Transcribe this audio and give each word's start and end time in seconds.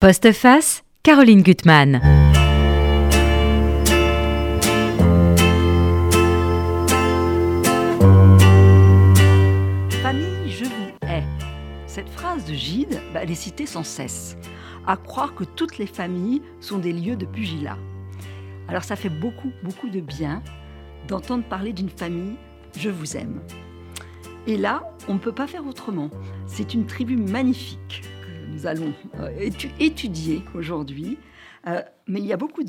Postface, 0.00 0.84
Caroline 1.02 1.42
Gutmann. 1.42 2.00
Famille, 10.00 10.52
je 10.52 10.66
vous 10.66 10.70
hais. 11.02 11.24
Cette 11.88 12.08
phrase 12.10 12.44
de 12.44 12.54
Gide, 12.54 13.00
bah, 13.12 13.24
elle 13.24 13.32
est 13.32 13.34
citée 13.34 13.66
sans 13.66 13.82
cesse. 13.82 14.36
À 14.86 14.96
croire 14.96 15.34
que 15.34 15.42
toutes 15.42 15.78
les 15.78 15.88
familles 15.88 16.42
sont 16.60 16.78
des 16.78 16.92
lieux 16.92 17.16
de 17.16 17.26
pugilat. 17.26 17.76
Alors 18.68 18.84
ça 18.84 18.94
fait 18.94 19.08
beaucoup, 19.08 19.50
beaucoup 19.64 19.88
de 19.88 19.98
bien 20.00 20.44
d'entendre 21.08 21.42
parler 21.42 21.72
d'une 21.72 21.90
famille, 21.90 22.36
je 22.78 22.88
vous 22.88 23.16
aime. 23.16 23.40
Et 24.46 24.56
là, 24.56 24.84
on 25.08 25.14
ne 25.14 25.18
peut 25.18 25.32
pas 25.32 25.48
faire 25.48 25.66
autrement. 25.66 26.08
C'est 26.46 26.72
une 26.72 26.86
tribu 26.86 27.16
magnifique 27.16 28.04
que 28.04 28.17
nous 28.52 28.66
allons 28.66 28.92
euh, 29.20 29.50
étudier 29.78 30.42
aujourd'hui. 30.54 31.18
Euh, 31.66 31.82
mais 32.06 32.20
il 32.20 32.26
y 32.26 32.32
a 32.32 32.36
beaucoup 32.36 32.62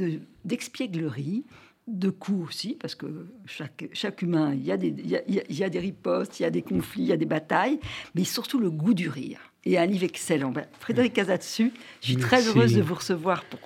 d'expièglerie, 0.45 1.45
de 1.87 2.09
coups 2.09 2.49
aussi, 2.49 2.77
parce 2.79 2.95
que 2.95 3.27
chaque, 3.45 3.89
chaque 3.93 4.21
humain, 4.21 4.53
il 4.53 4.63
y, 4.63 4.71
a 4.71 4.77
des, 4.77 4.89
il, 4.89 5.57
y 5.57 5.63
a, 5.63 5.69
des 5.69 5.79
ripostes, 5.79 6.39
il 6.39 6.43
y 6.43 6.45
a 6.45 6.51
des 6.51 6.61
conflits, 6.61 7.03
il 7.03 7.07
y 7.07 7.11
a 7.11 7.17
des 7.17 7.25
batailles, 7.25 7.79
mais 8.13 8.23
surtout 8.23 8.59
le 8.59 8.69
goût 8.69 8.93
du 8.93 9.09
rire. 9.09 9.39
Et 9.65 9.77
un 9.77 9.85
livre 9.85 10.03
excellent. 10.03 10.51
Ben, 10.51 10.65
Frédéric 10.79 11.13
Casatsu, 11.13 11.73
je 12.01 12.05
suis 12.05 12.17
très 12.17 12.47
heureuse 12.47 12.75
de 12.75 12.81
vous 12.81 12.95
recevoir 12.95 13.43
pour 13.45 13.59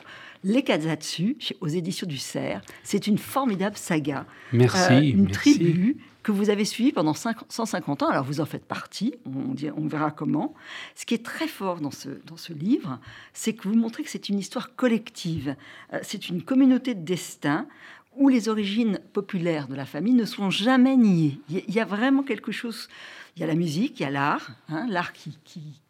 Les 0.43 0.63
Casatsu, 0.63 1.37
aux 1.59 1.67
éditions 1.67 2.07
du 2.07 2.17
Cerf. 2.17 2.61
C'est 2.83 3.07
une 3.07 3.17
formidable 3.17 3.77
saga. 3.77 4.25
Merci. 4.53 4.93
Euh, 4.93 5.01
une 5.01 5.27
tribu 5.27 5.97
que 6.23 6.31
vous 6.31 6.49
avez 6.49 6.65
suivi 6.65 6.91
pendant 6.91 7.13
150 7.13 8.03
ans. 8.03 8.07
Alors 8.07 8.23
vous 8.23 8.39
en 8.41 8.45
faites 8.45 8.65
partie, 8.65 9.13
on, 9.25 9.87
verra 9.87 10.11
comment. 10.11 10.53
Ce 10.95 11.05
qui 11.05 11.13
est 11.13 11.23
très 11.23 11.47
fort 11.47 11.81
dans 11.81 11.91
ce, 11.91 12.09
dans 12.25 12.37
ce 12.37 12.53
livre, 12.53 12.99
c'est 13.33 13.53
que 13.53 13.67
vous 13.67 13.75
montrez 13.75 14.03
que 14.03 14.09
c'est 14.09 14.29
une 14.29 14.39
histoire 14.39 14.75
collective. 14.75 15.55
Euh, 15.93 15.99
c'est 16.01 16.29
une 16.29 16.41
communauté 16.41 16.95
de 16.95 17.03
destin 17.03 17.67
où 18.15 18.29
les 18.29 18.47
origines 18.47 18.99
populaires 19.11 19.67
de 19.67 19.75
la 19.75 19.85
famille 19.85 20.13
ne 20.13 20.25
sont 20.25 20.49
jamais 20.49 20.95
niées. 20.95 21.39
Il 21.49 21.73
y 21.73 21.79
a 21.79 21.85
vraiment 21.85 22.23
quelque 22.23 22.51
chose. 22.51 22.87
Il 23.35 23.41
y 23.41 23.43
a 23.43 23.47
la 23.47 23.55
musique, 23.55 23.99
il 23.99 24.03
y 24.03 24.05
a 24.05 24.11
l'art, 24.11 24.51
hein, 24.69 24.85
l'art 24.87 25.13
qui, 25.13 25.37
qui, 25.43 25.81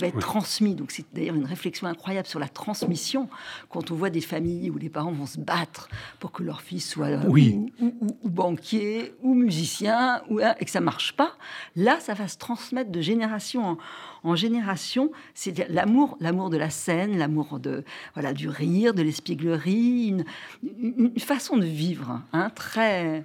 va 0.00 0.06
être 0.06 0.18
transmis. 0.18 0.74
Donc 0.74 0.90
c'est 0.90 1.04
d'ailleurs 1.12 1.34
une 1.34 1.46
réflexion 1.46 1.86
incroyable 1.86 2.26
sur 2.26 2.38
la 2.38 2.48
transmission 2.48 3.28
quand 3.68 3.90
on 3.90 3.94
voit 3.94 4.10
des 4.10 4.20
familles 4.20 4.70
où 4.70 4.78
les 4.78 4.88
parents 4.88 5.12
vont 5.12 5.26
se 5.26 5.38
battre 5.38 5.88
pour 6.18 6.32
que 6.32 6.42
leur 6.42 6.62
fils 6.62 6.88
soit 6.88 7.06
euh, 7.06 7.28
ou, 7.28 8.28
banquier 8.28 9.14
ou 9.22 9.34
musicien 9.34 10.22
ou, 10.28 10.40
et 10.40 10.64
que 10.64 10.70
ça 10.70 10.80
marche 10.80 11.14
pas. 11.16 11.36
Là, 11.76 12.00
ça 12.00 12.14
va 12.14 12.28
se 12.28 12.38
transmettre 12.38 12.90
de 12.90 13.00
génération 13.00 13.78
en, 14.22 14.36
génération. 14.36 15.10
C'est 15.34 15.68
l'amour, 15.68 16.16
l'amour 16.20 16.50
de 16.50 16.56
la 16.56 16.70
scène, 16.70 17.18
l'amour 17.18 17.58
de 17.58 17.84
voilà 18.14 18.32
du 18.32 18.48
rire, 18.48 18.94
de 18.94 19.02
l'espièglerie, 19.02 20.14
une, 20.62 21.18
façon 21.18 21.56
de 21.56 21.64
vivre 21.64 22.22
hein, 22.32 22.50
très. 22.50 23.24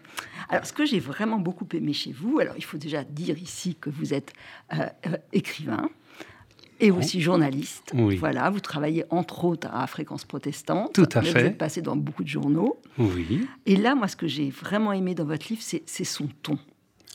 Alors 0.49 0.65
ce 0.65 0.73
que 0.73 0.85
j'ai 0.85 0.99
vraiment 0.99 1.37
beaucoup 1.37 1.67
aimé 1.73 1.93
chez 1.93 2.11
vous, 2.11 2.39
alors 2.39 2.55
il 2.57 2.63
faut 2.63 2.77
déjà 2.77 3.03
dire 3.03 3.37
ici 3.37 3.75
que 3.79 3.89
vous 3.89 4.13
êtes 4.13 4.33
euh, 4.73 4.87
euh, 5.07 5.17
écrivain 5.33 5.89
et 6.79 6.91
aussi 6.91 7.21
journaliste. 7.21 7.93
Voilà, 8.19 8.49
vous 8.49 8.59
travaillez 8.59 9.05
entre 9.09 9.45
autres 9.45 9.67
à 9.71 9.85
Fréquence 9.87 10.25
Protestante. 10.25 10.93
Tout 10.93 11.09
à 11.13 11.21
fait. 11.21 11.31
Vous 11.31 11.37
êtes 11.47 11.57
passé 11.57 11.81
dans 11.81 11.95
beaucoup 11.95 12.23
de 12.23 12.29
journaux. 12.29 12.77
Oui. 12.97 13.47
Et 13.65 13.75
là, 13.75 13.95
moi, 13.95 14.07
ce 14.07 14.15
que 14.15 14.27
j'ai 14.27 14.49
vraiment 14.49 14.93
aimé 14.93 15.15
dans 15.15 15.25
votre 15.25 15.47
livre, 15.49 15.61
c'est 15.61 16.03
son 16.03 16.27
ton. 16.43 16.57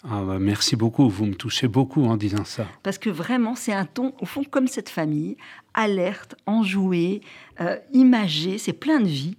Ah 0.04 0.24
bah 0.26 0.38
merci 0.40 0.74
beaucoup, 0.74 1.08
vous 1.08 1.26
me 1.26 1.34
touchez 1.34 1.68
beaucoup 1.68 2.04
en 2.04 2.16
disant 2.16 2.44
ça. 2.44 2.66
Parce 2.82 2.98
que 2.98 3.08
vraiment, 3.08 3.54
c'est 3.54 3.72
un 3.72 3.84
ton, 3.84 4.12
au 4.20 4.26
fond, 4.26 4.42
comme 4.42 4.66
cette 4.66 4.88
famille, 4.88 5.36
alerte, 5.74 6.34
enjouée, 6.46 7.20
euh, 7.60 7.76
imagée, 7.92 8.58
c'est 8.58 8.72
plein 8.72 8.98
de 8.98 9.06
vie. 9.06 9.36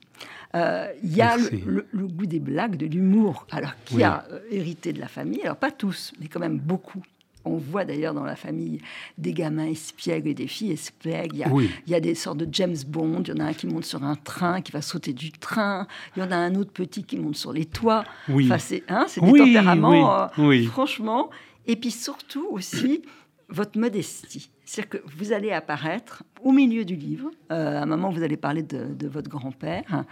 Euh, 0.56 0.88
il 1.04 1.14
y 1.14 1.22
a 1.22 1.36
le, 1.36 1.86
goût 2.08 2.26
des 2.26 2.40
blagues, 2.40 2.78
de 2.78 2.86
l'humour, 2.86 3.46
alors 3.52 3.74
qui 3.84 4.04
a 4.04 4.26
euh, 4.32 4.40
hérité 4.52 4.94
de 4.94 5.02
la 5.02 5.08
famille. 5.10 5.42
Alors 5.42 5.58
pas 5.58 5.72
tous, 5.72 6.14
mais 6.22 6.28
quand 6.28 6.40
même 6.40 6.60
beaucoup 6.60 7.02
on 7.46 7.58
voit 7.58 7.86
d'ailleurs 7.86 8.14
dans 8.14 8.24
la 8.24 8.36
famille 8.36 8.80
des 9.18 9.34
gamins 9.34 9.66
espiègles 9.66 10.30
et 10.30 10.34
des 10.34 10.48
filles 10.48 10.72
espiègles. 10.72 11.46
Il 11.86 11.92
y, 11.92 11.96
a, 11.96 12.00
des 12.00 12.16
sortes 12.16 12.38
de 12.38 12.48
James 12.52 12.76
Bond. 12.88 13.24
Il 13.24 13.30
y 13.30 13.34
en 13.34 13.44
a 13.44 13.50
un 13.50 13.54
qui 13.54 13.68
monte 13.68 13.86
sur 13.86 14.04
un 14.04 14.16
train, 14.16 14.62
qui 14.62 14.72
va 14.72 14.82
sauter 14.82 15.14
du 15.14 15.32
train. 15.32 15.88
Il 16.16 16.22
y 16.22 16.24
en 16.24 16.32
a 16.32 16.36
un 16.36 16.56
autre 16.56 16.72
petit 16.72 17.04
qui 17.04 17.18
monte 17.18 17.36
sur 17.36 17.52
les 17.52 17.66
toits. 17.66 18.04
Oui. 18.30 18.50
c'est 18.60 18.84
hein, 18.88 19.06
des 19.16 19.40
tempéraments, 19.40 20.30
euh, 20.40 20.64
franchement. 20.68 21.30
Et 21.66 21.76
puis 21.76 21.92
surtout 21.92 22.48
aussi, 22.52 23.02
votre 23.50 23.78
modestie. 23.78 24.50
C'est-à-dire 24.66 25.02
que 25.02 25.08
vous 25.18 25.34
allez 25.34 25.52
apparaître 25.52 26.24
au 26.42 26.52
milieu 26.52 26.86
du 26.86 26.96
livre. 26.96 27.30
Euh, 27.52 27.80
à 27.80 27.84
un 27.84 27.86
moment, 27.86 28.10
vous 28.10 28.24
allez 28.24 28.38
parler 28.38 28.64
de, 28.64 29.08
votre 29.08 29.30
grand-père, 29.30 30.06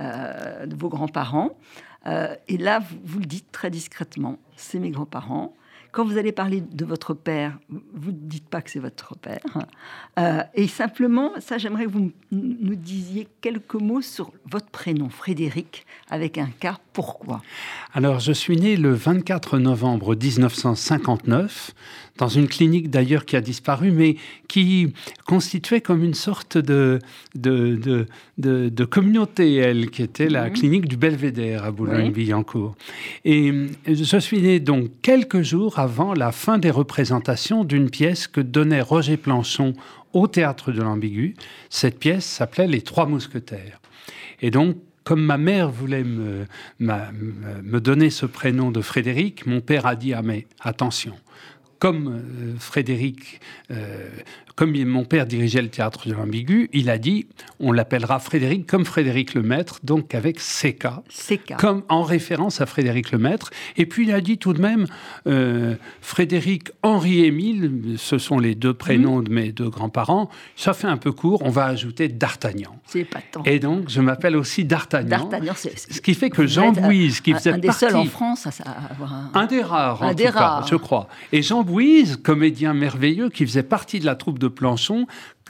euh, 0.00 0.66
de 0.66 0.74
vos 0.74 0.88
grands-parents. 0.88 1.50
et 2.06 2.56
là, 2.56 2.80
vous, 3.04 3.18
le 3.18 3.26
dites 3.26 3.52
très 3.52 3.70
discrètement. 3.70 4.38
C'est 4.56 4.78
mes 4.78 4.90
grands-parents. 4.90 5.54
Quand 5.92 6.04
vous 6.04 6.18
allez 6.18 6.32
parler 6.32 6.60
de 6.60 6.84
votre 6.84 7.14
père, 7.14 7.58
vous 7.70 8.12
ne 8.12 8.16
dites 8.16 8.46
pas 8.46 8.60
que 8.60 8.70
c'est 8.70 8.78
votre 8.78 9.16
père. 9.16 9.40
Euh, 10.18 10.42
et 10.54 10.68
simplement, 10.68 11.32
ça, 11.38 11.58
j'aimerais 11.58 11.84
que 11.84 11.90
vous 11.90 12.12
nous 12.30 12.74
disiez 12.74 13.26
quelques 13.40 13.74
mots 13.74 14.02
sur 14.02 14.32
votre 14.50 14.66
prénom, 14.66 15.08
Frédéric, 15.08 15.86
avec 16.10 16.38
un 16.38 16.48
K. 16.60 16.74
Pourquoi? 16.92 17.42
Alors, 17.94 18.20
je 18.20 18.32
suis 18.32 18.56
né 18.56 18.76
le 18.76 18.92
24 18.92 19.58
novembre 19.58 20.14
1959 20.14 21.74
dans 22.18 22.28
une 22.28 22.48
clinique 22.48 22.90
d'ailleurs 22.90 23.24
qui 23.24 23.36
a 23.36 23.40
disparu, 23.40 23.90
mais 23.92 24.16
qui 24.48 24.92
constituait 25.24 25.80
comme 25.80 26.04
une 26.04 26.14
sorte 26.14 26.58
de, 26.58 26.98
de, 27.34 28.06
de, 28.36 28.68
de, 28.68 28.84
communauté, 28.84 29.54
elle, 29.54 29.90
qui 29.90 30.02
était 30.02 30.28
la 30.28 30.48
mhm. 30.48 30.52
clinique 30.52 30.88
du 30.88 30.96
Belvédère 30.96 31.64
à 31.64 31.70
Boulogne-Billancourt. 31.70 32.74
Et 33.24 33.52
je 33.86 34.18
suis 34.18 34.42
né 34.42 34.60
donc 34.60 34.90
quelques 35.02 35.42
jours 35.42 35.78
avant 35.78 36.12
la 36.12 36.32
fin 36.32 36.58
des 36.58 36.70
représentations 36.70 37.64
d'une 37.64 37.88
pièce 37.88 38.26
que 38.26 38.40
donnait 38.40 38.82
Roger 38.82 39.16
Planchon 39.16 39.74
au 40.12 40.26
théâtre 40.26 40.72
de 40.72 40.82
l'Ambigu. 40.82 41.34
Cette 41.70 41.98
pièce 41.98 42.24
s'appelait 42.24 42.66
Les 42.66 42.80
Trois 42.80 43.06
Mousquetaires. 43.06 43.80
Et 44.40 44.50
donc, 44.50 44.76
comme 45.04 45.22
ma 45.22 45.38
mère 45.38 45.70
voulait 45.70 46.04
me, 46.04 46.44
me, 46.80 47.80
donner 47.80 48.10
ce 48.10 48.26
prénom 48.26 48.70
de 48.70 48.82
Frédéric, 48.82 49.46
mon 49.46 49.62
père 49.62 49.86
a 49.86 49.96
dit 49.96 50.12
Ah, 50.12 50.20
mais 50.20 50.46
attention, 50.60 51.14
comme 51.78 52.08
euh, 52.08 52.58
Frédéric, 52.58 53.40
euh, 53.70 54.08
comme 54.58 54.76
mon 54.86 55.04
père 55.04 55.24
dirigeait 55.24 55.62
le 55.62 55.68
théâtre 55.68 56.08
de 56.08 56.14
l'ambigu, 56.14 56.68
il 56.72 56.90
a 56.90 56.98
dit 56.98 57.28
on 57.60 57.70
l'appellera 57.70 58.18
Frédéric 58.18 58.66
comme 58.66 58.84
Frédéric 58.84 59.34
Lemaître, 59.34 59.78
donc 59.84 60.16
avec 60.16 60.38
CK, 60.38 60.88
CK. 61.08 61.54
comme 61.56 61.84
en 61.88 62.02
référence 62.02 62.60
à 62.60 62.66
Frédéric 62.66 63.12
Lemaître. 63.12 63.50
Et 63.76 63.86
puis 63.86 64.08
il 64.08 64.12
a 64.12 64.20
dit 64.20 64.36
tout 64.36 64.54
de 64.54 64.60
même 64.60 64.86
euh, 65.28 65.76
Frédéric 66.00 66.72
Henri-Émile, 66.82 67.94
ce 67.98 68.18
sont 68.18 68.40
les 68.40 68.56
deux 68.56 68.74
prénoms 68.74 69.22
de 69.22 69.30
mes 69.30 69.52
deux 69.52 69.70
grands-parents. 69.70 70.28
Ça 70.56 70.72
fait 70.72 70.88
un 70.88 70.96
peu 70.96 71.12
court, 71.12 71.40
on 71.44 71.50
va 71.50 71.66
ajouter 71.66 72.08
D'Artagnan. 72.08 72.80
C'est 72.84 73.04
pas 73.04 73.20
tant. 73.30 73.44
Et 73.44 73.60
donc 73.60 73.88
je 73.88 74.00
m'appelle 74.00 74.34
aussi 74.34 74.64
D'Artagnan. 74.64 75.28
D'Artagnan, 75.28 75.52
Ce 75.54 76.00
qui 76.00 76.14
fait 76.14 76.30
que 76.30 76.48
Jean 76.48 76.72
Bouise, 76.72 77.20
qui 77.20 77.32
faisait 77.32 77.52
un 77.52 77.58
des 77.58 77.70
seuls 77.70 77.94
en 77.94 78.06
France 78.06 78.48
à 78.48 78.72
avoir 78.90 79.14
un... 79.14 79.30
un 79.34 79.46
des 79.46 79.62
rares, 79.62 80.02
en 80.02 80.12
tout 80.12 80.24
cas, 80.24 80.64
je 80.68 80.74
crois. 80.74 81.06
Et 81.30 81.42
Jean 81.42 81.62
Bouise, 81.62 82.16
comédien 82.16 82.74
merveilleux, 82.74 83.28
qui 83.28 83.46
faisait 83.46 83.62
partie 83.62 84.00
de 84.00 84.04
la 84.04 84.16
troupe 84.16 84.40
de 84.40 84.47
Planchon, 84.48 85.06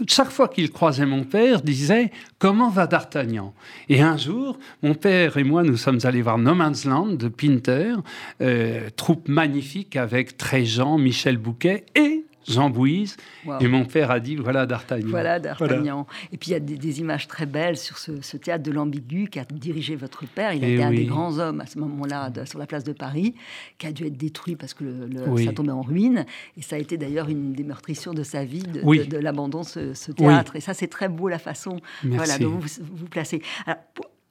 chaque 0.06 0.31
fois 0.31 0.48
qu'il 0.48 0.70
croisait 0.70 1.06
mon 1.06 1.25
père, 1.25 1.62
disait 1.62 2.10
Comment 2.38 2.70
va 2.70 2.86
D'Artagnan? 2.86 3.54
Et 3.88 4.00
un 4.00 4.16
jour, 4.16 4.59
mon 4.82 4.94
père 4.94 5.36
et 5.36 5.44
moi, 5.44 5.62
nous 5.62 5.76
sommes 5.76 5.98
allés 6.04 6.22
voir 6.22 6.38
No 6.38 6.54
Man's 6.54 6.84
Land 6.84 7.14
de 7.14 7.28
Pinter, 7.28 7.94
euh, 8.41 8.91
troupe 8.97 9.28
magnifique 9.28 9.97
avec 9.97 10.36
Tréjean, 10.36 10.98
Michel 10.98 11.36
Bouquet 11.36 11.86
et 11.94 12.25
Jean 12.48 12.70
Bouise. 12.70 13.16
Et 13.60 13.69
mon 13.69 13.84
père 13.84 14.10
a 14.10 14.20
dit 14.20 14.36
voilà 14.36 14.66
D'Artagnan. 14.66 15.09
Voilà 15.09 15.38
D'Artagnan. 15.38 16.06
Et 16.32 16.36
puis 16.36 16.50
il 16.50 16.53
y 16.53 16.56
a 16.56 16.60
des, 16.60 17.00
images 17.00 17.28
très 17.28 17.47
belles 17.47 17.77
sur 17.77 17.98
ce, 17.98 18.36
théâtre 18.36 18.65
de 18.65 18.71
l'ambigu 18.71 19.28
qui 19.28 19.39
a 19.39 19.45
dirigé 19.45 19.97
votre 19.97 20.27
père. 20.27 20.53
Il 20.53 20.65
a 20.65 20.68
été 20.68 20.83
un 20.83 20.91
des 20.91 21.04
grands 21.04 21.39
hommes 21.39 21.60
à 21.60 21.66
ce 21.66 21.78
moment-là 21.78 22.33
sur 22.45 22.59
la 22.59 22.66
place 22.66 22.84
de 22.84 22.92
Paris, 22.92 23.34
qui 23.78 23.86
a 23.86 23.92
dû 23.92 24.06
être 24.06 24.16
détruit 24.16 24.56
parce 24.56 24.74
que 24.74 24.84
le, 24.84 25.45
ça 25.45 25.53
tombait 25.53 25.72
en 25.72 25.83
ruine. 25.83 26.24
Et 26.56 26.62
ça 26.62 26.77
a 26.77 26.78
été 26.78 26.97
d'ailleurs 26.97 27.28
une 27.28 27.53
des 27.53 27.65
meurtrissures 27.65 28.15
de 28.15 28.22
sa 28.22 28.45
vie, 28.45 28.62
de, 28.62 29.18
l'abandon 29.18 29.60
de 29.60 29.95
ce, 29.95 30.12
théâtre. 30.12 30.56
Et 30.56 30.60
ça, 30.60 30.74
c'est 30.74 30.89
très 30.89 31.09
beau 31.09 31.28
la 31.28 31.39
façon 31.39 31.80
voilà, 32.04 32.39
dont 32.39 32.59
vous 32.59 32.68
vous 32.80 33.06
placez. 33.06 33.42
Alors, 33.66 33.83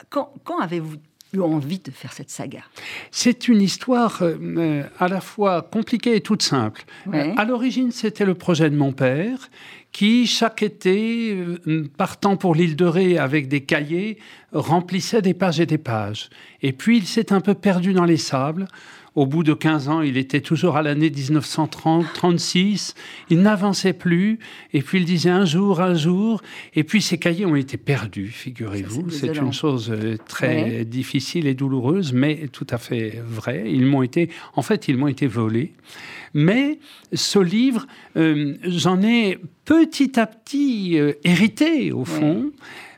quand, 0.10 0.34
quand 0.44 0.60
avez-vous 0.60 0.98
eu 1.34 1.42
envie 1.42 1.80
de 1.80 1.92
faire 1.92 2.14
cette 2.14 2.30
saga 2.30 2.62
C'est 3.12 3.48
une 3.48 3.62
histoire 3.62 4.20
euh, 4.22 4.84
à 5.00 5.08
la 5.08 5.22
fois 5.22 5.62
compliquée 5.62 6.16
et 6.16 6.22
toute 6.22 6.42
simple. 6.42 6.84
À 7.12 7.46
l'origine, 7.46 7.92
c'était 7.92 8.26
le 8.26 8.34
projet 8.34 8.70
de 8.70 8.76
mon 8.76 8.92
père 8.92 9.50
qui, 9.92 10.28
chaque 10.28 10.62
été, 10.62 11.34
euh, 11.34 11.90
partant 11.98 12.38
pour 12.38 12.54
l'île 12.54 12.76
de 12.76 12.86
Ré 12.86 13.18
avec 13.18 13.48
des 13.48 13.62
cahiers, 13.62 14.20
remplissait 14.52 15.22
des 15.22 15.34
pages 15.34 15.60
et 15.60 15.66
des 15.66 15.78
pages. 15.78 16.30
Et 16.62 16.72
puis, 16.72 16.98
il 16.98 17.08
s'est 17.08 17.34
un 17.34 17.42
peu 17.42 17.54
perdu 17.54 17.94
dans 17.94 18.06
les 18.06 18.18
sables 18.18 18.68
Au 19.18 19.26
bout 19.26 19.42
de 19.42 19.56
15 19.56 19.90
ans, 19.90 20.02
il 20.04 20.16
était 20.16 20.42
toujours 20.42 20.78
à 20.78 20.84
l'année 20.84 21.10
1930, 21.10 22.06
36. 22.14 22.94
Il 23.32 23.42
n'avançait 23.42 23.94
plus. 23.94 24.38
Et 24.74 24.84
puis 24.84 25.00
il 25.00 25.06
disait 25.06 25.32
un 25.32 25.44
jour, 25.44 25.82
un 25.82 25.96
jour. 25.96 26.44
Et 26.76 26.84
puis 26.84 27.02
ses 27.02 27.18
cahiers 27.18 27.48
ont 27.48 27.56
été 27.56 27.78
perdus, 27.78 28.28
figurez-vous. 28.28 29.10
C'est 29.10 29.36
une 29.38 29.54
chose 29.54 29.90
euh, 29.90 30.18
très 30.28 30.86
difficile 30.86 31.48
et 31.48 31.56
douloureuse, 31.56 32.14
mais 32.14 32.48
tout 32.52 32.68
à 32.70 32.78
fait 32.78 33.20
vrai. 33.26 33.64
Ils 33.66 33.88
m'ont 33.88 34.04
été, 34.04 34.30
en 34.56 34.62
fait, 34.62 34.88
ils 34.88 34.98
m'ont 34.98 35.08
été 35.08 35.26
volés. 35.26 35.74
Mais 36.36 36.78
ce 37.12 37.40
livre, 37.40 37.88
euh, 38.18 38.54
j'en 38.66 39.02
ai 39.02 39.40
petit 39.66 40.20
à 40.20 40.28
petit 40.28 41.00
euh, 41.00 41.14
hérité, 41.24 41.92
au 41.92 42.06
fond. 42.06 42.52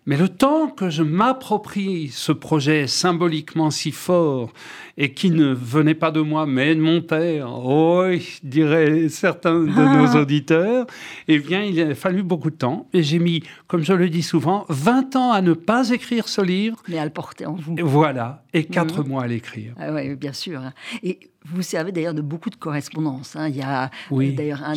Mais 0.10 0.18
le 0.18 0.28
temps 0.28 0.70
que 0.70 0.90
je 0.90 1.04
m'approprie 1.04 2.08
ce 2.12 2.32
projet 2.32 2.88
symboliquement 2.88 3.70
si 3.70 3.92
fort 3.92 4.52
et 4.98 5.14
qui 5.14 5.30
ne 5.30 5.54
venait 5.54 5.94
pas 5.94 6.10
de 6.10 6.20
moi, 6.20 6.48
mais 6.48 6.74
de 6.74 6.82
mon 6.82 7.04
père, 7.04 7.48
oh, 7.64 8.08
diraient 8.42 9.08
certains 9.10 9.60
de 9.60 9.72
ah. 9.78 9.98
nos 9.98 10.16
auditeurs, 10.20 10.88
eh 11.28 11.38
bien, 11.38 11.62
il 11.62 11.80
a 11.80 11.94
fallu 11.94 12.24
beaucoup 12.24 12.50
de 12.50 12.56
temps. 12.56 12.88
Et 12.92 13.04
j'ai 13.04 13.20
mis, 13.20 13.44
comme 13.68 13.84
je 13.84 13.94
le 13.94 14.10
dis 14.10 14.24
souvent, 14.24 14.66
20 14.70 15.16
ans 15.16 15.32
à 15.32 15.42
ne 15.44 15.54
pas 15.54 15.92
écrire 15.92 16.28
ce 16.28 16.42
livre. 16.42 16.82
Mais 16.88 16.98
à 16.98 17.06
le 17.06 17.12
porter 17.12 17.46
en 17.46 17.54
vous. 17.54 17.76
Voilà. 17.80 18.44
Et 18.52 18.64
4 18.64 19.04
mhm. 19.04 19.08
mois 19.10 19.24
à 19.26 19.28
l'écrire. 19.28 19.76
Ah 19.80 19.94
oui, 19.94 20.16
bien 20.16 20.34
sûr. 20.34 20.60
Et 21.04 21.20
vous 21.46 21.62
servez 21.62 21.92
d'ailleurs 21.92 22.14
de 22.14 22.22
beaucoup 22.22 22.50
de 22.50 22.56
correspondances. 22.56 23.36
Hein. 23.36 23.48
Il 23.50 23.56
y 23.56 23.62
a 23.62 23.90
euh, 24.12 24.32
d'ailleurs 24.32 24.62
un, 24.64 24.74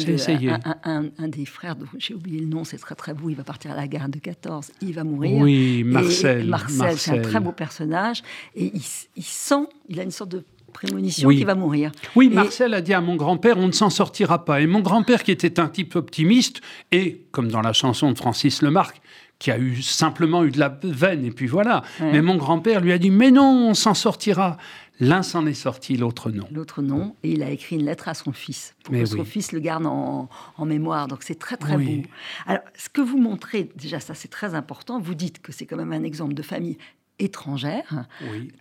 un, 1.18 1.28
des 1.28 1.44
frères, 1.44 1.76
j'ai 1.98 2.14
oublié 2.14 2.40
le 2.40 2.46
nom, 2.46 2.64
c'est 2.64 2.78
très 2.78 2.94
très 2.94 3.14
beau, 3.14 3.28
il 3.30 3.34
va 3.36 3.44
partir 3.44 3.72
à 3.72 3.76
la 3.76 3.88
gare 3.88 4.08
de 4.08 4.18
14, 4.18 4.70
il 4.80 4.94
va 4.94 5.04
mourir. 5.04 5.42
Oui, 5.42 5.82
Marcel. 5.84 6.46
Marcel, 6.46 6.98
c'est 6.98 7.18
un 7.18 7.22
très 7.22 7.40
beau 7.40 7.52
personnage. 7.52 8.22
Et 8.54 8.72
il, 8.74 9.22
sent, 9.22 9.66
il 9.88 9.98
a 9.98 10.02
une 10.02 10.10
sorte 10.10 10.30
de 10.30 10.44
prémonition 10.72 11.28
qu'il 11.28 11.44
va 11.46 11.54
mourir. 11.54 11.92
Oui, 12.16 12.28
Marcel 12.28 12.74
a 12.74 12.80
dit 12.80 12.94
à 12.94 13.00
mon 13.00 13.16
grand-père, 13.16 13.58
on 13.58 13.66
ne 13.66 13.72
s'en 13.72 13.90
sortira 13.90 14.44
pas. 14.44 14.60
Et 14.60 14.66
mon 14.66 14.80
grand-père, 14.80 15.22
qui 15.22 15.30
était 15.30 15.60
un 15.60 15.68
type 15.68 15.96
optimiste, 15.96 16.60
et 16.92 17.22
comme 17.30 17.48
dans 17.48 17.60
la 17.60 17.72
chanson 17.72 18.10
de 18.12 18.16
Francis 18.16 18.62
Lemarque, 18.62 19.00
qui 19.42 19.50
a 19.50 19.58
eu 19.58 19.82
simplement 19.82 20.44
eu 20.44 20.52
de 20.52 20.60
la 20.60 20.78
veine, 20.84 21.24
et 21.24 21.32
puis 21.32 21.48
voilà. 21.48 21.82
Mais 22.00 22.22
mon 22.22 22.36
grand-père 22.36 22.80
lui 22.80 22.92
a 22.92 22.98
dit, 22.98 23.10
mais 23.10 23.32
non, 23.32 23.70
on 23.70 23.74
s'en 23.74 23.92
sortira. 23.92 24.56
L'un 25.02 25.24
s'en 25.24 25.46
est 25.46 25.54
sorti, 25.54 25.96
l'autre 25.96 26.30
non. 26.30 26.46
L'autre 26.52 26.80
non, 26.80 27.16
et 27.24 27.32
il 27.32 27.42
a 27.42 27.50
écrit 27.50 27.74
une 27.74 27.84
lettre 27.84 28.06
à 28.06 28.14
son 28.14 28.30
fils, 28.30 28.76
pour 28.84 28.94
que 28.94 29.04
son 29.04 29.24
fils 29.24 29.50
le 29.50 29.58
garde 29.58 29.84
en, 29.84 30.28
mémoire. 30.64 31.08
Donc 31.08 31.24
c'est 31.24 31.34
très 31.38 31.56
très 31.56 31.76
beau. 31.76 32.02
Alors, 32.46 32.62
ce 32.76 32.88
que 32.88 33.00
vous 33.00 33.18
montrez, 33.18 33.68
déjà 33.74 33.98
ça 33.98 34.14
c'est 34.14 34.28
très 34.28 34.54
important, 34.54 35.00
vous 35.00 35.16
dites 35.16 35.42
que 35.42 35.50
c'est 35.50 35.66
quand 35.66 35.76
même 35.76 35.92
un 35.92 36.04
exemple 36.04 36.34
de 36.34 36.42
famille 36.42 36.78
étrangère, 37.18 38.06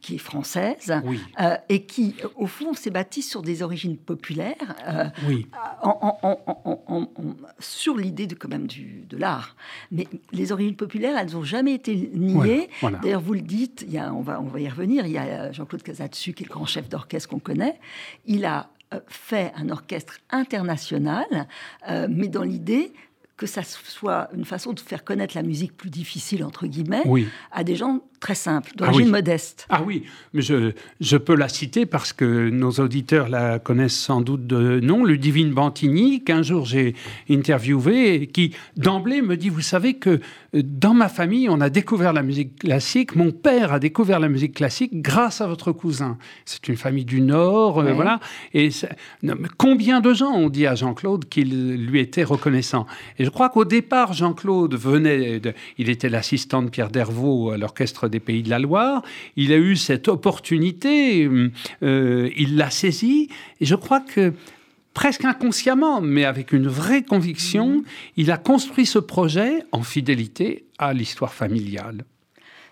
qui 0.02 0.16
est 0.16 0.20
française, 0.20 0.94
euh, 1.40 1.56
et 1.70 1.86
qui, 1.86 2.16
au 2.36 2.48
fond, 2.48 2.74
s'est 2.74 2.92
bâtie 2.92 3.22
sur 3.22 3.42
des 3.42 3.64
origines 3.64 3.98
populaires, 3.98 4.76
euh, 4.88 5.06
sur 7.60 7.98
l'idée 7.98 8.28
de, 8.28 8.36
quand 8.36 8.50
même 8.50 8.68
du, 8.68 9.06
de 9.10 9.18
l'art. 9.18 9.56
Mais 9.92 10.08
les 10.32 10.52
origines 10.52 10.76
populaires, 10.76 11.18
elles 11.18 11.32
n'ont 11.32 11.44
jamais 11.44 11.74
été 11.74 12.12
niées. 12.14 12.70
D'ailleurs, 13.02 13.22
vous 13.22 13.34
le 13.34 13.42
dites, 13.42 13.84
il 13.88 13.94
y 13.94 13.98
a, 13.98 14.14
on, 14.14 14.22
va, 14.22 14.40
on 14.40 14.48
va 14.48 14.60
y 14.60 14.70
revenir, 14.70 15.06
il 15.06 15.14
y 15.14 15.18
a 15.18 15.52
Jean-Claude 15.52 15.84
Casatsu, 15.84 16.34
qui 16.34 16.44
est 16.44 16.48
le 16.48 16.54
grand 16.54 16.66
chef 16.66 16.88
d'orchestre 16.90 17.30
qu'on 17.30 17.40
connaît. 17.40 17.80
Il 18.26 18.46
a 18.46 18.70
euh, 18.94 19.00
fait 19.08 19.52
un 19.56 19.70
orchestre 19.70 20.20
international, 20.30 21.48
mais 22.10 22.28
dans 22.28 22.44
l'idée 22.44 22.94
que 23.38 23.48
ça 23.48 23.64
soit 23.64 24.30
une 24.36 24.46
façon 24.46 24.72
de 24.72 24.80
faire 24.80 25.04
connaître 25.04 25.36
la 25.36 25.42
musique 25.42 25.76
plus 25.76 25.90
difficile, 25.90 26.44
entre 26.44 26.68
guillemets, 26.68 27.04
à 27.52 27.64
des 27.64 27.76
gens 27.76 28.02
très 28.22 28.36
simple, 28.36 28.72
d'origine 28.78 29.08
ah 29.08 29.12
modeste. 29.12 29.66
Ah 29.70 29.82
oui, 29.86 30.04
mais 30.34 30.42
je, 30.42 30.72
je, 31.02 31.18
peux 31.18 31.36
la 31.36 31.50
citer 31.50 31.88
parce 31.88 32.14
que 32.14 32.50
nos 32.50 32.72
auditeurs 32.74 33.28
la 33.28 33.58
connaissent 33.58 33.98
sans 33.98 34.22
doute 34.22 34.46
de 34.46 34.80
nom, 34.80 35.04
Ludivine 35.04 35.52
Bantini, 35.52 36.24
qu'un 36.24 36.44
jour 36.44 36.66
j'ai 36.66 36.94
interviewé 37.30 38.14
et 38.14 38.28
qui 38.28 38.54
d'emblée 38.78 39.24
me 39.24 39.36
dit, 39.36 39.50
vous 39.50 39.62
savez 39.62 39.96
que 39.96 40.22
euh, 40.56 40.62
dans 40.64 40.94
ma 40.94 41.10
famille, 41.10 41.50
on 41.50 41.60
a 41.62 41.72
découvert 41.72 42.14
la 42.14 42.22
musique 42.22 42.60
classique, 42.60 43.16
mon 43.16 43.32
père 43.32 43.74
a 43.74 43.80
découvert 43.80 44.20
la 44.20 44.30
musique 44.30 44.54
classique 44.54 45.02
grâce 45.02 45.42
à 45.42 45.48
votre 45.48 45.72
cousin. 45.72 46.20
C'est 46.46 46.68
une 46.68 46.78
famille 46.78 47.06
du 47.06 47.22
Nord, 47.22 47.80
euh, 47.80 47.92
voilà. 47.94 48.20
Et 48.54 48.70
combien 49.58 50.00
de 50.00 50.14
gens 50.14 50.32
ont 50.32 50.50
dit 50.50 50.68
à 50.68 50.76
Jean-Claude 50.76 51.28
qu'il 51.28 51.88
lui 51.88 52.00
était 52.00 52.24
reconnaissant? 52.24 52.86
Et 53.18 53.26
je 53.26 53.32
crois 53.32 53.50
qu'au 53.50 53.66
départ, 53.66 54.14
Jean-Claude 54.14 54.76
venait, 54.76 55.40
de, 55.40 55.54
il 55.80 55.90
était 55.90 56.10
l'assistant 56.10 56.62
de 56.62 56.70
Pierre 56.70 56.92
Dervaux 56.92 57.50
à 57.50 57.58
l'orchestre 57.58 58.11
des 58.12 58.20
Pays 58.20 58.44
de 58.44 58.50
la 58.50 58.60
Loire. 58.60 59.02
Il 59.36 59.52
a 59.52 59.58
eu 59.58 59.76
cette 59.76 60.08
opportunité, 60.08 61.28
euh, 61.82 62.30
il 62.38 62.58
l'a 62.58 62.70
saisie, 62.70 63.30
et 63.60 63.66
je 63.66 63.76
crois 63.76 64.02
que 64.02 64.34
presque 64.94 65.26
inconsciemment, 65.26 66.02
mais 66.02 66.26
avec 66.26 66.52
une 66.52 66.68
vraie 66.68 67.04
conviction, 67.04 67.84
il 68.18 68.30
a 68.30 68.38
construit 68.38 68.86
ce 68.86 69.00
projet 69.00 69.64
en 69.72 69.84
fidélité 69.84 70.66
à 70.78 70.94
l'histoire 70.94 71.34
familiale. 71.34 72.06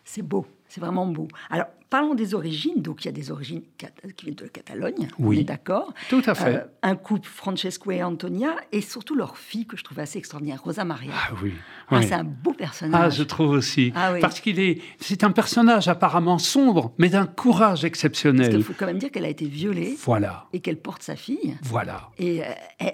C'est 0.03 0.21
beau, 0.21 0.45
c'est 0.67 0.81
vraiment 0.81 1.05
beau. 1.05 1.27
Alors, 1.49 1.67
Parlons 1.89 2.13
des 2.13 2.35
origines. 2.35 2.81
Donc, 2.83 3.03
il 3.03 3.07
y 3.07 3.09
a 3.09 3.11
des 3.11 3.31
origines 3.31 3.63
qui 3.77 4.25
viennent 4.25 4.35
de 4.35 4.43
la 4.43 4.49
Catalogne, 4.49 5.07
oui, 5.17 5.37
on 5.37 5.41
est 5.41 5.43
d'accord. 5.43 5.91
Tout 6.07 6.21
à 6.27 6.35
fait. 6.35 6.57
Euh, 6.57 6.63
un 6.83 6.95
couple, 6.95 7.27
Francesco 7.27 7.89
et 7.89 8.03
Antonia, 8.03 8.55
et 8.71 8.81
surtout 8.81 9.15
leur 9.15 9.37
fille, 9.37 9.65
que 9.65 9.75
je 9.75 9.83
trouve 9.83 9.97
assez 9.97 10.19
extraordinaire, 10.19 10.61
Rosa 10.63 10.85
Maria. 10.85 11.11
Ah 11.15 11.33
oui. 11.41 11.53
Ah, 11.89 12.03
c'est 12.03 12.13
un 12.13 12.23
beau 12.23 12.53
personnage. 12.53 13.01
Ah, 13.03 13.09
je 13.09 13.23
trouve 13.23 13.49
aussi. 13.49 13.91
Ah, 13.95 14.13
oui. 14.13 14.19
Parce 14.19 14.39
qu'il 14.39 14.59
est. 14.59 14.81
C'est 14.99 15.23
un 15.23 15.31
personnage 15.31 15.87
apparemment 15.87 16.37
sombre, 16.37 16.93
mais 16.99 17.09
d'un 17.09 17.25
courage 17.25 17.83
exceptionnel. 17.83 18.53
Il 18.53 18.63
faut 18.63 18.73
quand 18.77 18.85
même 18.85 18.99
dire 18.99 19.09
qu'elle 19.09 19.25
a 19.25 19.29
été 19.29 19.47
violée. 19.47 19.97
Voilà. 20.05 20.45
Et 20.53 20.59
qu'elle 20.59 20.79
porte 20.79 21.01
sa 21.01 21.15
fille. 21.15 21.57
Voilà. 21.63 22.11
Et 22.19 22.43
euh, 22.43 22.45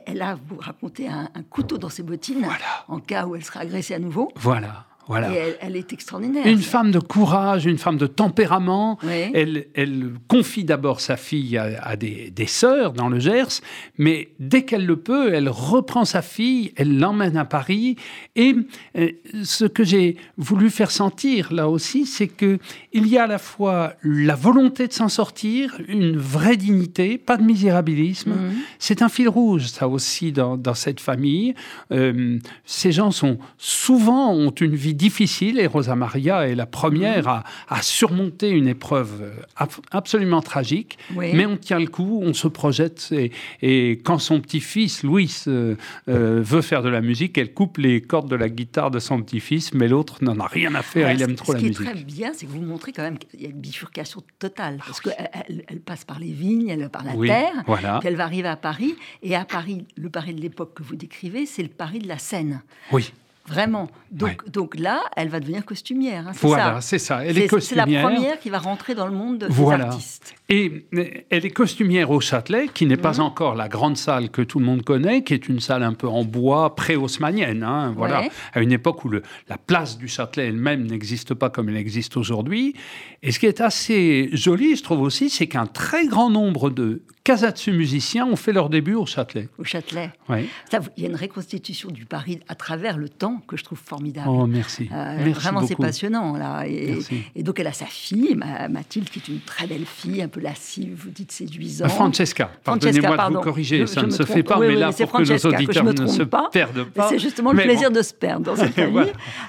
elle 0.05 0.21
a, 0.21 0.35
vous 0.35 0.55
racontez, 0.57 1.09
un, 1.09 1.29
un 1.35 1.43
couteau 1.43 1.77
dans 1.77 1.89
ses 1.89 2.03
bottines. 2.03 2.45
Voilà. 2.45 2.85
En 2.87 2.99
cas 2.99 3.25
où 3.25 3.35
elle 3.35 3.43
sera 3.43 3.59
agressée 3.59 3.93
à 3.93 3.99
nouveau. 3.99 4.31
Voilà. 4.37 4.85
Voilà. 5.07 5.29
elle, 5.61 5.75
est 5.75 5.93
extraordinaire. 5.93 6.47
Une 6.47 6.61
femme 6.61 6.91
de 6.91 6.99
courage, 6.99 7.65
une 7.65 7.77
femme 7.77 7.97
de 7.97 8.07
tempérament. 8.07 8.97
Elle, 9.03 9.67
elle, 9.75 10.11
confie 10.27 10.63
d'abord 10.63 10.99
sa 10.99 11.15
fille 11.15 11.57
à, 11.57 11.95
des, 11.95 12.31
des, 12.31 12.47
sœurs 12.47 12.93
dans 12.93 13.09
le 13.09 13.19
Gers, 13.19 13.61
mais 13.97 14.29
dès 14.39 14.63
qu'elle 14.63 14.85
le 14.85 14.95
peut, 14.95 15.33
elle 15.33 15.49
reprend 15.49 16.05
sa 16.05 16.21
fille, 16.21 16.73
elle 16.75 16.97
l'emmène 16.97 17.37
à 17.37 17.45
Paris. 17.45 17.97
Et 18.35 18.55
euh, 18.97 19.11
ce 19.43 19.65
que 19.65 19.83
j'ai 19.83 20.17
voulu 20.37 20.69
faire 20.69 20.91
sentir 20.91 21.53
là 21.53 21.69
aussi, 21.69 22.05
c'est 22.05 22.27
que 22.27 22.57
il 22.91 23.07
y 23.07 23.17
a 23.17 23.23
à 23.23 23.27
la 23.27 23.37
fois 23.37 23.93
la 24.01 24.35
volonté 24.35 24.87
de 24.87 24.93
s'en 24.93 25.09
sortir, 25.09 25.79
une 25.87 26.17
vraie 26.17 26.57
dignité, 26.57 27.17
pas 27.17 27.37
de 27.37 27.43
misérabilisme. 27.43 28.31
Mhm. 28.31 28.53
C'est 28.79 29.01
un 29.01 29.09
fil 29.09 29.29
rouge, 29.29 29.67
ça 29.67 29.87
aussi, 29.87 30.31
dans, 30.31 30.57
dans 30.57 30.73
cette 30.73 30.99
famille. 30.99 31.53
Euh, 31.91 32.39
ces 32.65 32.91
gens 32.91 33.11
sont 33.11 33.37
souvent 33.57 34.33
ont 34.33 34.51
une 34.51 34.75
vie 34.75 34.94
difficile 34.95 35.59
et 35.59 35.67
Rosa 35.67 35.95
Maria 35.95 36.47
est 36.47 36.55
la 36.55 36.65
première 36.65 37.27
à, 37.27 37.81
surmonter 37.81 38.49
une 38.49 38.67
épreuve 38.67 39.21
euh, 39.21 39.65
absolument 39.91 40.41
tragique. 40.41 40.97
Mais 41.15 41.45
on 41.45 41.57
tient 41.57 41.79
le 41.79 41.87
coup, 41.87 42.21
on 42.23 42.33
se 42.33 42.47
projette 42.47 43.13
et, 43.61 43.91
quand 44.03 44.19
son 44.19 44.39
petit-fils, 44.39 45.03
Louis, 45.03 45.31
euh, 45.47 45.75
euh, 46.09 46.41
veut 46.41 46.61
faire 46.61 46.81
de 46.81 46.89
la 46.89 47.01
musique, 47.01 47.37
elle 47.37 47.53
coupe 47.53 47.77
les 47.77 48.01
cordes 48.01 48.29
de 48.29 48.35
la 48.35 48.49
guitare 48.49 48.91
de 48.91 48.99
son 48.99 49.21
petit-fils, 49.21 49.73
mais 49.73 49.87
l'autre 49.87 50.23
n'en 50.23 50.39
a 50.39 50.47
rien 50.47 50.73
à 50.75 50.81
faire, 50.81 51.11
il 51.11 51.21
aime 51.21 51.35
trop 51.35 51.53
la 51.53 51.59
musique. 51.59 51.77
Ce 51.77 51.83
qui 51.83 51.89
est 51.89 51.91
très 51.93 52.03
bien, 52.03 52.31
c'est 52.33 52.45
que 52.45 52.51
vous 52.51 52.61
montrez 52.61 52.91
quand 52.91 53.03
même 53.03 53.17
qu'il 53.17 53.41
y 53.41 53.45
a 53.45 53.49
une 53.49 53.59
bifurcation 53.59 54.21
totale, 54.39 54.77
parce 54.85 55.01
ah 55.05 55.09
qu'elle 55.09 55.65
elle 55.67 55.81
passe 55.81 56.05
par 56.05 56.19
les 56.19 56.31
vignes, 56.31 56.69
elle 56.69 56.89
par 56.89 57.03
la 57.03 57.13
terre, 57.13 57.63
voilà. 57.67 57.99
puis 57.99 58.07
elle 58.07 58.15
va 58.15 58.23
arriver 58.23 58.47
à 58.47 58.55
Paris, 58.55 58.95
et 59.23 59.35
à 59.35 59.45
Paris, 59.45 59.85
le 59.95 60.09
Paris 60.09 60.33
de 60.33 60.41
l'époque 60.41 60.73
que 60.75 60.83
vous 60.83 60.95
décrivez, 60.95 61.45
c'est 61.45 61.63
le 61.63 61.69
Paris 61.69 61.99
de 61.99 62.07
la 62.07 62.17
Seine. 62.17 62.61
Oui. 62.91 63.11
Vraiment. 63.47 63.89
Donc, 64.11 64.49
donc 64.49 64.79
là, 64.79 65.03
elle 65.15 65.29
va 65.29 65.39
devenir 65.39 65.65
costumière. 65.65 66.27
Hein, 66.27 66.31
voilà, 66.41 66.81
c'est 66.81 66.97
ça. 66.97 67.23
Elle 67.23 67.37
est, 67.37 67.47
costumière. 67.47 67.85
C'est 67.85 67.93
la 67.93 68.01
première 68.01 68.39
qui 68.39 68.49
va 68.49 68.57
rentrer 68.57 68.95
dans 68.95 69.05
le 69.05 69.13
monde 69.13 69.39
des 69.39 69.45
voilà. 69.49 69.87
artistes. 69.87 70.33
Et 70.49 70.87
elle 71.29 71.45
est 71.45 71.51
costumière 71.51 72.09
au 72.09 72.19
Châtelet, 72.19 72.69
qui 72.73 72.87
n'est 72.87 72.97
pas 72.97 73.13
mhm. 73.13 73.19
encore 73.21 73.55
la 73.55 73.67
grande 73.67 73.97
salle 73.97 74.29
que 74.29 74.41
tout 74.41 74.57
le 74.57 74.65
monde 74.65 74.83
connaît, 74.83 75.23
qui 75.23 75.33
est 75.33 75.47
une 75.47 75.59
salle 75.59 75.83
un 75.83 75.93
peu 75.93 76.07
en 76.07 76.23
bois 76.23 76.75
pré-haussmanienne. 76.75 77.63
Hein, 77.63 77.93
voilà, 77.95 78.23
à 78.53 78.61
une 78.61 78.71
époque 78.71 79.05
où 79.05 79.09
le, 79.09 79.21
la 79.47 79.57
place 79.57 79.97
du 79.97 80.07
Châtelet 80.07 80.47
elle-même 80.47 80.85
n'existe 80.87 81.35
pas 81.35 81.51
comme 81.51 81.69
elle 81.69 81.77
existe 81.77 82.17
aujourd'hui. 82.17 82.75
Et 83.21 83.31
ce 83.31 83.39
qui 83.39 83.45
est 83.45 83.61
assez 83.61 84.29
joli, 84.33 84.75
je 84.75 84.83
trouve 84.83 85.01
aussi, 85.01 85.29
c'est 85.29 85.47
qu'un 85.47 85.67
très 85.67 86.07
grand 86.07 86.31
nombre 86.31 86.71
de 86.71 87.03
Casatsu 87.25 87.71
musiciens 87.71 88.25
ont 88.27 88.35
fait 88.35 88.53
leur 88.53 88.69
début 88.69 88.93
au 88.93 89.05
Châtelet. 89.07 89.49
Au 89.57 89.63
Châtelet. 89.63 90.11
Oui. 90.29 90.47
Ça, 90.69 90.79
il 90.95 91.03
y 91.03 91.07
a 91.07 91.09
une 91.09 91.15
reconstitution 91.15 91.89
du 91.89 92.05
Paris 92.05 92.39
à 92.47 92.53
travers 92.53 92.97
le 92.97 93.09
temps 93.09 93.41
que 93.47 93.57
je 93.57 93.63
trouve 93.63 93.79
formidable. 93.83 94.29
Oh, 94.29 94.45
merci. 94.45 94.87
Euh, 94.93 95.15
merci 95.17 95.31
vraiment, 95.31 95.65
c'est 95.65 95.75
passionnant. 95.75 96.37
Là. 96.37 96.65
Et, 96.67 96.91
Merci. 96.93 97.23
et 97.35 97.41
donc, 97.41 97.59
elle 97.59 97.65
a 97.65 97.73
sa 97.73 97.87
fille, 97.87 98.35
Ma- 98.35 98.67
Mathilde, 98.67 99.09
qui 99.09 99.17
est 99.19 99.27
une 99.27 99.39
très 99.39 99.65
belle 99.65 99.85
fille, 99.87 100.21
un 100.21 100.27
peu 100.27 100.39
lascive, 100.39 100.93
vous 101.03 101.09
dites 101.09 101.31
séduisante. 101.31 101.89
Francesca, 101.89 102.51
Francesca, 102.63 102.91
pardonnez-moi 103.01 103.09
de 103.11 103.15
pardon. 103.17 103.37
vous 103.39 103.43
corriger, 103.43 103.79
Je- 103.79 103.85
ça 103.87 104.01
je 104.01 104.05
ne 104.05 104.11
se 104.11 104.21
trompe. 104.21 104.35
fait 104.37 104.43
pas, 104.43 104.59
Oui, 104.59 104.67
mais 104.67 104.73
oui, 104.75 104.79
là, 104.79 104.91
mais 104.97 105.05
pour 105.07 105.17
que 105.19 105.23
nos 105.23 105.37
que 105.39 105.47
auditeurs 105.47 105.83
ne 105.83 106.05
se 106.07 106.21
pas. 106.23 106.49
perdent 106.53 106.83
pas. 106.83 107.09
C'est 107.09 107.17
justement 107.19 107.53
le 107.53 107.63
plaisir 107.63 107.89
bon. 107.89 107.97
de 107.97 108.01
se 108.03 108.13
perdre 108.13 108.45
dans 108.45 108.55
cette 108.61 108.75
famille. 108.75 108.91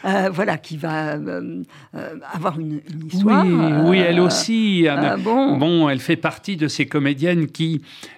Voilà. 0.02 0.26
Euh, 0.26 0.30
voilà, 0.30 0.56
qui 0.56 0.78
va 0.78 1.16
euh, 1.16 1.62
euh, 1.94 2.14
avoir 2.32 2.58
une, 2.58 2.80
une 2.90 3.06
histoire. 3.12 3.44
Oui, 3.84 3.98
elle 3.98 4.20
aussi. 4.20 4.86
elle- 4.88 5.20
bon. 5.20 5.90
elle 5.90 6.00
fait 6.00 6.16
partie 6.16 6.56
de 6.56 6.68
ces 6.68 6.86
comédiennes 6.86 7.48
qui 7.48 7.65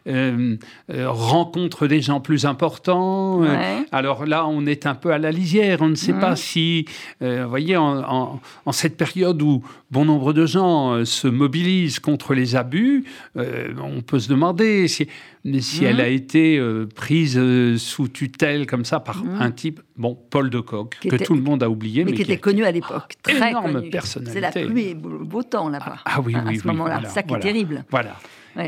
euh, 0.06 0.56
euh, 0.92 1.10
rencontrent 1.10 1.86
des 1.86 2.00
gens 2.00 2.20
plus 2.20 2.44
importants. 2.46 3.42
Euh, 3.42 3.46
Ouais. 3.48 3.84
alors 3.92 4.26
là, 4.26 4.46
on 4.46 4.66
est 4.66 4.86
un 4.86 4.94
peu 4.94 5.12
à 5.12 5.18
la 5.18 5.30
lisière. 5.30 5.78
On 5.82 5.88
ne 5.88 5.94
sait 5.94 6.12
pas 6.12 6.36
si, 6.36 6.84
vous 7.20 7.48
voyez, 7.48 7.76
en, 7.76 7.98
en- 8.00 8.40
en 8.66 8.72
cette 8.72 8.96
période 8.96 9.40
où 9.42 9.62
bon 9.90 10.04
nombre 10.04 10.32
de 10.32 10.44
gens 10.46 11.04
se 11.04 11.28
mobilisent 11.28 11.98
contre 12.00 12.34
les 12.34 12.56
abus, 12.56 13.04
on 13.36 14.00
peut 14.06 14.18
se 14.20 14.28
demander 14.28 14.88
si, 14.88 15.06
si 15.60 15.84
elle 15.84 16.00
a 16.00 16.08
été 16.08 16.60
prise 16.94 17.40
sous 17.78 18.08
tutelle 18.08 18.66
comme 18.66 18.84
ça 18.84 19.00
par 19.00 19.22
un 19.40 19.50
type, 19.50 19.80
bon, 19.96 20.16
Paul 20.30 20.50
de 20.50 20.60
Kock, 20.60 20.96
que 21.00 21.08
était- 21.14 21.24
tout 21.24 21.34
le 21.34 21.42
monde 21.42 21.62
a 21.62 21.70
oublié, 21.70 22.04
mais, 22.04 22.10
mais, 22.10 22.16
qui 22.16 22.22
était 22.22 22.36
connu 22.38 22.64
à 22.64 22.70
l'époque. 22.70 23.14
Très 23.22 23.50
énorme 23.50 23.72
connu. 23.74 23.90
personnalité. 23.90 24.40
C'est 24.52 24.60
la 24.60 24.66
pluie 24.66 24.88
et 24.88 24.94
beau, 24.94 25.18
beau 25.24 25.42
temps 25.42 25.68
là-bas. 25.68 25.96
Ah, 26.04 26.12
ah 26.16 26.20
oui, 26.24 26.34
hein, 26.36 26.44
oui, 26.46 26.54
À 26.56 26.58
ce 26.58 26.62
oui, 26.64 26.70
moment-là, 26.72 26.94
voilà, 26.96 27.08
ça 27.08 27.22
qui 27.22 27.28
voilà. 27.28 27.44
est 27.44 27.46
terrible. 27.52 27.84
Voilà. 27.90 28.16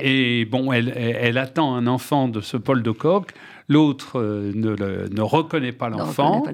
Et 0.02 0.44
bon, 0.44 0.72
elle 0.72 1.38
attend 1.38 1.74
un 1.74 1.86
enfant 1.86 2.28
de 2.28 2.40
ce 2.40 2.56
Paul 2.56 2.82
de 2.82 2.90
Kock. 2.90 3.32
L'autre 3.70 4.18
euh, 4.20 4.50
ne, 4.54 4.70
le- 4.70 5.08
ne 5.10 5.20
reconnaît 5.22 5.70
pas 5.70 5.88
l'enfant. 5.88 6.42
le 6.44 6.52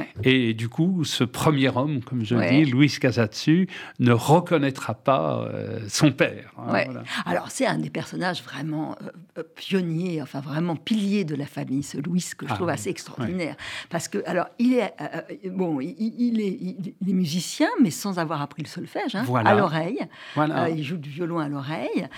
ouais. 0.00 0.08
Et 0.24 0.52
du 0.52 0.68
coup, 0.68 1.04
ce 1.04 1.22
premier 1.22 1.68
homme, 1.68 2.00
comme 2.02 2.24
je 2.24 2.34
Ouais. 2.34 2.64
dis, 2.64 2.70
Louis 2.70 2.88
Casatsu, 2.90 3.68
ne 4.00 4.10
reconnaîtra 4.10 4.94
pas 4.94 5.46
euh, 5.48 5.78
son 5.88 6.10
père. 6.10 6.52
hein, 6.58 6.72
Ouais. 6.72 6.84
voilà. 6.86 7.04
Alors, 7.24 7.52
c'est 7.52 7.66
un 7.66 7.78
des 7.78 7.88
personnages 7.90 8.42
vraiment 8.42 8.96
euh, 9.00 9.10
euh, 9.38 9.42
pionniers, 9.54 10.20
enfin 10.22 10.40
vraiment 10.40 10.74
piliers 10.74 11.24
de 11.24 11.36
la 11.36 11.46
famille, 11.46 11.84
ce 11.84 11.98
Louis, 11.98 12.24
que 12.36 12.46
je 12.48 12.52
Ah, 12.52 12.56
trouve 12.56 12.68
assez 12.68 12.90
extraordinaire. 12.90 13.54
Parce 13.88 14.08
que, 14.08 14.18
alors, 14.26 14.46
il 14.58 14.74
est, 14.74 14.92
euh, 15.00 15.50
bon, 15.52 15.80
il, 15.80 15.94
il 15.98 16.40
est, 16.40 16.58
il, 16.60 16.94
il 17.00 17.10
est 17.10 17.14
musicien, 17.14 17.68
mais 17.80 17.90
sans 17.90 18.18
avoir 18.18 18.42
appris 18.42 18.62
le 18.64 18.68
solfège, 18.68 19.14
hein, 19.14 19.22
Voilà. 19.24 19.50
à 19.50 19.54
l'oreille. 19.54 20.00
Voilà. 20.34 20.68
Il 20.70 20.82
joue 20.82 20.96
du 20.96 21.10
violon 21.10 21.38
à 21.38 21.48
l'oreille. 21.48 22.08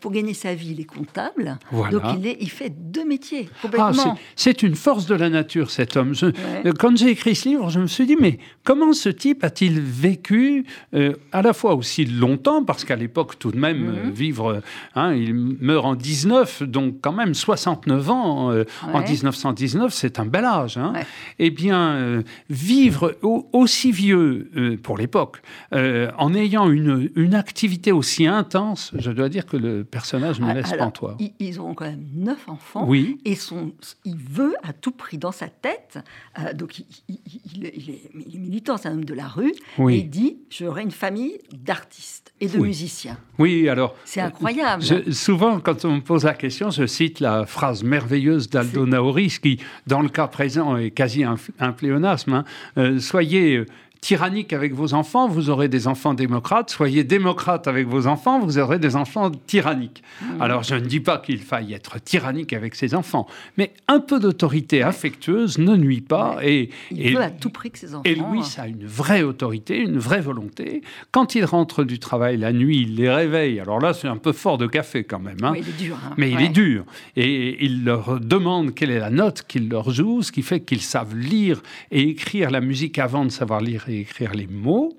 Pour 0.00 0.12
gagner 0.12 0.34
sa 0.34 0.54
vie, 0.54 0.72
il 0.72 0.80
est 0.80 0.84
comptable. 0.84 1.56
Donc, 1.90 2.02
il, 2.18 2.26
est, 2.26 2.36
il 2.40 2.50
fait 2.50 2.68
deux 2.68 3.06
métiers, 3.06 3.48
complètement. 3.62 3.77
C'est- 3.92 4.08
c'est 4.36 4.62
une 4.62 4.74
force 4.74 5.06
de 5.06 5.14
la 5.14 5.28
nature, 5.30 5.70
cet 5.70 5.96
homme. 5.96 6.14
Je- 6.14 6.26
Ouais. 6.26 6.32
euh, 6.66 6.72
Quand 6.78 6.96
j'ai 6.96 7.08
écrit 7.10 7.34
ce 7.34 7.48
livre, 7.48 7.70
je 7.70 7.80
me 7.80 7.86
suis 7.86 8.06
dit, 8.06 8.16
mais 8.20 8.38
comment 8.64 8.92
ce 8.92 9.08
type 9.08 9.42
a-t-il 9.44 9.80
vécu 9.80 10.64
euh, 10.94 11.12
à 11.32 11.42
la 11.42 11.52
fois 11.52 11.74
aussi 11.74 12.04
longtemps, 12.04 12.64
parce 12.64 12.84
qu'à 12.84 12.96
l'époque, 12.96 13.38
tout 13.38 13.50
de 13.50 13.58
même, 13.58 13.78
Mhm. 13.78 13.88
euh, 14.06 14.10
vivre, 14.10 14.62
hein, 14.94 15.12
il 15.14 15.34
meurt 15.34 15.84
en 15.86 15.94
19, 15.94 16.62
donc 16.62 16.96
quand 17.02 17.12
même 17.12 17.34
69 17.34 18.10
ans, 18.10 18.50
euh, 18.50 18.64
en 18.92 19.00
Ouais. 19.00 19.08
1919, 19.10 19.92
c'est 19.92 20.18
un 20.18 20.26
bel 20.26 20.44
âge. 20.44 20.76
Hein. 20.78 20.92
Ouais. 20.94 21.06
Eh 21.38 21.50
bien, 21.50 22.22
vivre 22.50 23.16
au- 23.22 23.48
aussi 23.52 23.92
vieux 23.92 24.50
pour 24.82 24.96
l'époque, 24.98 25.42
en 25.72 26.34
ayant 26.34 26.70
une, 26.70 27.10
une 27.16 27.34
activité 27.34 27.92
aussi 27.92 28.26
intense, 28.26 28.92
je 28.98 29.10
dois 29.10 29.28
dire 29.28 29.46
que 29.46 29.56
le 29.56 29.84
personnage 29.84 30.40
me 30.40 30.48
Ah, 30.48 30.54
laisse 30.54 30.72
alors, 30.72 30.86
pantois. 30.86 31.16
ils, 31.18 31.32
ils 31.38 31.58
auront 31.60 31.74
quand 31.74 31.84
même 31.86 32.04
neuf 32.14 32.48
enfants. 32.48 32.84
Oui. 32.86 33.18
Et 33.24 33.34
son, 33.34 33.67
il 34.04 34.16
veut 34.16 34.54
à 34.62 34.72
tout 34.72 34.90
prix 34.90 35.18
dans 35.18 35.32
sa 35.32 35.48
tête, 35.48 35.98
euh, 36.38 36.52
donc 36.52 36.78
il, 36.78 36.86
il- 37.08 37.18
il 37.54 37.66
est, 37.66 37.72
il 37.76 37.90
est- 37.90 38.10
il 38.28 38.34
est 38.36 38.38
militant, 38.38 38.76
c'est 38.76 38.88
un 38.88 38.92
homme 38.92 39.04
de 39.04 39.14
la 39.14 39.26
rue, 39.28 39.52
Oui. 39.78 39.94
et 39.94 39.98
il 39.98 40.10
dit 40.10 40.38
j'aurai 40.50 40.82
une 40.82 40.90
famille 40.90 41.38
d'artistes 41.52 42.32
et 42.40 42.46
de 42.48 42.58
Oui. 42.58 42.68
musiciens. 42.68 43.18
Oui, 43.38 43.68
alors. 43.68 43.94
C'est 44.04 44.20
incroyable. 44.20 44.82
Je- 44.82 45.10
souvent, 45.12 45.60
quand 45.60 45.84
on 45.84 45.96
me 45.96 46.00
pose 46.00 46.24
la 46.24 46.34
question, 46.34 46.70
je 46.70 46.86
cite 46.86 47.20
la 47.20 47.46
phrase 47.46 47.82
merveilleuse 47.82 48.48
d'Aldo 48.48 48.86
Naoris, 48.86 49.38
qui, 49.38 49.58
dans 49.86 50.00
le 50.00 50.08
cas 50.08 50.26
présent, 50.28 50.76
est 50.76 50.90
quasi 50.90 51.24
un, 51.24 51.36
un 51.58 51.72
pléonasme. 51.72 52.32
hein. 52.34 52.44
Euh, 52.78 52.98
soyez 53.00 53.56
euh, 53.56 53.66
tyrannique 54.00 54.52
avec 54.52 54.72
vos 54.74 54.94
enfants, 54.94 55.28
vous 55.28 55.50
aurez 55.50 55.68
des 55.68 55.86
enfants 55.88 56.14
démocrates. 56.14 56.70
Soyez 56.70 57.04
démocrate 57.04 57.66
avec 57.68 57.86
vos 57.86 58.06
enfants, 58.06 58.38
vous 58.40 58.58
aurez 58.58 58.78
des 58.78 58.96
enfants 58.96 59.30
tyranniques. 59.46 60.02
Mmh. 60.22 60.40
Alors, 60.42 60.62
je 60.62 60.74
ne 60.74 60.80
dis 60.80 61.00
pas 61.00 61.18
qu'il 61.18 61.38
faille 61.40 61.72
être 61.74 62.00
tyrannique 62.02 62.52
avec 62.52 62.74
ses 62.74 62.94
enfants, 62.94 63.26
mais 63.56 63.72
un 63.88 64.00
peu 64.00 64.20
d'autorité 64.20 64.82
affectueuse 64.82 65.58
ne 65.58 65.76
nuit 65.76 66.00
pas. 66.00 66.38
Et, 66.42 66.70
Il 66.90 67.06
et- 67.06 67.14
veut 67.14 67.20
à 67.22 67.30
tout 67.30 67.50
prix 67.50 67.70
que 67.70 67.78
ses 67.78 67.94
enfants. 67.94 68.02
et 68.04 68.14
Louis 68.14 68.42
a 68.58 68.66
une 68.68 68.86
vraie 68.86 69.22
autorité, 69.22 69.78
une 69.80 69.98
vraie 69.98 70.20
volonté. 70.20 70.82
Quand 71.10 71.34
il 71.34 71.44
rentre 71.44 71.84
du 71.84 71.98
travail 71.98 72.36
la 72.36 72.52
nuit, 72.52 72.82
il 72.82 72.96
les 72.96 73.10
réveille. 73.10 73.60
Alors 73.60 73.80
là, 73.80 73.94
c'est 73.94 74.08
un 74.08 74.16
peu 74.16 74.32
fort 74.32 74.58
de 74.58 74.66
café 74.66 75.04
quand 75.04 75.18
même. 75.18 75.38
hein. 75.42 75.52
Oui, 75.52 75.60
il 75.62 75.68
est 75.68 75.86
dur. 75.86 75.96
hein. 76.06 76.14
Mais 76.16 76.30
il 76.30 76.40
est 76.40 76.48
dur. 76.48 76.84
Et 77.16 77.64
il 77.64 77.84
leur 77.84 78.20
demande 78.20 78.74
quelle 78.74 78.90
est 78.90 78.98
la 79.00 79.10
note 79.10 79.44
qu'il 79.48 79.68
leur 79.68 79.90
joue, 79.90 80.22
ce 80.22 80.32
qui 80.32 80.42
fait 80.42 80.60
qu'ils 80.60 80.80
savent 80.82 81.16
lire 81.16 81.62
et 81.90 82.02
écrire 82.08 82.50
la 82.50 82.60
musique 82.60 82.98
avant 82.98 83.24
de 83.24 83.30
savoir 83.30 83.60
lire 83.60 83.87
et 83.88 84.00
écrire 84.00 84.34
les 84.34 84.46
mots. 84.46 84.98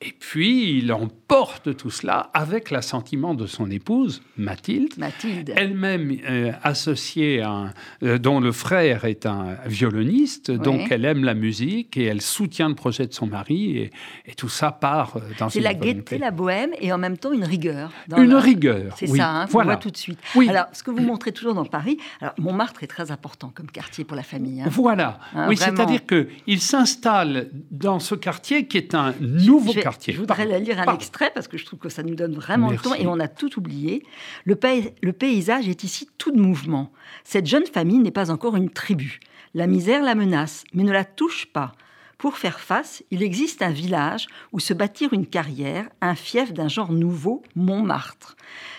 Et 0.00 0.14
puis, 0.16 0.78
il 0.78 0.92
emporte 0.92 1.76
tout 1.76 1.90
cela 1.90 2.30
avec 2.32 2.70
l'assentiment 2.70 3.34
de 3.34 3.46
son 3.48 3.68
épouse, 3.68 4.22
Mathilde, 4.36 4.92
Mathilde. 4.96 5.52
elle-même 5.56 6.16
euh, 6.24 6.52
associée 6.62 7.42
à 7.42 7.50
un- 7.50 7.72
euh, 8.04 8.16
dont 8.18 8.38
le 8.38 8.52
frère 8.52 9.06
est 9.06 9.26
un 9.26 9.56
violoniste, 9.66 10.52
donc 10.52 10.92
elle 10.92 11.04
aime 11.04 11.24
la 11.24 11.34
musique 11.34 11.96
et 11.96 12.04
elle 12.04 12.20
soutient 12.22 12.68
le 12.68 12.76
projet 12.76 13.08
de 13.08 13.12
son 13.12 13.26
mari 13.26 13.76
et, 13.76 13.90
et 14.26 14.34
tout 14.36 14.48
ça 14.48 14.70
part 14.70 15.16
euh, 15.16 15.20
dans 15.40 15.48
C'est 15.48 15.58
la 15.58 15.74
gaieté, 15.74 16.16
la 16.18 16.30
bohème 16.30 16.70
et 16.80 16.92
en 16.92 16.98
même 16.98 17.18
temps 17.18 17.32
une 17.32 17.42
rigueur. 17.44 17.90
dans 18.06 18.22
Une 18.22 18.30
la- 18.34 18.40
rigueur, 18.40 18.94
C'est 18.96 19.10
oui, 19.10 19.18
ça, 19.18 19.28
hein, 19.28 19.46
voilà. 19.50 19.72
voit 19.72 19.76
tout 19.82 19.90
de 19.90 19.96
suite. 19.96 20.20
Oui. 20.36 20.48
Alors, 20.48 20.66
ce 20.74 20.84
que 20.84 20.92
vous 20.92 21.02
montrez 21.02 21.32
toujours 21.32 21.54
dans 21.54 21.64
Paris, 21.64 21.98
alors 22.20 22.34
Montmartre 22.38 22.84
est 22.84 22.88
très 22.88 23.10
important 23.10 23.50
comme 23.52 23.66
quartier 23.68 24.04
pour 24.04 24.16
la 24.16 24.22
famille. 24.22 24.60
hein. 24.62 24.68
Voilà. 24.70 25.18
Hein, 25.34 25.46
oui, 25.48 25.56
c'est-à-dire 25.56 26.02
qu'il 26.06 26.60
s'installe 26.60 27.48
dans 27.72 27.98
ce 27.98 28.14
quartier 28.14 28.66
qui 28.68 28.76
est 28.76 28.94
un 28.94 29.12
nouveau 29.20 29.72
vais- 29.72 29.87
quartier. 29.90 30.12
Je 30.12 30.18
voudrais 30.20 30.36
Pardon, 30.44 30.52
la 30.52 30.58
lire 30.58 30.78
un 30.80 30.84
pardon. 30.84 30.98
extrait 30.98 31.30
parce 31.34 31.48
que 31.48 31.58
je 31.58 31.64
trouve 31.64 31.78
que 31.78 31.88
ça 31.88 32.02
nous 32.02 32.14
donne 32.14 32.34
vraiment 32.34 32.70
Merci. 32.70 32.84
le 32.88 32.90
temps 32.90 32.96
et 33.02 33.06
on 33.06 33.18
a 33.20 33.28
tout 33.28 33.58
oublié. 33.58 34.02
Le, 34.44 34.58
le 35.02 35.12
paysage 35.12 35.68
est 35.68 35.84
ici 35.84 36.08
tout 36.18 36.30
de 36.32 36.40
mouvement. 36.40 36.92
Cette 37.24 37.46
jeune 37.46 37.66
famille 37.66 37.98
n'est 37.98 38.10
pas 38.10 38.30
encore 38.30 38.56
une 38.56 38.70
tribu. 38.70 39.20
La 39.54 39.66
misère 39.66 40.02
la 40.02 40.14
menace, 40.14 40.64
mais 40.74 40.82
ne 40.84 40.92
la 40.92 41.04
touche 41.04 41.46
pas. 41.46 41.72
Pour 42.18 42.36
faire 42.36 42.58
face, 42.58 43.04
il 43.12 43.22
existe 43.22 43.62
un 43.62 43.70
village 43.70 44.26
où 44.52 44.58
se 44.58 44.74
bâtir 44.74 45.12
une 45.12 45.26
carrière, 45.26 45.88
un 46.00 46.16
fief 46.16 46.52
d'un 46.52 46.66
genre 46.66 46.90
nouveau, 46.92 47.44
Montmartre. 47.54 48.36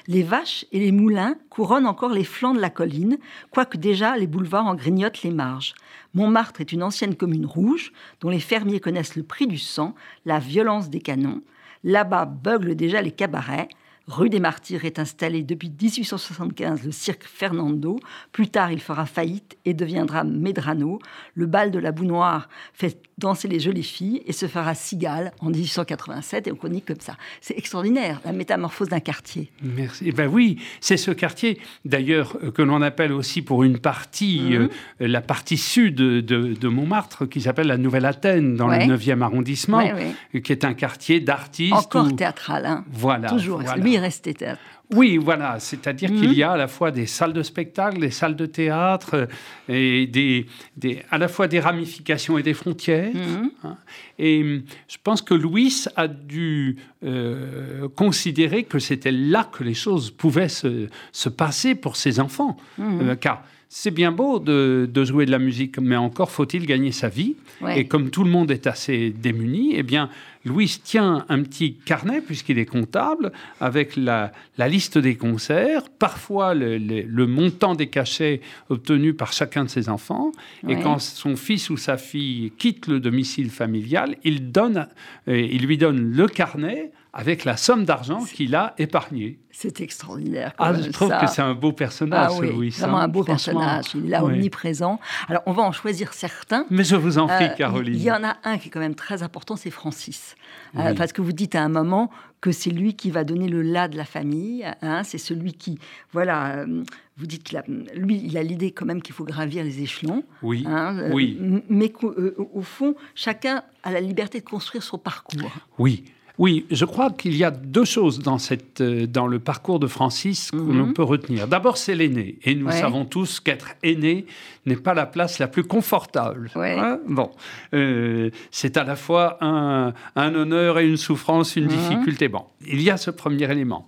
Les 0.08 0.24
vaches 0.24 0.66
et 0.74 0.80
les 0.80 0.92
moulins 0.92 1.36
couronnent 1.50 1.86
encore 1.88 2.12
les 2.12 2.26
flancs 2.26 2.54
de 2.54 2.60
la 2.60 2.70
colline, 2.70 3.18
quoique 3.50 3.78
déjà 3.78 4.18
les 4.18 4.28
boulevards 4.28 4.66
en 4.68 4.76
grignotent 4.76 5.24
les 5.24 5.32
marges. 5.32 5.74
Montmartre 6.14 6.62
est 6.62 6.72
une 6.72 6.84
ancienne 6.84 7.16
commune 7.16 7.46
rouge 7.46 7.92
dont 8.22 8.30
les 8.30 8.40
fermiers 8.40 8.80
connaissent 8.80 9.16
le 9.16 9.24
prix 9.24 9.48
du 9.48 9.58
sang, 9.58 9.96
la 10.26 10.40
violence 10.40 10.90
des 10.90 11.02
canons. 11.02 11.42
Là-bas 11.84 12.26
beuglent 12.26 12.76
déjà 12.76 13.02
les 13.02 13.12
cabarets. 13.12 13.70
Rue 14.08 14.30
des 14.30 14.40
Martyrs 14.40 14.86
est 14.86 14.98
installé 14.98 15.44
depuis 15.44 15.70
1875 15.70 16.84
le 16.84 16.92
cirque 16.92 17.26
Fernando. 17.26 18.00
Plus 18.32 18.50
tard, 18.50 18.72
il 18.72 18.82
fera 18.82 19.06
faillite 19.06 19.58
et 19.66 19.76
deviendra 19.76 20.24
Medrano. 20.24 21.00
Le 21.36 21.46
bal 21.46 21.70
de 21.70 21.78
la 21.78 21.92
boue 21.92 22.06
noire 22.06 22.50
fait 22.74 23.00
danser 23.20 23.48
les 23.48 23.60
jolies 23.60 23.84
filles 23.84 24.24
et 24.26 24.34
se 24.34 24.48
fera 24.48 24.74
cigale 24.74 25.32
en 25.40 25.50
1887 25.50 26.48
et 26.48 26.52
on 26.52 26.56
connaît 26.56 26.82
comme 26.82 27.00
ça. 27.00 27.16
C'est 27.42 27.58
extraordinaire, 27.58 28.22
la 28.26 28.32
métamorphose 28.32 28.90
d'un 28.90 29.00
quartier. 29.00 29.52
Merci. 29.62 30.06
Eh 30.08 30.12
ben 30.12 30.28
oui, 30.28 30.58
c'est 30.82 30.98
ce 30.98 31.12
quartier, 31.12 31.60
d'ailleurs, 31.86 32.38
euh, 32.44 32.52
que 32.52 32.62
l'on 32.62 32.82
appelle 32.82 33.12
aussi 33.12 33.42
pour 33.42 33.64
une 33.64 33.78
partie, 33.80 34.42
Mhm. 34.42 34.70
euh, 35.02 35.08
la 35.08 35.22
partie 35.22 35.58
sud 35.58 35.96
de, 35.96 36.22
de 36.22 36.68
Montmartre, 36.68 37.26
qui 37.28 37.42
s'appelle 37.42 37.68
la 37.68 37.78
Nouvelle 37.78 38.06
Athènes, 38.06 38.56
dans 38.56 38.70
Ouais. 38.70 38.80
le 38.88 38.94
9e 38.96 39.22
arrondissement, 39.22 39.78
Ouais, 39.80 40.14
euh, 40.36 40.40
qui 40.40 40.52
est 40.52 40.64
un 40.66 40.74
quartier 40.74 41.20
d'artistes. 41.20 41.74
Encore 41.74 42.08
où- 42.08 42.12
théâtral, 42.12 42.66
hein. 42.66 42.86
Voilà. 42.92 43.30
Toujours. 43.30 43.62
voilà. 43.62 43.82
Lui, 43.82 43.94
il 43.94 44.00
restait 44.00 44.34
théâtre. 44.34 44.62
Oui, 44.92 45.18
voilà. 45.18 45.60
C'est-à-dire 45.60 46.12
Mhm. 46.12 46.20
qu'il 46.20 46.34
y 46.34 46.42
a 46.44 46.52
à 46.52 46.58
la 46.58 46.68
fois 46.68 46.90
des 46.92 47.06
salles 47.06 47.34
de 47.34 47.44
spectacle, 47.44 48.00
des 48.00 48.10
salles 48.10 48.36
de 48.36 48.46
théâtre, 48.48 49.12
euh, 49.14 49.26
et 49.70 50.08
des, 50.08 50.48
des- 50.78 51.04
à 51.12 51.18
la 51.20 51.28
fois 51.28 51.48
des 51.48 51.60
ramifications 51.60 52.38
et 52.40 52.44
des 52.44 52.56
frontières. 52.56 53.12
Mhm. 53.14 53.52
hein. 53.64 53.78
Et 54.18 54.42
hum, 54.42 54.62
je 54.88 54.98
pense 55.04 55.22
que 55.22 55.34
Louis 55.36 55.86
a 55.96 56.08
dû 56.08 56.78
euh, 57.04 57.88
considérer 57.96 58.64
que 58.64 58.80
c'était 58.80 59.12
là 59.12 59.48
que 59.52 59.64
les 59.64 59.74
choses 59.74 60.12
pouvaient 60.12 60.50
se, 60.50 60.88
se 61.12 61.30
passer 61.30 61.76
pour 61.76 61.96
ses 61.96 62.20
enfants. 62.20 62.58
Mhm. 62.78 63.00
Euh, 63.10 63.16
car 63.16 63.44
c'est 63.72 63.92
bien 63.92 64.12
beau 64.12 64.40
de, 64.40 64.90
de 64.92 65.04
jouer 65.06 65.28
de 65.28 65.32
la 65.32 65.38
musique, 65.38 65.78
mais 65.80 65.96
encore 65.96 66.32
faut-il 66.32 66.66
gagner 66.66 66.92
sa 66.92 67.08
vie. 67.10 67.36
Ouais. 67.62 67.80
Et 67.82 67.88
comme 67.88 68.10
tout 68.10 68.24
le 68.24 68.32
monde 68.32 68.50
est 68.50 68.66
assez 68.66 69.12
démuni, 69.12 69.74
eh 69.76 69.84
bien, 69.84 70.10
Louis 70.50 70.82
tient 70.84 71.26
un 71.30 71.44
petit 71.44 71.76
carnet, 71.76 72.22
puisqu'il 72.22 72.58
est 72.58 72.66
comptable, 72.66 73.32
avec 73.62 73.96
la, 73.96 74.32
liste 74.58 74.98
des 74.98 75.16
concerts, 75.16 75.84
parfois 76.00 76.56
le, 76.56 77.26
montant 77.28 77.76
des 77.76 77.88
cachets 77.88 78.42
obtenus 78.70 79.16
par 79.16 79.32
chacun 79.32 79.64
de 79.64 79.70
ses 79.70 79.90
enfants. 79.90 80.32
Et 80.68 80.80
quand 80.80 80.98
son 81.00 81.36
fils 81.36 81.70
ou 81.70 81.78
sa 81.78 81.98
fille 81.98 82.52
quitte 82.58 82.88
le 82.88 83.00
domicile 83.00 83.52
familial, 83.52 84.16
il, 84.24 84.52
donne, 84.52 84.88
euh, 85.28 85.40
il 85.40 85.68
lui 85.68 85.78
donne 85.78 86.00
le 86.00 86.28
carnet 86.28 86.92
avec 87.14 87.44
la 87.44 87.58
somme 87.58 87.86
d'argent 87.86 88.24
qu'il 88.24 88.56
a 88.56 88.74
épargnée. 88.78 89.40
C'est 89.52 89.82
extraordinaire. 89.82 90.54
Ah, 90.58 90.74
je 90.74 90.90
trouve 90.92 91.10
que 91.10 91.28
c'est 91.28 91.42
un 91.42 91.56
beau 91.56 91.72
personnage, 91.72 92.32
ah, 92.36 92.40
oui, 92.40 92.52
Louis. 92.52 92.70
Vraiment 92.70 93.00
un 93.00 93.08
beau 93.08 93.24
personnage. 93.24 93.86
Il 93.96 94.06
est 94.06 94.10
là 94.10 94.24
omniprésent. 94.24 95.00
Alors, 95.28 95.42
on 95.48 95.54
va 95.54 95.64
en 95.64 95.72
choisir 95.72 96.14
certains. 96.14 96.66
Mais 96.70 96.84
je 96.84 96.96
vous 96.96 97.18
en 97.18 97.28
prie, 97.28 97.46
euh, 97.46 97.56
Caroline. 97.58 97.96
Il 97.96 98.02
y 98.02 98.12
en 98.12 98.24
a 98.24 98.38
un 98.44 98.58
qui 98.58 98.68
est 98.68 98.72
quand 98.72 98.80
même 98.80 98.96
très 98.96 99.24
important, 99.24 99.56
c'est 99.56 99.72
Francis. 99.72 100.36
Euh, 100.78 100.94
parce 100.94 101.14
que 101.14 101.22
vous 101.22 101.32
dites 101.32 101.56
à 101.56 101.64
un 101.64 101.70
moment 101.70 102.12
que 102.42 102.52
c'est 102.52 102.70
lui 102.70 102.96
qui 102.96 103.12
va 103.12 103.24
donner 103.24 103.48
le 103.48 103.62
là 103.62 103.88
de 103.88 103.98
la 103.98 104.06
famille. 104.06 104.66
Hein, 104.82 105.04
c'est 105.04 105.18
celui 105.18 105.54
qui, 105.54 105.80
voilà, 106.12 106.60
euh, 106.60 106.84
vous 107.18 107.26
dites 107.26 107.44
que 107.50 107.58
lui, 107.98 108.22
il 108.24 108.38
a 108.38 108.44
l'idée 108.44 108.72
quand 108.72 108.86
même 108.86 109.02
qu'il 109.02 109.16
faut 109.16 109.26
gravir 109.26 109.64
les 109.64 109.82
échelons. 109.82 110.24
Oui. 110.42 110.64
Hein, 110.68 111.10
oui. 111.12 111.38
Mais 111.70 111.90
qu'au 111.90 112.62
fond, 112.62 112.96
chacun 113.16 113.64
a 113.84 113.92
la 113.92 114.00
liberté 114.00 114.40
de 114.40 114.46
construire 114.46 114.84
son 114.84 114.98
parcours. 114.98 115.52
Oui. 115.78 116.06
Oui, 116.40 116.66
je 116.72 116.86
crois 116.86 117.12
qu'il 117.12 117.36
y 117.36 117.44
a 117.44 117.52
deux 117.52 117.84
choses 117.84 118.20
dans, 118.20 118.38
cette, 118.38 118.80
euh, 118.80 119.06
dans 119.06 119.28
le 119.28 119.40
parcours 119.40 119.78
de 119.78 119.88
Francis 119.88 120.52
que 120.52 120.56
l'on 120.56 120.88
mhm. 120.88 120.94
peut 120.94 121.04
retenir. 121.04 121.50
D'abord, 121.50 121.76
c'est 121.76 121.96
l'aîné. 121.96 122.40
Et 122.46 122.56
nous 122.56 122.72
savons 122.72 123.04
tous 123.04 123.42
qu'être 123.42 123.72
aîné 123.84 124.26
n'est 124.66 124.78
pas 124.78 124.94
la 124.94 125.06
place 125.06 125.40
la 125.40 125.50
plus 125.50 125.66
confortable. 125.66 126.50
Hein 126.56 127.00
bon, 127.10 127.30
euh, 127.74 128.30
c'est 128.52 128.78
à 128.78 128.86
la 128.86 128.96
fois 128.96 129.38
un, 129.42 129.94
honneur 130.16 130.80
et 130.80 130.88
une 130.88 130.96
souffrance, 130.96 131.58
une 131.58 131.66
mhm. 131.66 131.72
difficulté. 131.72 132.30
Bon, 132.30 132.46
il 132.66 132.82
y 132.82 132.90
a 132.90 132.96
ce 132.96 133.12
premier 133.12 133.52
élément. 133.52 133.86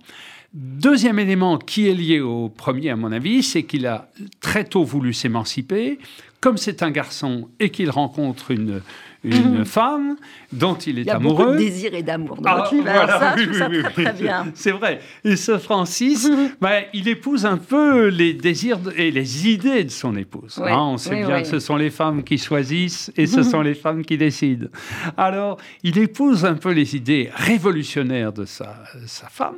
Deuxième 0.52 1.18
élément 1.18 1.56
qui 1.56 1.88
est 1.88 1.94
lié 1.94 2.20
au 2.20 2.50
premier, 2.50 2.90
à 2.90 2.96
mon 2.96 3.12
avis, 3.12 3.42
c'est 3.42 3.62
qu'il 3.62 3.86
a 3.86 4.10
très 4.40 4.64
tôt 4.64 4.84
voulu 4.84 5.14
s'émanciper. 5.14 5.98
Comme 6.42 6.58
c'est 6.58 6.82
un 6.82 6.90
garçon 6.90 7.48
et 7.60 7.70
qu'il 7.70 7.88
rencontre 7.88 8.50
une, 8.50 8.82
une 9.24 9.64
femme 9.64 10.16
dont 10.52 10.74
il 10.74 10.98
est 10.98 11.08
amoureux. 11.08 11.34
Il 11.34 11.38
y 11.38 11.40
a 11.40 11.46
beaucoup 11.46 11.52
de 11.52 11.56
désir 11.58 11.94
et 11.94 12.02
d'amour 12.02 12.36
dans 12.36 12.50
ah, 12.50 12.66
ça, 12.68 13.34
oui, 13.36 13.54
ça 13.54 13.68
très, 13.90 14.12
bien. 14.12 14.46
C'est 14.54 14.72
vrai. 14.72 15.00
Et 15.24 15.36
ce 15.36 15.58
Francis, 15.58 16.30
ben, 16.60 16.84
il 16.92 17.08
épouse 17.08 17.46
un 17.46 17.56
peu 17.56 18.08
les 18.08 18.34
désirs 18.34 18.78
et 18.96 19.10
les 19.10 19.48
idées 19.48 19.84
de 19.84 19.90
son 19.90 20.16
épouse. 20.16 20.60
Hein, 20.64 20.78
on 20.78 20.96
sait 20.96 21.24
bien 21.24 21.42
que 21.42 21.48
ce 21.48 21.58
sont 21.58 21.76
les 21.76 21.90
femmes 21.90 22.22
qui 22.22 22.38
choisissent 22.38 23.12
et 23.16 23.26
ce 23.26 23.42
sont 23.42 23.62
les 23.62 23.74
femmes 23.74 24.04
qui 24.04 24.18
décident. 24.18 24.68
Alors, 25.16 25.58
il 25.82 25.98
épouse 25.98 26.44
un 26.44 26.54
peu 26.54 26.72
les 26.72 26.96
idées 26.96 27.30
révolutionnaires 27.34 28.32
de 28.32 28.44
sa, 28.44 28.82
sa 29.06 29.28
femme. 29.28 29.56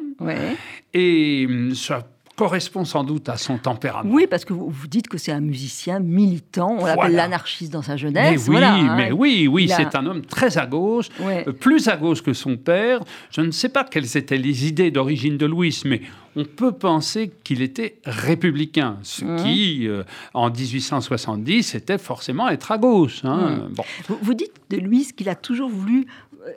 Et 0.92 1.48
ça 1.74 2.06
correspond 2.36 2.84
sans 2.84 3.04
doute 3.04 3.28
à 3.28 3.36
son 3.36 3.58
tempérament. 3.58 4.12
Oui, 4.12 4.26
parce 4.28 4.44
que 4.44 4.52
vous, 4.52 4.68
vous 4.68 4.86
dites 4.88 5.08
que 5.08 5.18
c'est 5.18 5.32
un 5.32 5.40
musicien 5.40 6.00
militant, 6.00 6.76
on 6.80 6.84
l'appelle 6.84 7.14
l'anarchiste 7.14 7.72
dans 7.72 7.82
sa 7.82 7.96
jeunesse. 7.96 8.48
Mais 8.48 8.56
oui, 8.56 8.64
hein. 8.64 8.94
mais 8.96 9.12
oui, 9.12 9.48
oui, 9.48 9.68
c'est 9.68 9.94
un 9.94 10.06
homme 10.06 10.22
très 10.22 10.58
à 10.58 10.66
gauche, 10.66 11.08
euh, 11.20 11.52
plus 11.52 11.88
à 11.88 11.96
gauche 11.96 12.22
que 12.22 12.32
son 12.32 12.56
père. 12.56 13.00
Je 13.30 13.40
ne 13.40 13.50
sais 13.50 13.68
pas 13.68 13.84
quelles 13.84 14.16
étaient 14.16 14.38
les 14.38 14.66
idées 14.66 14.90
d'origine 14.90 15.36
de 15.36 15.46
Louis, 15.46 15.80
mais 15.84 16.02
on 16.36 16.44
peut 16.44 16.72
penser 16.72 17.30
qu'il 17.44 17.62
était 17.62 17.98
républicain, 18.04 18.98
ce 19.02 19.24
mmh. 19.24 19.36
qui, 19.36 19.86
euh, 19.86 20.02
en 20.32 20.50
1870, 20.50 21.76
était 21.76 21.98
forcément 21.98 22.48
être 22.48 22.72
à 22.72 22.78
gauche. 22.78 23.24
Hein. 23.24 23.68
Mmh. 23.68 23.74
Bon. 23.74 23.84
Vous, 24.22 24.34
dites 24.34 24.54
de 24.70 24.78
Louis 24.78 25.08
qu'il 25.16 25.28
a 25.28 25.36
toujours 25.36 25.70
voulu... 25.70 26.06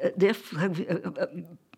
Euh, 0.04 0.10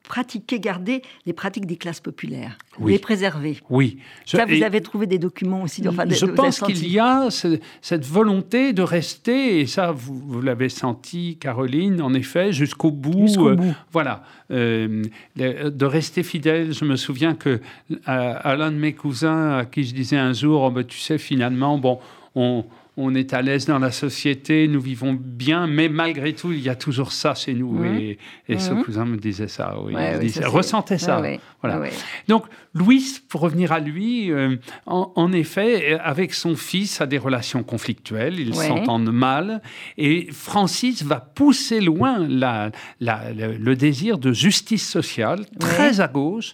pratiquer, 0.09 0.59
garder 0.59 1.03
les 1.27 1.33
pratiques 1.33 1.67
des 1.67 1.77
classes 1.77 1.99
populaires, 2.01 2.57
les 2.83 2.97
préserver. 2.97 3.59
Oui. 3.69 3.99
Ça, 4.25 4.45
vous 4.45 4.63
avez 4.63 4.81
trouvé 4.81 5.05
des 5.05 5.19
documents 5.19 5.61
aussi. 5.61 5.87
Enfin, 5.87 6.03
je 6.09 6.25
pense 6.25 6.59
qu'il 6.59 6.89
y 6.91 6.99
a 6.99 7.29
cette 7.29 8.05
volonté 8.05 8.73
de 8.73 8.81
rester, 8.81 9.59
et 9.59 9.67
ça, 9.67 9.91
vous, 9.91 10.41
l'avez 10.41 10.67
senti, 10.67 11.37
Caroline, 11.39 12.01
en 12.01 12.13
effet, 12.15 12.51
jusqu'au 12.51 12.91
bout. 12.91 13.27
Jusqu'au 13.27 13.49
euh, 13.49 13.55
bout. 13.55 13.75
voilà. 13.91 14.23
Euh, 14.51 15.03
de 15.35 15.85
rester 15.85 16.23
fidèle. 16.23 16.73
Je 16.73 16.85
me 16.85 16.95
souviens 16.95 17.35
que 17.35 17.61
à, 18.05 18.55
l'un 18.55 18.71
de 18.71 18.77
mes 18.77 18.93
cousins, 18.93 19.59
à 19.59 19.65
qui 19.65 19.83
je 19.83 19.93
disais 19.93 20.17
un 20.17 20.33
jour, 20.33 20.63
oh, 20.63 20.71
ben, 20.71 20.83
tu 20.83 20.97
sais, 20.97 21.19
finalement, 21.19 21.77
bon, 21.77 21.99
on 22.33 22.65
on 23.01 23.15
est 23.15 23.33
à 23.33 23.41
l'aise 23.41 23.65
dans 23.65 23.79
la 23.79 23.91
société, 23.91 24.67
nous 24.67 24.81
vivons 24.81 25.13
bien, 25.13 25.67
mais 25.67 25.87
malgré 25.87 26.33
tout, 26.33 26.51
il 26.51 26.59
y 26.59 26.69
a 26.69 26.75
toujours 26.75 27.13
ça 27.13 27.33
chez 27.33 27.53
nous. 27.53 27.71
Mmh. 27.71 28.15
Et, 28.49 28.59
ce 28.59 28.73
mmh. 28.73 28.83
cousin 28.83 29.05
me 29.05 29.17
disait 29.17 29.47
ça, 29.47 29.75
oui, 29.81 29.93
il 30.21 30.45
ressentait 30.45 30.97
ça. 30.97 31.21
voilà. 31.61 31.89
Donc, 32.27 32.45
Louis, 32.73 33.19
pour 33.29 33.41
revenir 33.41 33.71
à 33.71 33.79
lui, 33.79 34.31
euh, 34.31 34.57
en, 34.85 35.31
effet, 35.31 35.97
avec 35.99 36.33
son 36.33 36.55
fils, 36.55 36.99
a 36.99 37.05
des 37.05 37.17
relations 37.17 37.63
conflictuelles, 37.63 38.39
ils 38.39 38.53
s'entendent 38.53 39.13
mal, 39.13 39.61
et 39.97 40.27
Francis 40.31 41.03
va 41.03 41.19
pousser 41.19 41.79
loin 41.79 42.19
le, 42.19 43.73
désir 43.75 44.17
de 44.17 44.33
justice 44.33 44.87
sociale, 44.87 45.45
très 45.59 46.01
à 46.01 46.07
gauche. 46.07 46.53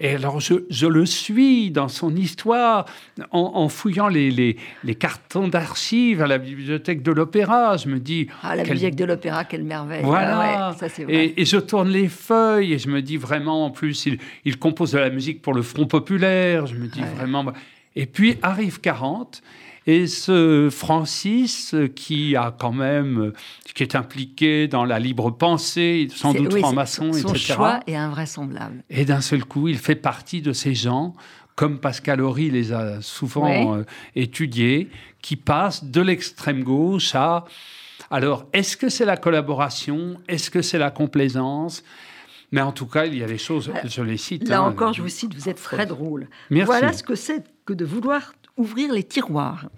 Et 0.00 0.10
alors, 0.10 0.40
je, 0.40 0.86
le 0.86 1.06
suis 1.06 1.70
dans 1.70 1.88
son 1.88 2.16
histoire 2.16 2.84
en, 3.30 3.68
fouillant 3.68 4.08
les, 4.08 4.30
les, 4.30 4.94
cartons 4.94 5.46
d'archives 5.46 6.20
à 6.20 6.26
la 6.26 6.38
bibliothèque 6.38 7.02
de 7.02 7.12
l'Opéra. 7.12 7.76
Je 7.76 7.88
me 7.88 8.00
dis. 8.00 8.26
Ah, 8.42 8.56
la 8.56 8.64
bibliothèque 8.64 8.96
de 8.96 9.04
l'Opéra, 9.04 9.44
quelle 9.44 9.64
merveille. 9.64 10.02
Voilà. 10.02 10.68
Ah 10.68 10.74
ça, 10.76 10.86
et, 11.08 11.40
et, 11.40 11.44
je 11.44 11.58
tourne 11.58 11.90
les 11.90 12.08
feuilles 12.08 12.72
et 12.72 12.78
je 12.78 12.88
me 12.88 13.02
dis 13.02 13.16
vraiment, 13.16 13.66
en 13.66 13.70
plus, 13.70 14.06
il, 14.06 14.18
il 14.44 14.58
compose 14.58 14.92
de 14.92 14.98
la 14.98 15.10
musique 15.10 15.42
pour 15.42 15.54
le 15.54 15.62
Front 15.62 15.86
Populaire. 15.86 16.66
Je 16.66 16.74
me 16.74 16.88
dis 16.88 17.02
vraiment. 17.16 17.52
Et 17.96 18.06
puis 18.06 18.36
arrive 18.42 18.80
40 18.80 19.42
et 19.86 20.06
ce 20.06 20.68
Francis, 20.70 21.74
qui 21.94 22.36
a 22.36 22.54
quand 22.58 22.72
même, 22.72 23.32
qui 23.74 23.82
est 23.82 23.94
impliqué 23.94 24.66
dans 24.66 24.84
la 24.84 24.98
libre 24.98 25.30
pensée, 25.30 26.08
sans 26.14 26.32
doute 26.32 26.56
franc-maçon, 26.58 27.08
etc. 27.08 27.22
Son 27.28 27.34
choix 27.34 27.80
est 27.86 27.96
invraisemblable. 27.96 28.82
Et 28.88 29.04
d'un 29.04 29.20
seul 29.20 29.44
coup, 29.44 29.68
il 29.68 29.78
fait 29.78 29.94
partie 29.94 30.40
de 30.40 30.52
ces 30.52 30.74
gens, 30.74 31.14
comme 31.54 31.78
Pascal 31.78 32.20
Horry 32.20 32.50
les 32.50 32.72
a 32.72 33.00
souvent 33.00 33.76
euh, 33.76 33.84
étudiés, 34.16 34.90
qui 35.22 35.36
passent 35.36 35.84
de 35.84 36.00
l'extrême 36.00 36.64
gauche 36.64 37.14
à... 37.14 37.44
Alors, 38.10 38.46
est-ce 38.52 38.76
que 38.76 38.88
c'est 38.88 39.04
la 39.04 39.16
collaboration? 39.16 40.16
Est-ce 40.28 40.50
que 40.50 40.62
c'est 40.62 40.78
la 40.78 40.90
complaisance? 40.90 41.84
Mais 42.52 42.60
en 42.60 42.72
tout 42.72 42.86
cas, 42.86 43.06
il 43.06 43.16
y 43.16 43.22
a 43.22 43.26
des 43.26 43.38
choses, 43.38 43.68
euh, 43.68 43.88
je 43.88 44.02
les 44.02 44.16
cite. 44.16 44.48
Là 44.48 44.60
hein, 44.60 44.68
encore, 44.68 44.92
je 44.92 45.02
vous 45.02 45.08
cite, 45.08 45.34
vous 45.34 45.48
êtes 45.48 45.62
très 45.62 45.86
drôle. 45.86 46.28
Merci. 46.50 46.66
Voilà 46.66 46.92
ce 46.92 47.02
que 47.02 47.14
c'est 47.14 47.44
que 47.64 47.72
de 47.72 47.84
vouloir 47.84 48.32
ouvrir 48.56 48.92
les 48.92 49.04
tiroirs. 49.04 49.68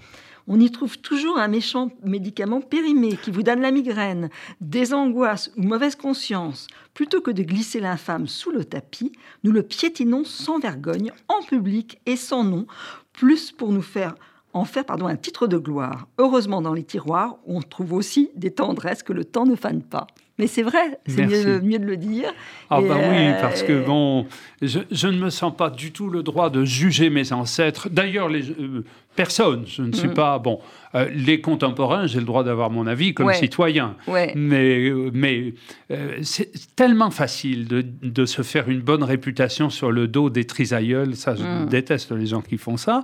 On 0.49 0.61
y 0.61 0.71
trouve 0.71 0.99
toujours 0.99 1.39
un 1.39 1.49
méchant 1.49 1.91
médicament 2.05 2.61
périmé 2.61 3.17
qui 3.17 3.33
vous 3.33 3.43
donne 3.43 3.61
la 3.61 3.73
migraine, 3.73 4.31
des 4.61 4.95
angoisses 4.95 5.51
ou 5.57 5.63
mauvaise 5.63 5.97
conscience. 5.97 6.69
Plutôt 6.95 7.21
que 7.21 7.33
de 7.33 7.43
glisser 7.43 7.81
l'infâme 7.81 8.29
sous 8.29 8.53
le 8.53 8.65
tapis, 8.65 9.11
nous 9.43 9.51
le 9.51 9.65
piétinons 9.65 10.25
sans 10.25 10.61
vergogne, 10.61 11.13
en 11.29 11.43
public 11.43 12.01
et 12.07 12.17
sans 12.17 12.45
nom, 12.45 12.67
plus 13.13 13.51
pour 13.51 13.73
nous 13.73 13.83
faire 13.83 14.15
en 14.57 14.65
faire 14.65 14.87
pardon, 14.87 15.07
un 15.07 15.17
titre 15.17 15.47
de 15.47 15.59
gloire. 15.59 16.09
Heureusement, 16.17 16.63
dans 16.63 16.73
les 16.73 16.85
tiroirs, 16.85 17.37
on 17.47 17.61
trouve 17.61 17.93
aussi 17.93 18.31
des 18.37 18.51
tendresses 18.51 19.03
que 19.03 19.13
le 19.13 19.27
temps 19.27 19.45
ne 19.45 19.55
fane 19.55 19.83
pas. 19.83 20.07
Mais 20.39 20.47
c'est 20.47 20.63
vrai, 20.63 20.99
c'est 21.07 21.27
mieux, 21.27 21.61
mieux, 21.63 21.79
de 21.79 21.87
le 21.87 21.97
dire. 21.97 22.31
Ah 22.69 22.83
bah 22.83 22.97
oui, 22.99 23.17
euh, 23.17 23.41
parce 23.41 23.63
que 23.63 23.85
bon, 23.85 24.27
je, 24.61 25.07
ne 25.07 25.19
me 25.19 25.31
sens 25.31 25.57
pas 25.57 25.71
du 25.71 25.93
tout 25.93 26.11
le 26.11 26.23
droit 26.23 26.51
de 26.51 26.63
juger 26.63 27.09
mes 27.09 27.33
ancêtres. 27.33 27.89
D'ailleurs, 27.91 28.29
les 28.29 28.51
euh, 28.51 28.85
personnes, 29.15 29.65
je 29.67 29.81
ne 29.81 29.93
suis 29.93 30.09
mm. 30.09 30.15
pas 30.15 30.39
bon. 30.39 30.61
Euh, 30.95 31.09
les 31.15 31.41
contemporains, 31.41 32.07
j'ai 32.07 32.19
le 32.19 32.27
droit 32.27 32.45
d'avoir 32.45 32.69
mon 32.71 32.87
avis 32.87 33.15
comme 33.15 33.33
citoyen. 33.33 33.97
Mais, 34.35 34.93
mais 35.15 35.55
c'est 36.21 36.77
tellement 36.77 37.11
facile 37.11 37.67
de, 37.67 37.83
de, 38.03 38.27
se 38.27 38.43
faire 38.43 38.69
une 38.69 38.83
bonne 38.83 39.05
réputation 39.05 39.71
sur 39.71 39.91
le 39.91 40.07
dos 40.07 40.29
des 40.29 40.45
trisaïeuls. 40.45 41.17
Ça, 41.17 41.35
je 41.35 41.45
mm. 41.45 41.69
déteste 41.71 42.13
les 42.13 42.27
gens 42.27 42.43
qui 42.43 42.59
font 42.59 42.77
ça. 42.77 43.03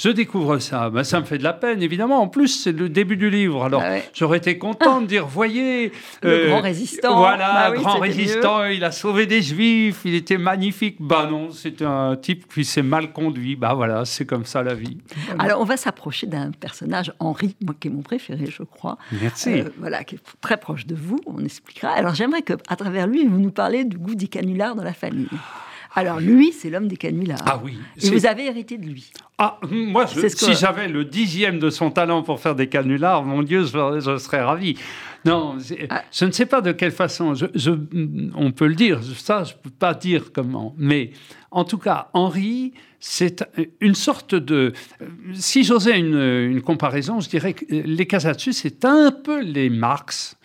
Je 0.00 0.08
découvre 0.08 0.58
ça. 0.60 0.88
Ben, 0.88 1.04
ça 1.04 1.20
me 1.20 1.26
fait 1.26 1.36
de 1.36 1.42
la 1.42 1.52
peine, 1.52 1.82
évidemment. 1.82 2.22
En 2.22 2.28
plus, 2.28 2.48
c'est 2.48 2.72
le 2.72 2.88
début 2.88 3.18
du 3.18 3.28
livre. 3.28 3.64
Alors, 3.64 3.82
ah 3.84 3.98
j'aurais 4.14 4.38
été 4.38 4.56
content 4.56 5.02
de 5.02 5.06
dire, 5.06 5.26
voyez... 5.26 5.92
Le 6.22 6.30
euh, 6.30 6.48
grand 6.48 6.62
résistant. 6.62 7.18
Voilà, 7.18 7.70
bah 7.70 7.76
grand 7.76 7.98
résistant, 7.98 8.64
il 8.64 8.82
a 8.82 8.92
sauvé 8.92 9.26
des 9.26 9.42
juifs, 9.42 10.00
il 10.06 10.14
était 10.14 10.38
magnifique. 10.38 10.96
Bah 11.00 11.28
non, 11.30 11.50
c'est 11.50 11.82
un 11.82 12.16
type 12.16 12.50
qui 12.50 12.64
s'est 12.64 12.80
mal 12.80 13.12
conduit. 13.12 13.56
Bah 13.56 13.74
voilà, 13.74 14.06
c'est 14.06 14.24
comme 14.24 14.46
ça 14.46 14.62
la 14.62 14.72
vie. 14.72 14.96
Alors, 15.38 15.60
on 15.60 15.64
va 15.64 15.76
s'approcher 15.76 16.26
d'un 16.26 16.50
personnage, 16.50 17.12
Henri, 17.18 17.54
moi, 17.62 17.74
qui 17.78 17.88
est 17.88 17.90
mon 17.90 18.00
préféré, 18.00 18.46
je 18.46 18.62
crois. 18.62 18.96
Merci. 19.20 19.60
Euh, 19.60 19.64
voilà, 19.76 20.02
qui 20.04 20.14
est 20.14 20.20
très 20.40 20.56
proche 20.56 20.86
de 20.86 20.94
vous, 20.94 21.20
on 21.26 21.44
expliquera. 21.44 21.90
Alors, 21.90 22.14
j'aimerais 22.14 22.40
qu'à 22.40 22.56
travers 22.56 23.06
lui, 23.06 23.26
vous 23.26 23.38
nous 23.38 23.52
parlez 23.52 23.84
du 23.84 23.98
goût 23.98 24.14
des 24.14 24.28
canulars 24.28 24.74
dans 24.74 24.84
la 24.84 24.94
famille. 24.94 25.28
Alors 25.94 26.20
lui, 26.20 26.52
c'est 26.52 26.70
l'homme 26.70 26.88
des 26.88 26.96
canulars. 26.96 27.42
Ah 27.46 27.60
oui. 27.62 27.76
Et 28.00 28.10
vous 28.10 28.26
avez 28.26 28.46
hérité 28.46 28.78
de 28.78 28.86
lui. 28.86 29.10
Ah, 29.38 29.58
moi, 29.70 30.06
si 30.06 30.54
j'avais 30.54 30.86
le 30.86 31.04
dixième 31.04 31.58
de 31.58 31.70
son 31.70 31.90
talent 31.90 32.22
pour 32.22 32.40
faire 32.40 32.54
des 32.54 32.68
canulars, 32.68 33.24
mon 33.24 33.42
Dieu, 33.42 33.64
je, 33.64 34.18
serais 34.18 34.42
ravi. 34.42 34.76
Non, 35.24 35.56
ah. 35.88 36.02
je 36.12 36.24
ne 36.24 36.30
sais 36.30 36.46
pas 36.46 36.60
de 36.60 36.72
quelle 36.72 36.92
façon. 36.92 37.34
Je, 37.34 37.70
on 38.34 38.52
peut 38.52 38.66
le 38.66 38.74
dire, 38.74 39.00
ça, 39.16 39.44
je 39.44 39.54
ne 39.54 39.58
peux 39.58 39.70
pas 39.70 39.94
dire 39.94 40.32
comment. 40.32 40.74
Mais 40.78 41.10
en 41.50 41.64
tout 41.64 41.78
cas, 41.78 42.08
Henri, 42.12 42.72
c'est 43.00 43.44
une 43.80 43.94
sorte 43.94 44.34
de... 44.34 44.72
Si 45.34 45.64
j'osais 45.64 45.98
une, 45.98 46.18
une, 46.18 46.62
comparaison, 46.62 47.20
je 47.20 47.28
dirais 47.28 47.54
que 47.54 47.64
les 47.68 48.06
Casatsu, 48.06 48.52
c'est 48.52 48.84
un 48.84 49.10
peu 49.10 49.40
les 49.40 49.70
Marx 49.70 50.36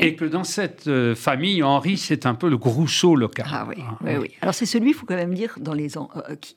et 0.00 0.14
que 0.14 0.24
dans 0.24 0.44
cette 0.44 0.86
euh, 0.86 1.14
famille, 1.14 1.62
Henri, 1.62 1.96
c'est 1.96 2.26
un 2.26 2.34
peu 2.34 2.48
le 2.48 2.56
Groucho 2.56 3.16
local. 3.16 3.46
Ah 3.50 3.66
oui, 3.68 3.82
oui, 4.02 4.12
oui. 4.20 4.30
Alors 4.40 4.54
c'est 4.54 4.66
celui, 4.66 4.90
il 4.90 4.94
faut 4.94 5.06
quand 5.06 5.16
même 5.16 5.34
dire, 5.34 5.56
dans 5.60 5.72
les, 5.72 5.96
euh, 5.98 6.00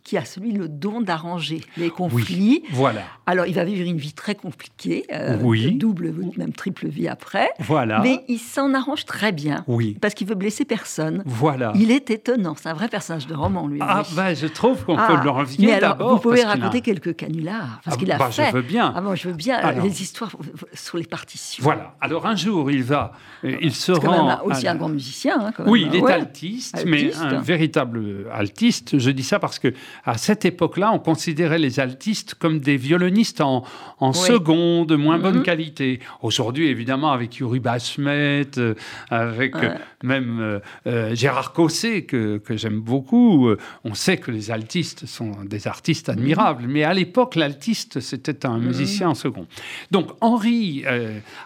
qui, 0.04 0.18
a 0.18 0.26
celui 0.26 0.52
le 0.52 0.68
don 0.68 1.02
d'arranger 1.02 1.62
les 1.78 1.90
conflits. 1.90 2.64
voilà. 2.72 3.02
Alors 3.26 3.46
il 3.46 3.56
va 3.56 3.64
vivre 3.64 3.88
une 3.88 3.98
vie 3.98 4.14
très 4.14 4.36
compliquée, 4.36 5.06
euh, 5.12 5.40
oui. 5.42 5.74
double, 5.74 6.14
même 6.38 6.54
triple 6.54 6.88
vie 6.88 7.08
après. 7.08 7.50
Voilà. 7.60 8.02
Mais 8.02 8.24
il 8.28 8.40
s'en 8.40 8.74
arrange 8.74 9.06
très 9.06 9.32
bien. 9.32 9.64
Oui. 9.68 9.98
Parce 10.00 10.14
qu'il 10.14 10.28
veut 10.28 10.36
blesser 10.36 10.66
personne. 10.66 11.24
Voilà. 11.26 11.74
Il 11.76 11.92
est 11.92 12.10
étonnant. 12.12 12.56
C'est 12.56 12.70
un 12.70 12.74
vrai 12.74 12.88
personnage 12.88 13.28
de 13.28 13.34
roman, 13.34 13.68
lui. 13.68 13.80
Ah, 13.82 13.97
ben, 14.16 14.36
je 14.36 14.48
trouve 14.48 14.84
qu'on 14.86 14.96
peut 14.96 15.24
le 15.24 15.30
revenir 15.30 15.80
d'abord. 15.80 16.16
Vous 16.16 16.20
pouvez 16.20 16.44
raconter 16.44 16.82
quelques 16.82 17.16
canulars. 17.16 17.82
Parce 17.84 17.96
ah, 17.96 18.00
qu'il 18.00 18.12
a 18.12 18.18
bah, 18.18 18.32
fait. 18.32 18.48
Je 18.48 18.54
veux 18.54 18.62
bien. 18.62 18.94
Ah, 18.96 19.02
bon, 19.02 19.16
je 19.16 19.30
veux 19.30 19.36
bien. 19.36 19.72
les 19.74 20.02
histoires 20.02 20.32
sur 20.74 20.98
les 20.98 21.06
partitions. 21.06 21.64
Voilà. 21.64 21.96
Alors 22.02 22.26
un 22.26 22.36
jour, 22.36 22.72
il 22.72 22.84
va. 22.84 23.12
Il 23.44 23.74
se 23.74 23.92
aussi 23.92 24.68
un 24.68 24.76
grand 24.76 24.90
musicien. 24.90 25.38
Hein, 25.40 25.64
oui, 25.66 25.88
il 25.92 25.96
est 25.96 26.12
altiste, 26.12 26.84
mais 26.86 27.14
un 27.16 27.40
véritable 27.40 28.28
altiste. 28.32 28.98
Je 28.98 29.12
dis 29.12 29.24
ça 29.24 29.40
parce 29.40 29.60
que 29.60 29.74
à 30.06 30.18
cette 30.18 30.46
époque-là, 30.46 30.92
on 30.94 31.00
considérait 31.00 31.60
les 31.60 31.80
altistes 31.80 32.36
comme 32.36 32.60
des 32.60 32.78
violonistes 32.78 33.42
en, 33.42 33.64
en 34.00 34.14
seconde, 34.14 34.94
moins 34.98 35.20
bonne 35.20 35.38
mhm. 35.38 35.44
qualité. 35.44 36.00
Aujourd'hui, 36.22 36.68
évidemment, 36.68 37.12
avec 37.12 37.38
Yuri 37.38 37.60
Bashmet, 37.60 38.48
euh, 38.58 38.76
avec 39.10 39.56
euh, 39.56 39.76
même 40.04 40.60
euh, 40.86 41.16
Gérard 41.16 41.54
Cosset, 41.54 42.04
que, 42.04 42.38
que 42.38 42.58
j'aime 42.58 42.80
beaucoup, 42.80 43.50
on 43.90 43.94
sait 43.94 44.18
que 44.18 44.32
les 44.32 44.52
altistes 44.52 45.06
sont 45.06 45.32
des 45.46 45.68
artistes 45.68 46.10
admirables. 46.10 46.66
Mais 46.68 46.84
à 46.84 46.94
l'époque, 46.94 47.36
l'altiste, 47.36 48.00
c'était 48.00 48.46
un 48.46 48.58
mhm. 48.58 48.68
musicien 48.68 49.10
en 49.10 49.16
seconde. 49.16 49.48
Donc, 49.92 50.12
Henri 50.22 50.84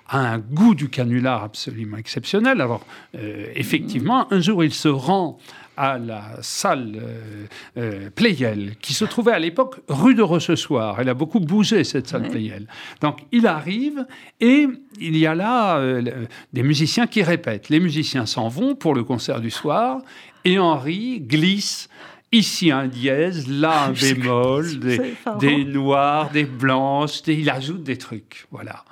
a 0.08 0.20
un 0.20 0.40
goût 0.40 0.76
du 0.76 0.90
canular 0.90 1.44
absolument 1.44 1.98
exceptionnel 1.98 2.62
alors, 2.62 2.86
euh, 3.18 3.48
effectivement, 3.56 4.32
un 4.32 4.40
jour, 4.40 4.64
il 4.64 4.74
se 4.74 4.88
rend 4.88 5.38
à 5.78 5.98
la 5.98 6.38
salle 6.42 7.00
euh, 7.02 7.46
euh 7.78 8.10
Playel, 8.14 8.76
qui 8.82 8.94
se 8.94 9.06
trouvait 9.06 9.32
à 9.32 9.40
l'époque 9.40 9.78
rue 9.88 10.16
de 10.16 10.22
Rochechouart. 10.22 11.00
Elle 11.00 11.10
a 11.10 11.14
beaucoup 11.14 11.40
bougé, 11.40 11.84
cette 11.84 12.08
salle 12.08 12.28
Playel. 12.30 12.68
Donc, 13.00 13.20
il 13.32 13.48
arrive 13.48 14.06
et 14.40 14.68
il 15.00 15.18
y 15.18 15.26
a 15.26 15.34
là 15.34 15.78
euh, 15.78 16.26
des 16.54 16.64
musiciens 16.64 17.08
qui 17.08 17.24
répètent. 17.24 17.70
Les 17.70 17.80
musiciens 17.80 18.26
s'en 18.26 18.48
vont 18.48 18.76
pour 18.76 18.94
le 18.94 19.04
concert 19.04 19.40
du 19.40 19.50
soir 19.50 20.02
et 20.44 20.60
Henri 20.60 21.22
glisse 21.22 21.90
ici 22.32 22.72
un 22.72 22.88
dièse, 22.88 23.48
là 23.48 23.86
un 23.86 23.92
bémol, 23.94 24.80
des, 24.80 25.16
des 25.40 25.66
noirs, 25.66 26.30
des 26.32 26.46
blanches, 26.46 27.22
il 27.28 27.50
ajoute 27.50 27.84
des 27.84 27.98
trucs. 27.98 28.46
Voilà. 28.52 28.84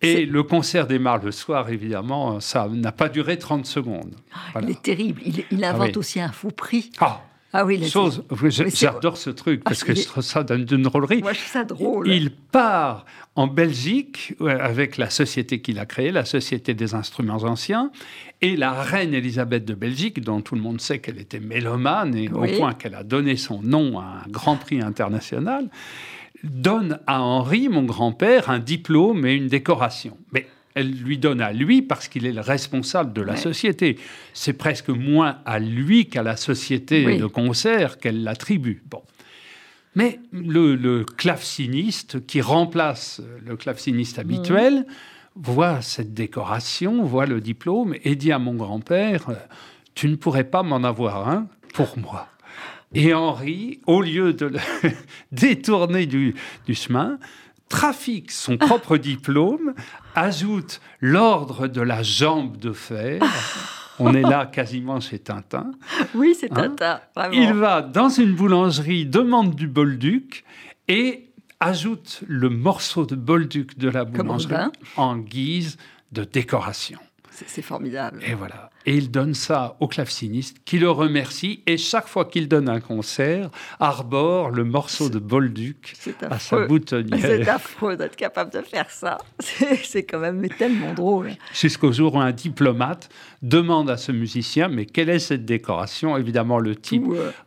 Et 0.00 0.26
le 0.26 0.42
concert 0.44 0.86
démarre 0.86 1.22
le 1.24 1.32
soir, 1.32 1.68
évidemment, 1.70 2.38
ça 2.40 2.68
n'a 2.68 2.92
pas 2.92 3.08
duré 3.08 3.36
30 3.36 3.66
secondes. 3.66 4.14
Ah, 4.32 4.60
il 4.62 4.70
est 4.70 4.80
terrible. 4.80 5.20
Il, 5.24 5.64
ah 5.64 5.70
invente 5.70 5.96
aussi 5.96 6.20
un 6.20 6.30
faux 6.30 6.52
prix. 6.52 6.92
Ah, 7.00 7.22
ah 7.54 7.64
oui, 7.64 7.88
chose, 7.88 8.24
j'adore 8.74 9.16
ce 9.16 9.30
truc 9.30 9.64
parce 9.64 9.82
que 9.82 9.94
je 9.94 10.04
trouve 10.04 10.22
ça 10.22 10.44
d'une 10.44 10.82
drôlerie. 10.82 11.22
Moi, 11.22 11.32
je 11.32 11.38
trouve 11.38 11.50
ça 11.50 11.64
drôle. 11.64 12.08
Il 12.08 12.30
part 12.30 13.06
en 13.36 13.46
Belgique 13.46 14.34
avec 14.40 14.98
la 14.98 15.08
société 15.08 15.62
qu'il 15.62 15.78
a 15.78 15.86
créée, 15.86 16.12
la 16.12 16.26
Société 16.26 16.74
des 16.74 16.94
instruments 16.94 17.44
anciens, 17.44 17.90
et 18.42 18.54
la 18.54 18.72
reine 18.82 19.14
Elisabeth 19.14 19.64
de 19.64 19.74
Belgique, 19.74 20.20
dont 20.20 20.42
tout 20.42 20.56
le 20.56 20.60
monde 20.60 20.80
sait 20.80 20.98
qu'elle 20.98 21.18
était 21.18 21.40
mélomane 21.40 22.14
et 22.14 22.28
au 22.28 22.44
point 22.58 22.74
qu'elle 22.74 22.94
a 22.94 23.02
donné 23.02 23.36
son 23.36 23.62
nom 23.62 23.98
à 23.98 24.24
un 24.26 24.30
grand 24.30 24.56
prix 24.56 24.82
international 24.82 25.70
donne 26.44 27.00
à 27.06 27.20
Henri, 27.20 27.68
mon 27.68 27.82
grand-père, 27.82 28.50
un 28.50 28.58
diplôme 28.58 29.26
et 29.26 29.34
une 29.34 29.48
décoration. 29.48 30.16
Mais 30.32 30.46
elle 30.78 30.92
lui 30.92 31.18
donne 31.18 31.40
à 31.40 31.52
lui 31.52 31.82
parce 31.82 32.08
qu'il 32.08 32.24
est 32.24 32.32
le 32.32 32.40
responsable 32.40 33.12
de 33.12 33.22
la 33.22 33.36
société. 33.36 33.98
C'est 34.32 34.52
presque 34.52 34.88
moins 34.88 35.38
à 35.44 35.58
lui 35.58 36.06
qu'à 36.06 36.22
la 36.22 36.36
société 36.36 37.18
de 37.18 37.26
concert 37.26 37.98
qu'elle 37.98 38.22
l'attribue. 38.22 38.82
Bon. 38.88 39.02
Mais 39.94 40.20
le, 40.32 41.02
claveciniste 41.02 42.24
qui 42.26 42.40
remplace 42.40 43.20
le 43.44 43.56
claveciniste 43.56 44.20
habituel 44.20 44.74
mmh. 44.74 44.84
voit 45.34 45.82
cette 45.82 46.14
décoration, 46.14 47.02
voit 47.02 47.26
le 47.26 47.40
diplôme 47.40 47.94
et 48.04 48.14
dit 48.14 48.30
à 48.30 48.38
mon 48.38 48.54
grand-père 48.54 49.26
Tu 49.94 50.08
ne 50.08 50.14
pourrais 50.14 50.44
pas 50.44 50.62
m'en 50.62 50.84
avoir 50.84 51.28
un 51.28 51.48
pour 51.74 51.98
moi. 51.98 52.28
Et 52.94 53.12
Henri, 53.12 53.80
au 53.86 54.00
lieu 54.00 54.32
de 54.32 54.46
le 54.46 54.58
détourner 55.32 56.06
du, 56.06 56.34
chemin, 56.72 57.18
trafique 57.68 58.30
son 58.30 58.56
propre 58.56 58.96
diplôme, 58.98 59.74
ajoute 60.14 60.80
l'ordre 61.00 61.68
de 61.68 61.80
la 61.80 62.02
jambe 62.02 62.56
de 62.56 62.72
fer. 62.72 63.22
On 63.98 64.14
est 64.14 64.22
là 64.22 64.46
quasiment 64.46 65.00
chez 65.00 65.18
Tintin. 65.18 65.72
Oui, 66.14 66.36
c'est 66.38 66.52
hein 66.52 66.74
Tintin. 66.76 67.30
Il 67.32 67.52
va 67.54 67.82
dans 67.82 68.08
une 68.08 68.34
boulangerie, 68.34 69.06
demande 69.06 69.54
du 69.54 69.66
bolduc 69.66 70.44
et 70.86 71.30
ajoute 71.60 72.20
le 72.26 72.48
morceau 72.48 73.06
de 73.06 73.16
bolduc 73.16 73.76
de 73.76 73.88
la 73.88 74.04
boulangerie 74.04 74.70
en 74.96 75.16
guise 75.16 75.76
de 76.12 76.24
décoration. 76.24 77.00
C'est 77.30 77.62
formidable. 77.62 78.20
Et 78.26 78.34
voilà. 78.34 78.70
Et 78.88 78.96
il 78.96 79.10
donne 79.10 79.34
ça 79.34 79.76
au 79.80 79.86
claveciniste 79.86 80.62
qui 80.64 80.78
le 80.78 80.90
remercie. 80.90 81.62
Et 81.66 81.76
chaque 81.76 82.08
fois 82.08 82.24
qu'il 82.24 82.48
donne 82.48 82.70
un 82.70 82.80
concert, 82.80 83.50
arbore 83.80 84.48
le 84.48 84.64
morceau 84.64 85.10
de 85.10 85.18
Bolduc 85.18 85.94
à 86.22 86.38
sa 86.38 86.64
boutonnière. 86.64 87.18
C'est 87.20 87.46
affreux 87.46 87.98
d'être 87.98 88.16
capable 88.16 88.50
de 88.50 88.62
faire 88.62 88.88
ça. 88.90 89.18
C'est 89.84 90.04
quand 90.04 90.20
même 90.20 90.48
tellement 90.48 90.94
drôle. 90.94 91.32
Jusqu'au 91.52 91.92
jour 91.92 92.14
où 92.14 92.18
un 92.18 92.32
diplomate 92.32 93.10
demande 93.42 93.90
à 93.90 93.98
ce 93.98 94.10
musicien 94.10 94.68
Mais 94.68 94.86
quelle 94.86 95.10
est 95.10 95.18
cette 95.18 95.44
décoration? 95.44 96.16
Évidemment, 96.16 96.58
le 96.58 96.74
type, 96.74 97.04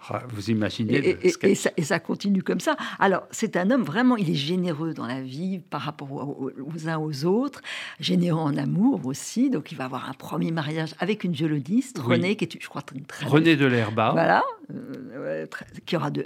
ah, 0.10 0.22
vous 0.30 0.52
imaginez. 0.52 1.18
Et, 1.24 1.56
ça, 1.56 2.00
continue 2.00 2.44
comme 2.44 2.60
ça. 2.60 2.78
Alors, 3.00 3.24
c'est 3.32 3.58
un 3.58 3.72
homme 3.72 3.82
vraiment, 3.82 4.16
il 4.16 4.30
est 4.30 4.36
généreux 4.36 4.94
dans 4.94 5.08
la 5.08 5.22
vie 5.22 5.58
par 5.58 5.82
rapport 5.82 6.12
aux, 6.12 6.52
aux 6.52 6.88
uns 6.88 7.00
aux 7.00 7.26
autres, 7.26 7.62
généreux 8.00 8.42
en 8.42 8.56
amour 8.58 9.08
aussi. 9.08 9.50
Donc, 9.50 9.72
il 9.72 9.78
va 9.80 9.86
avoir 9.86 10.08
un 10.08 10.14
premier 10.14 10.52
mariage 10.52 10.94
avec 11.00 11.24
une 11.24 11.31
violoniste, 11.32 12.00
René, 12.00 12.36
qui 12.36 12.46
est, 12.46 12.62
je 12.62 12.68
crois, 12.68 12.82
très, 12.82 13.26
René 13.26 13.56
de 13.56 13.66
l'Herba. 13.66 14.12
Voilà, 14.12 14.44
euh, 14.74 15.46
qui 15.86 15.96
aura 15.96 16.12
deux, 16.12 16.26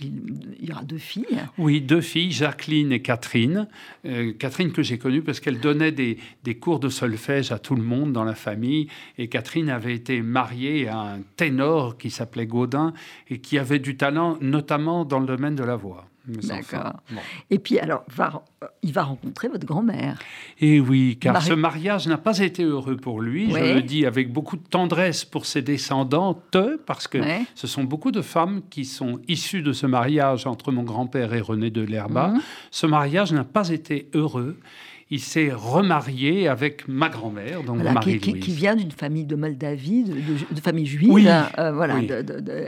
il 0.00 0.68
y 0.68 0.72
aura 0.72 0.84
deux 0.84 0.98
filles. 0.98 1.38
Oui, 1.58 1.80
deux 1.80 2.00
filles, 2.00 2.32
Jacqueline 2.32 2.92
et 2.92 3.02
Catherine. 3.02 3.68
Euh, 4.06 4.32
Catherine 4.32 4.72
que 4.72 4.82
j'ai 4.82 4.98
connue 4.98 5.22
parce 5.22 5.40
qu'elle 5.40 5.60
donnait 5.60 5.92
des, 5.92 6.18
des, 6.42 6.54
cours 6.56 6.80
de 6.80 6.88
solfège 6.88 7.52
à 7.52 7.58
tout 7.58 7.74
le 7.74 7.82
monde 7.82 8.12
dans 8.12 8.24
la 8.24 8.34
famille. 8.34 8.88
Et 9.18 9.28
Catherine 9.28 9.68
avait 9.70 9.94
été 9.94 10.22
mariée 10.22 10.88
à 10.88 10.98
un 10.98 11.20
ténor 11.36 11.96
qui 11.98 12.10
s'appelait 12.10 12.46
Gaudin 12.46 12.92
et 13.28 13.38
qui 13.38 13.58
avait 13.58 13.78
du 13.78 13.96
talent, 13.96 14.38
notamment 14.40 15.04
dans 15.04 15.20
le 15.20 15.26
domaine 15.26 15.54
de 15.54 15.64
la 15.64 15.76
voix. 15.76 16.06
D'accord. 16.26 17.00
Et 17.50 17.58
puis, 17.58 17.78
alors, 17.78 18.04
il 18.82 18.92
va 18.92 19.02
rencontrer 19.02 19.48
votre 19.48 19.66
grand-mère. 19.66 20.18
Et 20.58 20.80
oui, 20.80 21.18
car 21.20 21.42
ce 21.42 21.52
mariage 21.52 22.06
n'a 22.06 22.18
pas 22.18 22.38
été 22.38 22.64
heureux 22.64 22.96
pour 22.96 23.20
lui. 23.20 23.50
Je 23.50 23.74
le 23.74 23.82
dis 23.82 24.06
avec 24.06 24.32
beaucoup 24.32 24.56
de 24.56 24.66
tendresse 24.66 25.24
pour 25.24 25.46
ses 25.46 25.62
descendantes, 25.62 26.56
parce 26.86 27.08
que 27.08 27.18
ce 27.54 27.66
sont 27.66 27.84
beaucoup 27.84 28.10
de 28.10 28.22
femmes 28.22 28.62
qui 28.70 28.84
sont 28.84 29.20
issues 29.28 29.62
de 29.62 29.72
ce 29.72 29.86
mariage 29.86 30.46
entre 30.46 30.72
mon 30.72 30.82
grand-père 30.82 31.34
et 31.34 31.40
René 31.40 31.70
de 31.70 31.82
Lerba. 31.82 32.28
Mhm. 32.28 32.40
Ce 32.70 32.86
mariage 32.86 33.32
n'a 33.32 33.44
pas 33.44 33.68
été 33.68 34.08
heureux 34.14 34.58
il 35.10 35.20
s'est 35.20 35.52
remarié 35.52 36.48
avec 36.48 36.88
ma 36.88 37.08
grand-mère, 37.08 37.62
donc 37.62 37.82
Marie-Louise. 37.82 38.42
Qui, 38.42 38.52
vient 38.52 38.74
d'une 38.74 38.90
famille 38.90 39.24
de 39.24 39.36
Moldavie, 39.36 40.04
de, 40.04 40.60
famille 40.60 40.86
juive. 40.86 41.12
Oui, 41.12 41.26
euh, 41.28 41.72
voilà, 41.72 42.00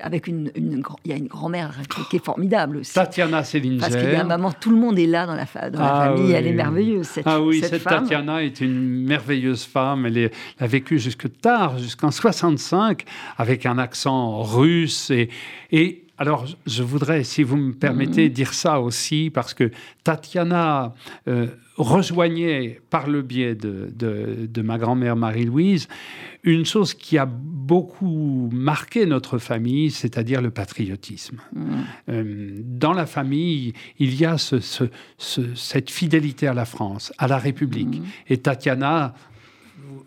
avec 0.03 0.27
une, 0.27 0.51
il 0.55 1.11
y 1.11 1.13
a 1.13 1.17
une 1.17 1.29
grand-mère 1.29 1.75
qui, 2.11 2.17
est 2.17 2.25
formidade 2.25 2.77
aussi. 2.77 2.93
Tatiana 2.93 3.43
Selinger. 3.43 3.79
Parce 3.79 3.97
qu'il 3.97 4.11
y 4.11 4.15
a 4.15 4.21
un 4.21 4.25
maman, 4.25 4.53
tout 4.53 4.71
le 4.71 4.77
monde 4.77 4.99
est 4.99 5.07
là 5.07 5.27
dans 5.27 5.35
la, 5.35 5.71
dans 5.71 5.81
la 5.81 5.95
ah 5.95 6.07
famille, 6.07 6.33
elle 6.33 6.47
est 6.47 6.53
merveilleuse. 6.53 7.07
Cette, 7.07 7.27
ah 7.27 7.41
oui, 7.41 7.63
cette, 7.63 7.85
Tatiana 7.85 8.43
est 8.43 8.61
une 8.61 9.05
merveilleuse 9.05 9.65
femme. 9.65 10.07
Elle, 10.07 10.19
est, 10.19 10.35
a 10.59 10.67
vécu 10.67 10.99
jusque 10.99 11.41
tard, 11.41 11.79
jusqu'en 11.79 12.11
65, 12.11 13.05
avec 13.39 13.65
un 13.65 13.79
accent 13.79 14.43
russe 14.43 15.11
et, 15.11 15.31
et 15.73 16.06
alors, 16.19 16.47
je 16.67 16.83
voudrais, 16.83 17.25
si 17.25 17.43
vous 17.43 17.57
me 17.57 17.73
permettez, 17.73 18.29
mhm. 18.29 18.35
dire 18.35 18.55
ça 18.55 18.81
aussi, 18.81 19.31
parce 19.33 19.53
que 19.53 19.71
Tatiana 20.03 20.95
euh, 21.29 21.49
rejoignait, 21.77 22.81
par 22.89 23.07
le 23.07 23.21
biais 23.21 23.55
de, 23.55 24.63
ma 24.63 24.79
grand-mère 24.79 25.15
Marie-Louise, 25.17 25.89
une 26.43 26.65
chose 26.65 26.95
qui 26.95 27.19
a 27.19 27.27
beaucoup 27.27 28.49
marqué 28.53 29.05
notre 29.05 29.39
famille, 29.39 29.91
c'est-à-dire 29.91 30.41
le 30.41 30.51
patriotisme. 30.51 31.39
Mhm. 31.55 31.67
Euh, 32.09 32.61
dans 32.65 32.95
la 32.95 33.05
famille, 33.05 33.75
il 33.99 34.15
y 34.15 34.25
a 34.25 34.37
cette 34.39 35.91
fidélité 35.91 36.47
à 36.47 36.55
la 36.55 36.65
France, 36.65 37.13
à 37.19 37.29
la 37.29 37.37
République. 37.37 38.01
Mhm. 38.01 38.07
Et 38.29 38.39
Tatiana 38.39 39.15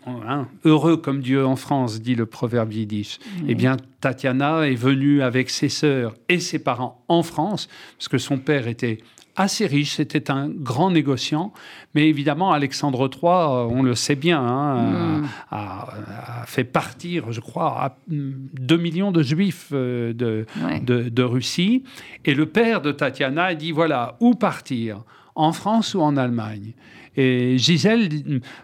hein, 0.06 0.48
heureux 0.64 0.96
comme 0.96 1.20
Dieu 1.20 1.44
en 1.44 1.56
France, 1.56 2.00
dit 2.00 2.14
le 2.14 2.26
proverbe 2.26 2.72
yiddish. 2.72 3.18
Eh 3.48 3.54
bien, 3.54 3.76
Tatiana 4.00 4.68
est 4.68 4.74
venue 4.74 5.22
avec 5.22 5.50
ses 5.50 5.68
sœurs 5.68 6.14
et 6.28 6.40
ses 6.40 6.58
parents 6.58 7.02
en 7.08 7.22
France, 7.22 7.68
parce 7.98 8.08
que 8.08 8.18
son 8.18 8.38
père 8.38 8.66
était 8.66 8.98
assez 9.36 9.66
riche, 9.66 9.96
c'était 9.96 10.30
un 10.30 10.48
grand 10.48 10.90
négociant, 10.90 11.52
mais 11.94 12.08
évidemment 12.08 12.52
Alexandre 12.52 13.08
III, 13.10 13.22
euh, 13.22 13.74
on 13.74 13.82
le 13.82 13.94
sait 13.94 14.14
bien, 14.14 14.40
hein, 14.40 15.22
a, 15.50 16.44
fait 16.46 16.64
partir, 16.64 17.32
je 17.32 17.40
crois, 17.40 17.96
2 18.08 18.76
millions 18.76 19.12
de 19.12 19.22
juifs 19.22 19.68
euh, 19.72 20.12
de, 20.12 20.46
de, 20.82 21.22
Russie, 21.22 21.84
et 22.24 22.34
le 22.34 22.46
père 22.46 22.82
de 22.82 22.92
Tatiana 22.92 23.44
a 23.44 23.54
dit, 23.54 23.72
voilà, 23.72 24.16
où 24.20 24.34
partir? 24.34 25.02
En 25.36 25.52
France 25.52 25.94
ou 25.94 26.00
en 26.00 26.16
Allemagne? 26.16 26.74
Et 27.16 27.58
Gisèle, 27.58 28.08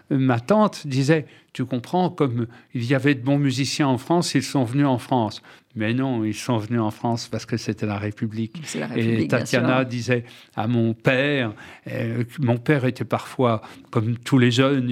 ma 0.09 0.39
tante, 0.39 0.87
disait, 0.87 1.25
tu 1.53 1.65
comprends, 1.65 2.09
comme 2.09 2.47
il 2.73 2.85
y 2.85 2.95
avait 2.95 3.15
de 3.15 3.21
bons 3.21 3.39
musiciens 3.39 3.87
en 3.87 3.97
France, 3.97 4.33
ils 4.35 4.43
sont 4.43 4.63
venus 4.63 4.85
en 4.85 4.97
France. 4.97 5.41
Mais 5.77 5.93
non, 5.93 6.23
ils 6.23 6.33
sont 6.33 6.57
venus 6.57 6.81
en 6.81 6.89
France 6.89 7.27
parce 7.27 7.45
que 7.45 7.55
c'était 7.55 7.85
la 7.85 7.97
République. 7.97 8.59
Et 8.95 9.27
Tatiana 9.27 9.85
disait 9.85 10.25
à 10.55 10.67
mon 10.67 10.93
père, 10.93 11.53
euh, 11.91 12.23
mon 12.39 12.57
père 12.57 12.85
était 12.85 13.05
parfois, 13.05 13.61
comme 13.91 14.17
tous 14.17 14.39
les 14.39 14.49
jeunes, 14.49 14.89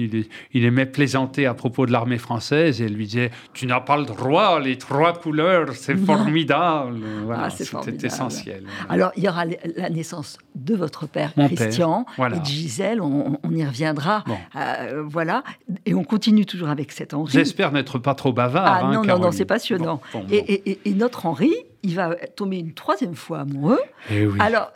il, 0.52 0.64
aimait 0.64 0.86
plaisanter 0.86 1.46
à 1.46 1.54
propos 1.54 1.86
de 1.86 1.92
l'armée 1.92 2.18
française 2.18 2.80
et 2.80 2.84
elle 2.84 2.94
lui 2.94 3.06
disait 3.06 3.32
Tu 3.52 3.66
n'as 3.66 3.80
pas 3.80 3.96
le 3.96 4.04
droit, 4.04 4.60
les 4.60 4.78
trois 4.78 5.12
couleurs, 5.12 5.72
c'est 5.74 5.96
formidable. 5.96 7.00
Voilà, 7.24 7.44
ah, 7.46 7.50
c'était 7.50 8.06
essentiel. 8.06 8.62
Alors, 8.88 9.10
il 9.16 9.24
y 9.24 9.28
aura 9.28 9.44
la 9.44 9.90
naissance 9.90 10.38
de 10.54 10.76
votre 10.76 11.06
père, 11.06 11.32
Christian, 11.34 12.06
et 12.18 12.38
de 12.38 12.44
Gisèle, 12.44 13.00
on, 13.00 13.38
y 13.50 13.64
reviendra. 13.64 14.24
Euh, 14.54 15.02
voilà, 15.06 15.42
et 15.84 15.94
on 15.94 16.04
continue 16.04 16.46
toujours 16.46 16.68
avec 16.68 16.92
cet 16.92 17.12
Henri. 17.12 17.32
J'espère 17.32 17.72
n'être 17.72 17.98
pas 17.98 18.14
trop 18.14 18.32
bavard. 18.32 18.84
Ah, 18.84 18.94
non, 18.94 19.02
non, 19.02 19.18
non, 19.18 19.32
c'est 19.32 19.44
passionnant. 19.44 20.00
et, 20.30 20.70
et, 20.70 20.75
notre 20.86 21.26
Henri, 21.26 21.54
il 21.82 21.94
va 21.94 22.14
tomber 22.14 22.58
une 22.58 22.74
troisième 22.74 23.14
fois 23.14 23.40
amoureux. 23.40 23.80
Eh 24.10 24.26
Alors, 24.38 24.72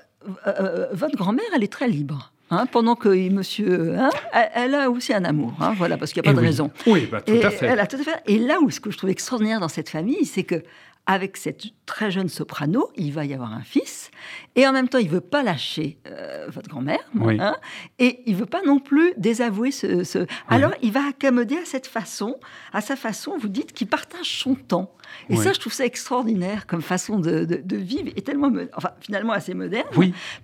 euh, 0.46 0.52
euh, 0.60 0.86
votre 0.92 1.16
grand-mère, 1.16 1.46
elle 1.54 1.64
est 1.64 1.72
très 1.72 1.88
libre. 1.88 2.32
Hein, 2.52 2.66
pendant 2.66 2.96
que 2.96 3.08
monsieur, 3.30 3.96
hein, 3.96 4.10
elle, 4.32 4.74
a 4.74 4.90
aussi 4.90 5.14
un 5.14 5.24
amour, 5.24 5.54
hein, 5.60 5.72
voilà, 5.76 5.96
parce 5.96 6.12
qu'il 6.12 6.20
n'y 6.20 6.28
a 6.28 6.32
pas 6.32 6.36
eh 6.36 6.42
de 6.42 6.46
raison. 6.46 6.72
Oui, 6.84 7.08
bah, 7.10 7.20
tout, 7.20 7.32
à 7.40 7.50
fait. 7.50 7.66
Elle 7.66 7.78
a 7.78 7.86
tout 7.86 7.96
à 7.96 8.02
fait. 8.02 8.22
Et 8.26 8.38
là 8.38 8.58
où 8.60 8.70
ce 8.70 8.80
que 8.80 8.90
je 8.90 8.98
trouve 8.98 9.10
extraordinaire 9.10 9.60
dans 9.60 9.68
cette 9.68 9.88
famille, 9.88 10.24
c'est 10.24 10.42
que 10.42 10.64
avec 11.11 11.37
cette 11.37 11.64
très 11.87 12.12
jeune 12.12 12.29
soprano, 12.29 12.88
il 12.94 13.12
va 13.12 13.25
y 13.25 13.35
avoir 13.35 13.53
un 13.53 13.62
fils, 13.62 14.12
et 14.55 14.64
en 14.68 14.73
même 14.73 14.88
temps, 14.88 14.99
il 14.99 15.09
veut 15.09 15.20
pas 15.20 15.42
lâcher 15.42 15.99
euh, 16.07 16.46
votre 16.49 16.68
grand-mère, 16.68 17.01
hein, 17.20 17.57
et 17.99 18.20
il 18.27 18.37
veut 18.37 18.46
pas 18.46 18.62
non 18.64 18.79
plus 18.79 19.12
désavouer 19.16 19.73
ce. 19.73 20.25
Alors, 20.46 20.70
il 20.83 20.92
va 20.92 21.09
accommoder 21.09 21.57
à 21.57 21.64
cette 21.64 21.88
façon, 21.88 22.38
à 22.73 22.81
sa 22.81 22.94
façon. 22.94 23.37
Vous 23.38 23.49
dites 23.49 23.73
qu'il 23.73 23.88
partage 23.88 24.38
son 24.38 24.55
temps, 24.55 24.94
et 25.29 25.35
ça, 25.35 25.53
je 25.53 25.59
trouve 25.59 25.73
ça 25.73 25.85
extraordinaire 25.85 26.68
comme 26.68 26.81
façon 26.81 27.18
de, 27.18 27.61
vivre, 27.77 28.12
et 28.14 28.23
tellement, 28.23 28.53
enfin, 28.77 28.90
finalement 29.01 29.33
assez 29.33 29.55
moderne, 29.55 29.88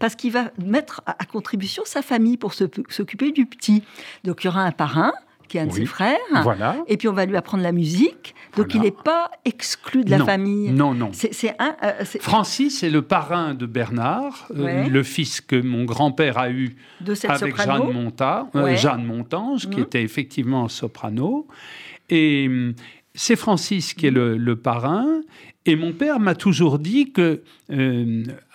parce 0.01 0.17
qu'il 0.17 0.33
va 0.33 0.51
mettre 0.59 1.03
à, 1.07 1.25
contribution 1.27 1.85
sa 1.87 2.03
famille 2.03 2.39
pour 2.39 2.55
s'occuper 2.55 3.31
du 3.31 3.47
petit. 3.47 3.85
Donc, 4.25 4.43
il 4.43 4.49
y 4.49 4.51
aura 4.51 4.63
un 4.63 4.73
parrain 4.73 5.13
qui 5.49 5.59
est 5.59 5.61
un 5.61 5.67
de 5.67 5.73
ses 5.73 5.87
frères. 5.87 6.19
Voilà. 6.43 6.77
Et 6.89 6.97
puis 6.97 7.09
on 7.09 7.13
va 7.13 7.27
lui 7.27 7.37
apprendre 7.37 7.63
la 7.63 7.73
musique. 7.73 8.35
Donc 8.57 8.75
il 8.75 8.81
n'est 8.81 8.91
pas 8.91 9.31
exclu 9.45 10.05
de 10.05 10.11
la 10.11 10.25
famille. 10.25 10.71
Non, 10.71 10.95
non. 10.95 11.11
Un. 11.59 11.77
Euh, 11.83 12.05
Francis 12.21 12.83
est 12.83 12.91
le 12.91 13.03
parrain 13.03 13.55
de 13.55 13.67
Bernard, 13.67 14.49
euh, 14.57 14.89
le 14.89 15.03
fils 15.03 15.41
que 15.41 15.61
mon 15.61 15.85
grand-père 15.85 16.39
a 16.39 16.51
eu 16.51 16.77
avec 17.29 17.57
Jeanne, 17.57 17.93
Monta, 17.93 18.49
euh, 18.55 18.77
Jeanne 18.77 19.05
Montange, 19.05 19.69
qui 19.69 19.79
mhm. 19.79 19.85
était 19.85 20.03
effectivement 20.03 20.69
soprano. 20.69 21.47
Et 22.09 22.47
hum, 22.49 22.75
c'est 23.15 23.37
Francis 23.37 23.95
qui 23.95 24.07
est 24.07 24.11
le, 24.11 24.57
parrain. 24.57 25.23
Et 25.67 25.75
mon 25.77 25.93
père 25.93 26.21
m'a 26.21 26.35
toujours 26.35 26.79
dit 26.79 27.13
que, 27.13 27.43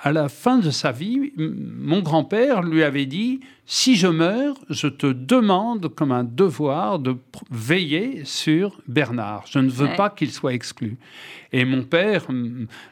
à 0.02 0.12
la 0.12 0.30
fin 0.30 0.58
de 0.60 0.72
sa 0.72 0.92
vie, 0.92 1.34
mon 1.38 2.02
grand-père 2.02 2.64
lui 2.64 2.84
avait 2.84 3.06
dit 3.06 3.42
si 3.74 3.96
je 3.96 4.08
meurs, 4.08 4.56
je 4.70 4.88
te 4.88 5.08
demande 5.08 5.88
comme 5.96 6.12
un 6.12 6.26
devoir 6.26 7.00
de 7.00 7.16
veiller 7.52 8.24
sur 8.26 8.82
Bernard. 8.88 9.46
Je 9.50 9.60
ne 9.60 9.70
veux 9.70 9.88
pas 9.96 10.10
qu'il 10.10 10.32
soit 10.32 10.54
exclu. 10.54 10.98
Et 11.54 11.66
mon 11.66 11.84
père 11.84 12.26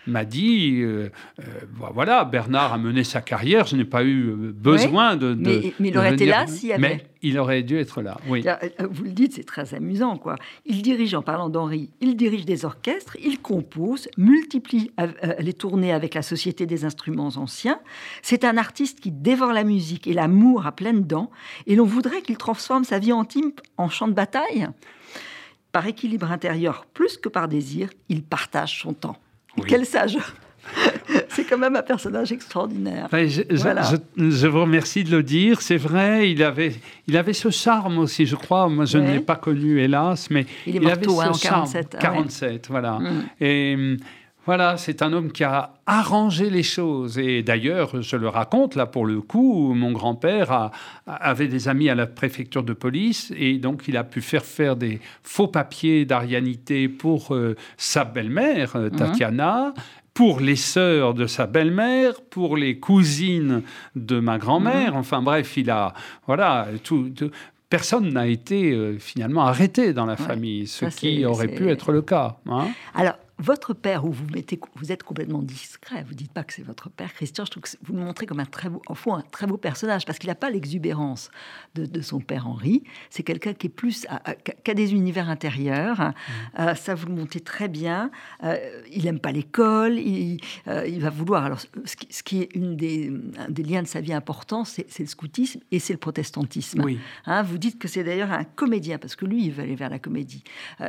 m'a 0.06 0.26
dit, 0.26 0.82
euh, 0.82 1.10
euh, 1.40 1.44
bah, 1.80 1.92
voilà, 1.94 2.26
Bernard 2.26 2.74
a 2.74 2.78
mené 2.78 3.04
sa 3.04 3.22
carrière, 3.22 3.66
je 3.66 3.76
n'ai 3.76 3.86
pas 3.86 4.04
eu 4.04 4.28
euh, 4.28 4.54
besoin 4.54 5.16
de, 5.16 5.34
Mais, 5.34 5.74
il 5.80 5.98
aurait 5.98 6.14
été 6.14 6.26
là 6.26 6.46
s'il 6.46 6.70
y 6.70 6.74
avait... 6.74 6.82
Mais 6.82 7.06
il 7.22 7.38
aurait 7.38 7.64
dû 7.64 7.78
être 7.78 8.02
là, 8.02 8.18
oui. 8.30 8.46
Vous 8.90 9.04
le 9.04 9.12
dites, 9.12 9.34
c'est 9.34 9.44
très 9.44 9.74
amusant, 9.74 10.18
quoi. 10.18 10.36
Il 10.66 10.82
dirige, 10.82 11.14
en 11.14 11.22
parlant 11.22 11.50
d'Henri, 11.50 11.90
il 12.00 12.16
dirige 12.16 12.46
des 12.46 12.64
orchestres, 12.64 13.18
il 13.22 13.40
compose, 13.40 14.08
multiplie 14.18 14.92
les 15.40 15.54
tournées 15.54 15.94
avec 15.94 16.14
la 16.14 16.22
Société 16.22 16.66
des 16.66 16.86
instruments 16.86 17.32
anciens. 17.36 17.80
C'est 18.22 18.44
un 18.44 18.58
artiste 18.58 19.00
qui 19.00 19.12
dévore 19.12 19.54
la 19.54 19.64
musique 19.64 20.08
et 20.08 20.14
l'amour 20.14 20.66
à 20.66 20.72
pleines 20.72 21.04
dents, 21.04 21.30
et 21.68 21.76
l'on 21.76 21.86
voudrait 21.86 22.22
qu'il 22.22 22.38
transforme 22.38 22.84
sa 22.84 23.00
vie 23.00 23.12
intime 23.12 23.52
en 23.78 23.90
champ 23.90 24.08
de 24.08 24.14
bataille. 24.14 24.68
Par 25.72 25.86
équilibre 25.86 26.32
intérieur 26.32 26.86
plus 26.94 27.18
que 27.18 27.30
par 27.30 27.48
désir, 27.48 27.90
il 28.10 28.24
partage 28.24 28.82
son 28.82 28.94
temps. 28.94 29.18
Quel 29.68 29.86
sage 29.86 30.18
c'est 31.30 31.44
quand 31.46 31.58
même 31.58 31.76
un 31.76 31.82
personnage 31.82 32.32
extraordinaire. 32.32 33.08
je, 33.12 34.48
vous 34.48 34.62
remercie 34.62 35.04
de 35.04 35.16
le 35.16 35.24
dire. 35.24 35.62
C'est 35.62 35.78
vrai, 35.78 36.32
il 36.32 36.44
avait, 36.44 36.74
il 37.08 37.18
avait 37.18 37.34
ce 37.34 37.50
charme 37.50 38.00
aussi, 38.00 38.26
je 38.26 38.36
crois. 38.36 38.70
Moi, 38.70 38.86
je 38.86 38.98
ne 38.98 39.12
l'ai 39.12 39.20
pas 39.20 39.36
connu, 39.36 39.80
hélas, 39.80 40.30
mais 40.30 40.46
il, 40.66 40.84
est 40.84 40.92
avait 40.92 41.04
ce 41.04 41.10
hein, 41.10 41.32
en 41.32 41.38
47. 41.38 41.98
47, 42.00 42.68
voilà. 42.70 43.00
Mm. 43.00 43.24
Et 43.42 43.98
voilà, 44.50 44.78
c'est 44.78 45.04
un 45.04 45.14
homme 45.14 45.32
qui 45.32 45.44
a 45.44 45.74
arrangé 45.86 46.50
les 46.50 46.64
choses. 46.64 47.20
Et 47.20 47.44
d'ailleurs, 47.44 48.02
je 48.02 48.16
le 48.16 48.28
raconte 48.30 48.76
là 48.76 48.88
pour 48.88 49.06
le 49.06 49.22
coup, 49.22 49.76
mon 49.76 49.92
grand-père 49.92 50.72
avait 51.06 51.48
des 51.48 51.68
amis 51.68 51.88
à 51.88 51.94
la 51.94 52.08
préfecture 52.08 52.64
de 52.64 52.74
police 52.74 53.32
et 53.38 53.60
donc 53.60 53.88
il 53.88 53.96
a 53.96 54.04
pu 54.04 54.22
faire 54.22 54.44
faire 54.44 54.76
des 54.76 55.02
faux 55.22 55.50
papiers 55.50 56.06
d'arianité 56.06 56.90
pour 56.90 57.36
euh, 57.36 57.56
sa 57.78 58.06
belle-mère, 58.06 58.76
euh, 58.76 58.90
mhm. 58.90 59.12
Pour 60.14 60.40
les 60.40 60.56
sœurs 60.56 61.14
de 61.14 61.28
sa 61.28 61.46
belle-mère, 61.46 62.22
pour 62.22 62.58
les 62.58 62.80
cousines 62.80 63.64
de 63.96 64.20
ma 64.20 64.38
grand-mère. 64.38 64.94
Mhm. 64.94 65.00
Enfin 65.00 65.22
bref, 65.22 65.56
il 65.58 65.70
a 65.70 65.94
voilà 66.28 66.68
tout, 66.84 67.12
personne 67.70 68.12
n'a 68.12 68.28
été 68.28 68.72
euh, 68.72 68.98
finalement 68.98 69.44
arrêté 69.44 69.94
dans 69.94 70.06
la 70.06 70.18
famille, 70.18 70.68
ce 70.68 70.86
qui 70.86 71.26
aurait 71.26 71.48
pu 71.48 71.70
être 71.70 71.92
le 71.92 72.02
cas. 72.02 72.38
Hein. 72.50 72.68
Alors 72.96 73.16
votre 73.40 73.74
père, 73.74 74.06
où 74.06 74.12
vous, 74.12 74.26
mettez, 74.34 74.60
vous 74.76 74.92
êtes 74.92 75.04
complètement 75.04 75.42
discret, 75.42 76.04
vous 76.08 76.14
dites 76.14 76.32
pas 76.32 76.44
que 76.44 76.54
c'est 76.54 76.62
votre 76.62 76.90
père, 76.90 77.14
Christian, 77.14 77.46
je 77.46 77.52
trouve 77.52 77.64
que 77.64 77.70
vous 77.84 77.94
le 77.94 78.00
montrez 78.00 78.26
comme 78.26 78.42
un 78.42 78.46
très 78.46 78.70
beau, 78.70 78.82
fond, 78.94 79.16
un 79.16 79.22
très 79.22 79.48
beau 79.48 79.58
personnage, 79.58 80.06
parce 80.06 80.20
qu'il 80.20 80.28
n'a 80.28 80.36
pas 80.36 80.50
l'exubérance 80.50 81.32
de, 81.76 82.02
son 82.02 82.20
père 82.20 82.48
Henri. 82.48 82.84
C'est 83.10 83.24
quelqu'un 83.24 83.54
qui 83.54 83.68
est 83.68 83.70
plus, 83.70 84.06
qui 84.64 84.72
a 84.72 84.74
des 84.74 84.94
univers 84.94 85.30
intérieurs. 85.30 86.00
Mmh. 86.00 86.14
Euh, 86.60 86.76
ça, 86.76 86.96
vous 86.96 87.08
le 87.08 87.14
montrez 87.14 87.40
très 87.40 87.68
bien. 87.68 88.12
Euh, 88.44 88.58
il 88.92 89.08
aime 89.08 89.20
pas 89.20 89.32
l'école. 89.32 89.98
Il, 90.00 90.40
euh, 90.68 90.86
il, 90.88 91.00
va 91.00 91.10
vouloir. 91.10 91.46
Alors, 91.46 91.60
ce 91.60 92.24
qui, 92.24 92.42
est 92.42 92.56
une 92.56 92.76
des, 92.76 93.12
un 93.38 93.50
des 93.50 93.64
liens 93.64 93.84
de 93.84 93.88
sa 93.88 94.02
vie 94.02 94.14
importants, 94.14 94.66
c'est 94.66 95.00
le 95.00 95.08
scoutisme 95.08 95.62
et 95.72 95.80
c'est 95.80 95.94
le 95.94 96.00
protestantisme. 96.00 96.82
Oui. 96.84 97.00
Hein, 97.26 97.44
vous 97.44 97.58
dites 97.58 97.80
que 97.80 97.88
c'est 97.88 98.04
d'ailleurs 98.04 98.32
un 98.32 98.44
comédien, 98.44 98.98
parce 98.98 99.16
que 99.16 99.26
lui, 99.26 99.46
il 99.46 99.52
veut 99.52 99.64
aller 99.64 99.76
vers 99.76 99.90
la 99.90 100.00
comédie, 100.00 100.44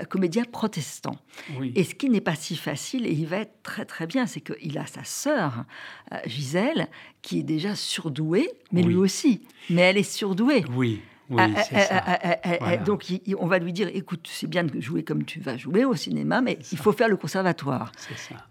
comédien 0.08 0.44
protestant. 0.44 1.16
Oui. 1.58 1.72
Et 1.76 1.84
ce 1.84 1.94
qui 1.94 2.10
n'est 2.10 2.20
pas 2.20 2.34
si 2.40 2.56
facile 2.56 3.06
et 3.06 3.12
il 3.12 3.26
va 3.26 3.38
être 3.38 3.62
très 3.62 3.84
très 3.84 4.06
bien. 4.06 4.26
C'est 4.26 4.40
qu'il 4.40 4.78
a 4.78 4.86
sa 4.86 5.04
sœur, 5.04 5.64
euh, 6.12 6.16
Gisèle, 6.26 6.88
qui 7.22 7.40
est 7.40 7.44
déjà 7.44 7.74
surdouée, 7.74 8.50
mais 8.72 8.82
lui 8.82 8.96
aussi. 8.96 9.42
Mais 9.68 9.82
elle 9.82 9.98
est 9.98 10.10
surdouée. 10.10 10.64
Oui. 10.74 11.00
Ah, 11.38 11.46
euh, 11.72 12.34
euh, 12.46 12.76
Donc, 12.84 13.04
on 13.38 13.46
va 13.46 13.60
lui 13.60 13.72
dire, 13.72 13.88
écoute, 13.94 14.28
c'est 14.28 14.48
bien 14.48 14.64
de 14.64 14.80
jouer 14.80 15.04
comme 15.04 15.24
tu 15.24 15.38
vas 15.38 15.56
jouer 15.56 15.84
au 15.84 15.94
cinéma, 15.94 16.40
mais 16.40 16.58
il 16.72 16.78
faut 16.78 16.90
faire 16.90 17.08
le 17.08 17.16
conservatoire. 17.16 17.92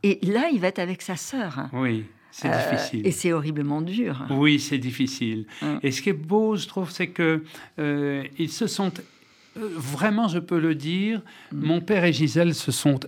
Et 0.01 0.19
là, 0.23 0.49
il 0.53 0.61
va 0.61 0.67
être 0.67 0.79
avec 0.79 1.01
sa 1.01 1.17
sœur. 1.17 1.67
Oui. 1.73 2.05
C'est 2.31 2.49
difficile. 2.49 3.05
Et 3.05 3.11
c'est 3.11 3.33
horriblement 3.33 3.81
dur. 3.81 4.25
Oui, 4.29 4.59
c'est 4.59 4.77
difficile. 4.77 5.45
Hum. 5.61 5.79
Et 5.81 5.91
ce 5.91 6.01
qui 6.01 6.09
est 6.09 6.13
beau, 6.13 6.55
je 6.55 6.67
trouve, 6.67 6.89
c'est 6.89 7.07
que 7.07 7.43
ils 7.77 8.51
se 8.51 8.67
sont 8.67 8.93
vraiment, 9.55 10.27
je 10.29 10.39
peux 10.39 10.59
le 10.59 10.75
dire, 10.75 11.21
hum. 11.51 11.59
mon 11.59 11.81
père 11.81 12.05
et 12.05 12.13
Gisèle 12.13 12.53
se 12.53 12.71
sont 12.71 12.99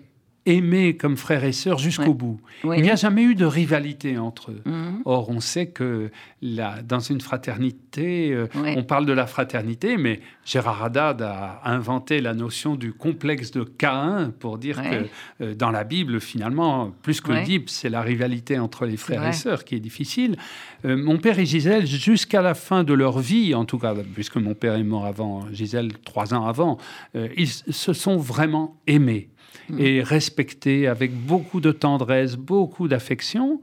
aimés 0.46 0.98
comme 0.98 1.18
frères 1.18 1.44
et 1.44 1.52
sœurs 1.52 1.78
jusqu'au 1.78 2.14
bout. 2.14 2.40
Il 2.64 2.82
n'y 2.82 2.90
a 2.90 2.96
jamais 2.96 3.24
eu 3.24 3.36
de 3.36 3.46
rivalité 3.46 4.18
entre 4.18 4.52
eux. 4.52 4.62
Mhm. 4.66 5.02
Or, 5.06 5.30
on 5.30 5.40
sait 5.40 5.68
que 5.68 6.10
dans 6.42 7.00
une 7.00 7.22
fraternité, 7.22 8.34
euh, 8.34 8.48
on 8.56 8.84
parle 8.84 9.06
de 9.06 9.14
la 9.14 9.28
fraternité, 9.28 9.98
mais 9.98 10.20
Gérard 10.44 10.84
Haddad 10.84 11.22
a 11.22 11.62
inventé 11.66 12.22
la 12.22 12.34
notion 12.34 12.76
du 12.76 12.94
complexe 12.94 13.52
de 13.52 13.64
Caïn 13.64 14.34
pour 14.40 14.58
dire 14.58 14.82
que 14.82 15.44
euh, 15.44 15.54
dans 15.54 15.70
la 15.70 15.84
Bible, 15.84 16.20
finalement, 16.20 16.92
plus 17.04 17.22
que 17.22 17.32
ouais. 17.32 17.64
c'est 17.68 17.90
la 17.90 18.02
rivalité 18.02 18.58
entre 18.58 18.86
les 18.86 18.98
frères 18.98 19.28
et 19.28 19.34
sœurs 19.34 19.64
qui 19.64 19.76
est 19.76 19.80
difficile. 19.80 20.38
Euh, 20.86 20.98
mon 20.98 21.18
père 21.18 21.38
et 21.38 21.46
Gisèle, 21.46 21.86
jusqu'à 21.86 22.42
la 22.42 22.56
fin 22.56 22.84
de 22.84 22.94
leur 22.94 23.20
vie, 23.20 23.54
en 23.54 23.66
tout 23.66 23.78
cas, 23.78 23.94
puisque 24.16 24.38
mon 24.38 24.56
père 24.56 24.76
est 24.76 24.84
mort 24.84 25.06
avant, 25.06 25.46
Gisèle 25.52 25.94
trois 26.04 26.34
ans 26.34 26.48
avant, 26.48 26.78
ils 27.14 27.48
se 27.48 27.94
sont 27.94 28.18
vraiment 28.18 28.80
aimés. 28.88 29.30
Mm. 29.70 29.80
et 29.80 30.04
respecté 30.04 30.88
avec 30.88 31.14
beaucoup 31.14 31.62
de 31.62 31.72
tendresse, 31.72 32.36
beaucoup 32.36 32.88
d'affection, 32.88 33.62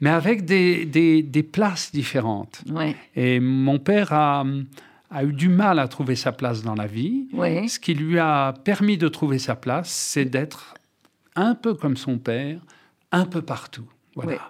mais 0.00 0.10
avec 0.10 0.44
des, 0.44 0.84
des, 0.86 1.42
places 1.42 1.92
différentes. 1.92 2.62
Et 3.16 3.38
mon 3.40 3.78
père 3.78 4.12
a, 4.12 4.44
a, 5.10 5.24
eu 5.24 5.32
du 5.32 5.48
mal 5.48 5.78
à 5.78 5.88
trouver 5.88 6.16
sa 6.16 6.32
place 6.32 6.62
dans 6.62 6.74
la 6.74 6.86
vie. 6.86 7.28
Ce 7.68 7.78
qui 7.78 7.94
lui 7.94 8.18
a 8.18 8.54
permis 8.64 8.96
de 8.96 9.08
trouver 9.08 9.38
sa 9.38 9.56
place, 9.56 9.90
c'est 9.90 10.24
d'être 10.24 10.74
un 11.36 11.54
peu 11.54 11.74
comme 11.74 11.96
son 11.96 12.18
père, 12.18 12.60
un 13.12 13.26
peu 13.26 13.42
partout. 13.42 13.88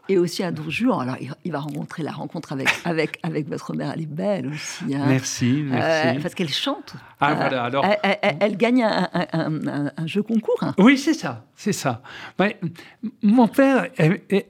Et 0.08 0.18
aussi 0.18 0.42
à 0.42 0.52
jours, 0.68 1.02
alors 1.02 1.16
il, 1.44 1.52
va 1.52 1.60
rencontrer 1.60 2.02
la 2.02 2.12
rencontre 2.12 2.52
avec, 2.52 2.68
avec, 2.84 3.18
avec 3.22 3.48
votre 3.48 3.74
mère, 3.74 3.92
elle 3.94 4.02
est 4.02 4.06
belle 4.06 4.48
aussi. 4.48 4.94
Hein. 4.94 5.04
Merci, 5.06 5.64
merci. 5.66 6.18
Euh, 6.18 6.20
parce 6.22 6.34
qu'elle 6.34 6.48
chante. 6.48 6.94
Ah, 7.20 7.34
voilà, 7.34 7.64
alors... 7.64 7.84
elle, 8.02 8.56
gagne 8.56 8.84
un, 8.84 10.06
jeu 10.06 10.22
concours. 10.22 10.62
Hein. 10.62 10.74
Oui, 10.78 10.96
c'est 10.96 11.14
ça, 11.14 11.44
c'est 11.54 11.72
ça. 11.72 12.02
mon 13.22 13.48
père 13.48 13.88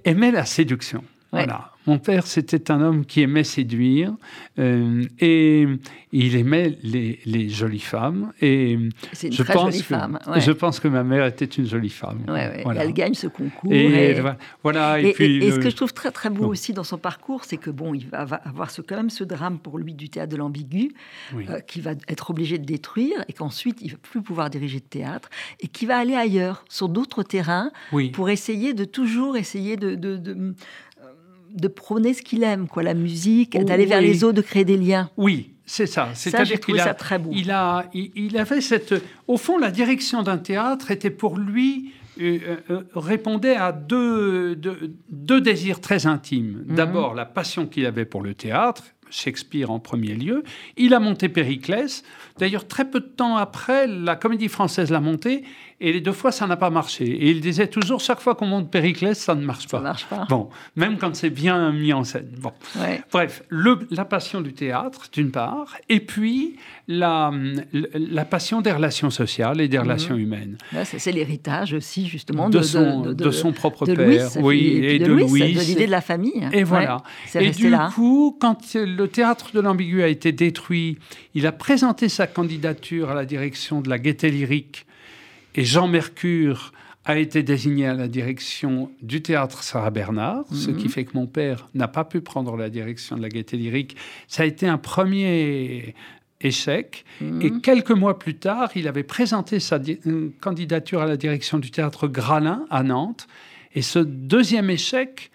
aimait 0.05 0.31
la 0.31 0.44
séduction. 0.44 1.03
Voilà. 1.33 1.69
Mon 1.90 1.98
père, 1.98 2.24
c'était 2.29 2.70
un 2.70 2.81
homme 2.83 3.05
qui 3.05 3.20
aimait 3.20 3.42
séduire 3.42 4.12
euh, 4.61 5.03
et 5.18 5.66
il 6.12 6.37
aimait 6.37 6.79
les, 6.85 7.48
jolies 7.48 7.81
femmes. 7.81 8.33
Et 8.40 8.79
c'est 9.12 9.26
une 9.26 9.33
je 9.33 9.42
très 9.42 9.55
pense 9.55 9.72
jolie 9.72 9.79
que, 9.81 9.87
femme. 9.87 10.18
Je 10.37 10.53
pense 10.53 10.79
que 10.79 10.87
ma 10.87 11.03
mère 11.03 11.26
était 11.26 11.46
une 11.46 11.66
jolie 11.66 11.90
femme. 11.90 12.20
Elle 12.29 12.92
gagne 12.92 13.14
ce 13.14 13.26
concours. 13.26 13.72
Et, 13.72 14.22
voilà. 14.62 15.00
Et, 15.00 15.12
puis, 15.14 15.50
ce 15.50 15.59
que 15.59 15.68
je 15.68 15.74
trouve 15.74 15.92
très 15.92 16.12
très 16.12 16.31
beau 16.31 16.46
aussi 16.46 16.72
dans 16.72 16.85
son 16.85 16.96
parcours, 16.96 17.44
c'est 17.44 17.57
que 17.57 17.70
bon, 17.70 17.92
il 17.92 18.07
va 18.07 18.20
avoir 18.20 18.70
ce, 18.70 18.83
quand 18.83 18.94
même 18.94 19.11
ce 19.11 19.24
drame 19.24 19.59
pour 19.59 19.76
lui 19.76 19.94
du 19.94 20.11
théâtre 20.11 20.31
de 20.31 20.37
l'ambigu, 20.37 20.92
euh, 21.35 21.59
qu'il 21.59 21.83
va 21.83 21.94
être 22.07 22.31
obligé 22.31 22.59
de 22.59 22.64
détruire 22.64 23.24
et 23.26 23.33
qu'ensuite 23.33 23.79
il 23.83 23.90
va 23.90 23.98
plus 24.00 24.22
pouvoir 24.22 24.48
diriger 24.48 24.79
de 24.79 24.85
théâtre 24.85 25.29
et 25.59 25.66
qui 25.66 25.87
va 25.87 25.98
aller 25.98 26.14
ailleurs, 26.14 26.64
sur 26.68 26.88
d'autres 26.88 27.24
terrains, 27.24 27.72
pour 28.12 28.31
essayer 28.31 28.74
de 28.74 28.85
toujours 28.85 29.37
essayer 29.37 29.76
de 29.76 29.96
de 29.96 30.55
prôner 31.68 32.14
ce 32.14 32.22
qu'il 32.22 32.42
aime, 32.42 32.68
quoi, 32.68 32.82
la 32.82 32.94
musique, 32.94 33.58
d'aller 33.58 33.86
vers 33.86 34.00
les 34.00 34.24
autres, 34.24 34.36
de 34.36 34.42
créer 34.42 34.64
des 34.64 34.76
liens. 34.76 35.10
Oui, 35.16 35.50
c'est 35.66 35.86
ça. 35.86 36.08
C'est-à-dire 36.14 36.58
qu'il 36.58 36.80
a, 36.80 36.94
très 36.94 37.18
beau. 37.18 37.30
Il 37.32 37.50
a, 37.50 37.86
il, 37.94 38.36
avait 38.36 38.60
cette. 38.60 38.94
Au 39.28 39.36
fond, 39.36 39.56
la 39.56 39.70
direction 39.70 40.22
d'un 40.22 40.38
théâtre 40.38 40.90
était 40.90 41.10
pour 41.10 41.38
lui 41.38 41.92
euh, 42.20 42.38
euh, 42.42 42.56
euh, 42.70 42.82
répondait 42.94 43.54
à 43.54 43.70
deux, 43.70 44.56
deux, 44.56 45.40
désirs 45.40 45.80
très 45.80 46.06
intimes. 46.06 46.64
Mhm. 46.66 46.74
D'abord, 46.74 47.14
la 47.14 47.24
passion 47.24 47.66
qu'il 47.66 47.86
avait 47.86 48.04
pour 48.04 48.22
le 48.22 48.34
théâtre, 48.34 48.82
Shakespeare 49.10 49.70
en 49.70 49.78
premier 49.78 50.14
lieu. 50.14 50.42
Il 50.76 50.92
a 50.92 51.00
monté 51.00 51.28
Périclès. 51.28 52.02
D'ailleurs, 52.38 52.66
très 52.66 52.84
peu 52.84 53.00
de 53.00 53.06
temps 53.06 53.36
après, 53.36 53.86
la 53.86 54.16
comédie 54.16 54.48
française 54.48 54.90
l'a 54.90 55.00
monté 55.00 55.44
et 55.82 55.94
les 55.94 56.02
deux 56.02 56.12
fois, 56.12 56.30
ça 56.30 56.46
n'a 56.46 56.58
pas 56.58 56.68
marché. 56.68 57.04
Et 57.06 57.30
il 57.30 57.40
disait 57.40 57.66
toujours, 57.66 58.00
chaque 58.00 58.20
fois 58.20 58.34
qu'on 58.34 58.44
monte 58.44 58.70
Périclès, 58.70 59.18
ça 59.18 59.34
ne 59.34 59.42
marche 59.42 59.66
pas. 59.66 59.78
Ça 59.78 59.82
marche 59.82 60.04
pas. 60.06 60.26
Bon, 60.28 60.50
même 60.76 60.98
quand 60.98 61.16
c'est 61.16 61.30
bien 61.30 61.72
mis 61.72 61.94
en 61.94 62.04
scène. 62.04 62.28
Bon. 62.38 62.52
Bref, 63.10 63.42
le, 63.48 63.78
la 63.90 64.04
passion 64.04 64.42
du 64.42 64.52
théâtre, 64.52 65.08
d'une 65.10 65.30
part, 65.30 65.78
et 65.88 66.00
puis 66.00 66.56
la, 66.86 67.32
la 67.94 68.24
passion 68.26 68.60
des 68.60 68.72
relations 68.72 69.08
sociales 69.08 69.62
et 69.62 69.68
des 69.68 69.78
mhm. 69.78 69.84
relations 69.84 70.16
humaines. 70.16 70.58
c'est 70.84 71.12
l'héritage 71.12 71.72
aussi, 71.72 72.06
justement, 72.06 72.50
de, 72.50 72.58
de, 72.58 72.62
son, 72.62 73.00
de, 73.00 73.30
son, 73.30 73.52
propre 73.52 73.86
père. 73.86 74.28
oui, 74.40 74.80
et, 74.84 74.98
de, 74.98 75.06
Louis, 75.06 75.54
de 75.54 75.60
l'idée 75.60 75.86
de 75.86 75.90
la 75.90 76.02
famille. 76.02 76.46
Et 76.52 76.62
voilà. 76.62 77.02
et 77.34 77.52
du 77.52 77.72
coup, 77.94 78.36
quand 78.38 78.74
le 78.74 79.06
théâtre 79.06 79.50
de 79.54 79.60
l'ambigu 79.60 80.02
a 80.02 80.08
été 80.08 80.32
détruit, 80.32 80.98
il 81.34 81.46
a 81.46 81.52
présenté 81.52 82.10
sa 82.10 82.26
candidature 82.26 83.10
à 83.10 83.14
la 83.14 83.24
direction 83.24 83.80
de 83.80 83.88
la 83.88 83.98
Gaîté 83.98 84.30
Lyrique 84.30 84.84
et 85.54 85.64
Jean 85.64 85.88
Mercure 85.88 86.72
a 87.04 87.18
été 87.18 87.42
désigné 87.42 87.86
à 87.86 87.94
la 87.94 88.08
direction 88.08 88.90
du 89.02 89.22
théâtre 89.22 89.62
Sarah 89.62 89.90
Bernard, 89.90 90.44
ce 90.52 90.70
qui 90.70 90.84
mhm. 90.84 90.90
fait 90.90 91.04
que 91.04 91.12
mon 91.14 91.26
père 91.26 91.68
n'a 91.74 91.88
pas 91.88 92.04
pu 92.04 92.20
prendre 92.20 92.56
la 92.56 92.68
direction 92.68 93.16
de 93.16 93.22
la 93.22 93.28
Gaîté 93.30 93.56
Lyrique. 93.56 93.96
Ça 94.28 94.42
a 94.42 94.46
été 94.46 94.68
un 94.68 94.76
premier 94.76 95.94
échec. 96.42 97.04
Mhm. 97.20 97.42
Et 97.42 97.60
quelques 97.60 97.90
mois 97.90 98.18
plus 98.18 98.34
tard, 98.34 98.70
il 98.74 98.86
avait 98.86 99.02
présenté 99.02 99.60
sa 99.60 99.80
candidature 100.40 101.00
à 101.00 101.06
la 101.06 101.16
direction 101.16 101.58
du 101.58 101.70
théâtre 101.70 102.06
Gralin 102.06 102.66
à 102.70 102.82
Nantes. 102.82 103.26
Et 103.74 103.82
ce 103.82 103.98
deuxième 103.98 104.68
échec 104.68 105.30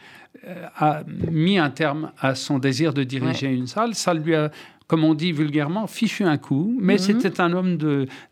euh, 0.46 0.68
a 0.78 1.04
mis 1.32 1.58
un 1.58 1.70
terme 1.70 2.12
à 2.20 2.36
son 2.36 2.60
désir 2.60 2.94
de 2.94 3.04
diriger 3.04 3.48
une 3.48 3.68
salle. 3.68 3.96
Ça 3.96 4.14
lui 4.14 4.36
a 4.36 4.52
comme 4.88 5.04
on 5.04 5.14
dit 5.16 5.32
vulgairement, 5.32 5.88
fichu 5.88 6.24
un 6.24 6.38
coup, 6.38 6.76
mais 6.80 6.94
mhm. 6.94 7.00
c'était 7.00 7.42
un 7.42 7.54
homme 7.54 7.78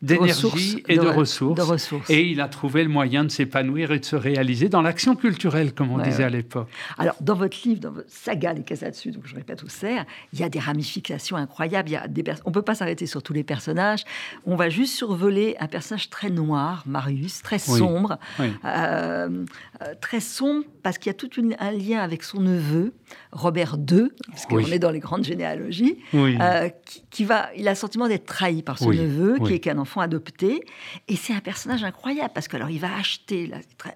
d'énergie 0.01 0.83
et 0.87 0.97
de, 0.97 1.07
ressources, 1.07 2.09
Et 2.09 2.29
il 2.29 2.41
a 2.41 2.47
trouvé 2.47 2.83
le 2.83 2.89
moyen 2.89 3.23
de 3.23 3.29
s'épanouir 3.29 3.91
et 3.91 3.99
de 3.99 4.05
se 4.05 4.15
réaliser 4.15 4.69
dans 4.69 4.81
l'action 4.81 5.15
culturelle, 5.15 5.73
comme 5.73 5.91
on 5.91 5.97
disait 5.97 6.23
à 6.23 6.29
l'époque. 6.29 6.69
Alors, 6.97 7.15
dans 7.21 7.35
votre 7.35 7.57
livre, 7.65 7.79
dans 7.79 7.91
votre 7.91 8.09
saga 8.09 8.53
Les 8.53 8.63
Casas-Dessus, 8.63 9.11
donc 9.11 9.23
je 9.25 9.35
répète 9.35 9.63
où 9.63 9.69
sert, 9.69 10.05
il 10.31 10.39
y 10.39 10.43
a 10.43 10.49
des 10.49 10.59
ramifications 10.59 11.37
incroyables. 11.37 11.89
Il 11.89 11.93
y 11.93 11.97
a 11.97 12.07
des 12.07 12.23
on 12.45 12.49
ne 12.49 12.53
peut 12.53 12.61
pas 12.61 12.75
s'arrêter 12.75 13.05
sur 13.05 13.21
tous 13.21 13.33
les 13.33 13.43
personnages. 13.43 14.03
On 14.45 14.55
va 14.55 14.69
juste 14.69 14.93
survoler 14.95 15.55
un 15.59 15.67
personnage 15.67 16.09
très 16.09 16.29
noir, 16.29 16.83
Marius, 16.85 17.41
très 17.41 17.59
sombre. 17.59 18.17
Euh, 18.39 18.49
euh, 18.65 19.93
très 20.01 20.19
sombre 20.19 20.65
parce 20.81 20.97
qu'il 20.97 21.09
y 21.09 21.11
a 21.11 21.13
tout 21.13 21.29
un 21.59 21.71
lien 21.71 21.99
avec 21.99 22.23
son 22.23 22.41
neveu, 22.41 22.93
Robert 23.31 23.77
II, 23.89 24.09
parce 24.27 24.45
qu'on 24.45 24.59
est 24.59 24.79
dans 24.79 24.91
les 24.91 24.99
grandes 24.99 25.23
généalogies. 25.23 25.97
Oui. 26.13 26.37
Euh, 26.43 26.69
qui, 27.09 27.25
va, 27.25 27.49
il 27.55 27.67
a 27.67 27.71
le 27.71 27.77
sentiment 27.77 28.07
d'être 28.07 28.25
trahi 28.25 28.61
par 28.61 28.77
son 28.77 28.91
neveu, 28.91 29.39
qui 29.45 29.53
est 29.53 29.59
qu'un 29.59 29.77
enfant 29.77 30.01
adopté. 30.01 30.63
Et 31.07 31.15
c'est 31.15 31.33
un 31.33 31.39
personnage 31.39 31.83
incroyable 31.83 32.31
parce 32.33 32.47
que 32.47 32.55
alors 32.55 32.69
il 32.69 32.79
va 32.79 32.95
acheter, 32.95 33.51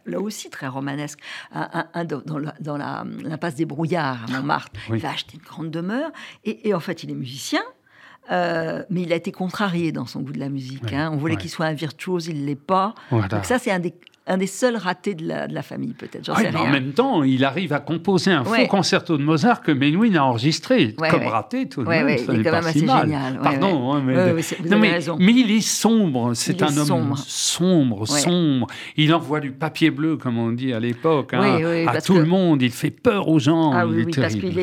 là, 0.06 0.20
aussi 0.20 0.50
très 0.50 0.68
romanesque, 0.68 1.20
un, 1.54 2.06
dans, 2.06 2.38
la, 2.38 2.54
dans 2.60 2.78
l'impasse 2.78 3.56
des 3.56 3.66
brouillards 3.66 4.26
à 4.28 4.32
Montmartre. 4.32 4.72
Il 4.90 4.98
va 4.98 5.12
acheter 5.12 5.38
une 5.38 5.44
grande 5.44 5.72
demeure 5.72 6.12
et, 6.44 6.74
en 6.74 6.80
fait 6.80 7.04
il 7.04 7.12
est 7.12 7.16
musicien. 7.16 7.62
Euh, 8.30 8.84
mais 8.90 9.04
il 9.04 9.14
a 9.14 9.16
été 9.16 9.32
contrarié 9.32 9.94
dans 9.94 10.06
son 10.06 10.20
goût 10.20 10.34
de 10.34 10.40
la 10.40 10.50
musique. 10.50 10.92
Hein. 10.92 11.10
On 11.14 11.16
voulait 11.16 11.38
qu'il 11.38 11.50
soit 11.50 11.66
un 11.66 11.74
virtuose, 11.74 12.28
il 12.28 12.42
ne 12.42 12.46
l'est 12.46 12.56
pas. 12.56 12.94
Donc 13.12 13.46
ça, 13.46 13.58
c'est 13.58 13.72
un 13.72 13.80
des 13.80 13.94
un 14.28 14.38
des 14.38 14.48
seuls 14.48 14.76
ratés 14.76 15.16
de 15.16 15.28
la, 15.28 15.62
famille, 15.62 15.94
peut-être. 15.94 16.30
En 16.30 16.70
même 16.70 16.92
temps, 16.94 17.24
il 17.24 17.44
arrive 17.46 17.74
à 17.74 17.80
composer 17.80 18.32
un 18.32 18.44
faux 18.44 18.68
concerto 18.68 19.18
de 19.18 19.24
Mozart 19.24 19.62
que 19.62 19.72
Menuhin 19.72 20.16
a 20.16 20.24
enregistré. 20.24 20.94
Comme 20.94 21.28
raté, 21.28 21.68
tout 21.68 21.84
de 21.84 21.90
même. 21.90 22.10
il 22.10 22.14
est 22.14 22.44
quand 22.44 22.52
même 22.52 22.66
assez 22.66 22.80
génial. 22.80 23.40
Pardon, 23.42 23.94
hein, 23.94 24.04
mais, 24.06 24.34
mais, 24.34 25.34
il 25.34 25.52
est 25.52 25.62
sombre. 25.62 26.34
C'est 26.34 26.62
un 26.62 26.78
homme 26.78 27.16
sombre, 27.16 28.08
sombre, 28.08 28.68
Il 28.96 29.14
envoie 29.14 29.40
du 29.40 29.52
papier 29.52 29.92
bleu, 29.92 30.18
comme 30.18 30.38
on 30.38 30.52
dit 30.52 30.74
à 30.74 30.80
l'époque, 30.80 31.34
hein, 31.34 31.86
à 31.88 32.02
tout 32.02 32.16
le 32.16 32.26
monde. 32.26 32.62
Il 32.62 32.72
fait 32.72 32.92
peur 32.92 33.28
aux 33.28 33.40
gens. 33.40 33.72
Ah, 33.72 33.88
oui, 33.88 34.06
parce 34.16 34.36
qu'il 34.36 34.58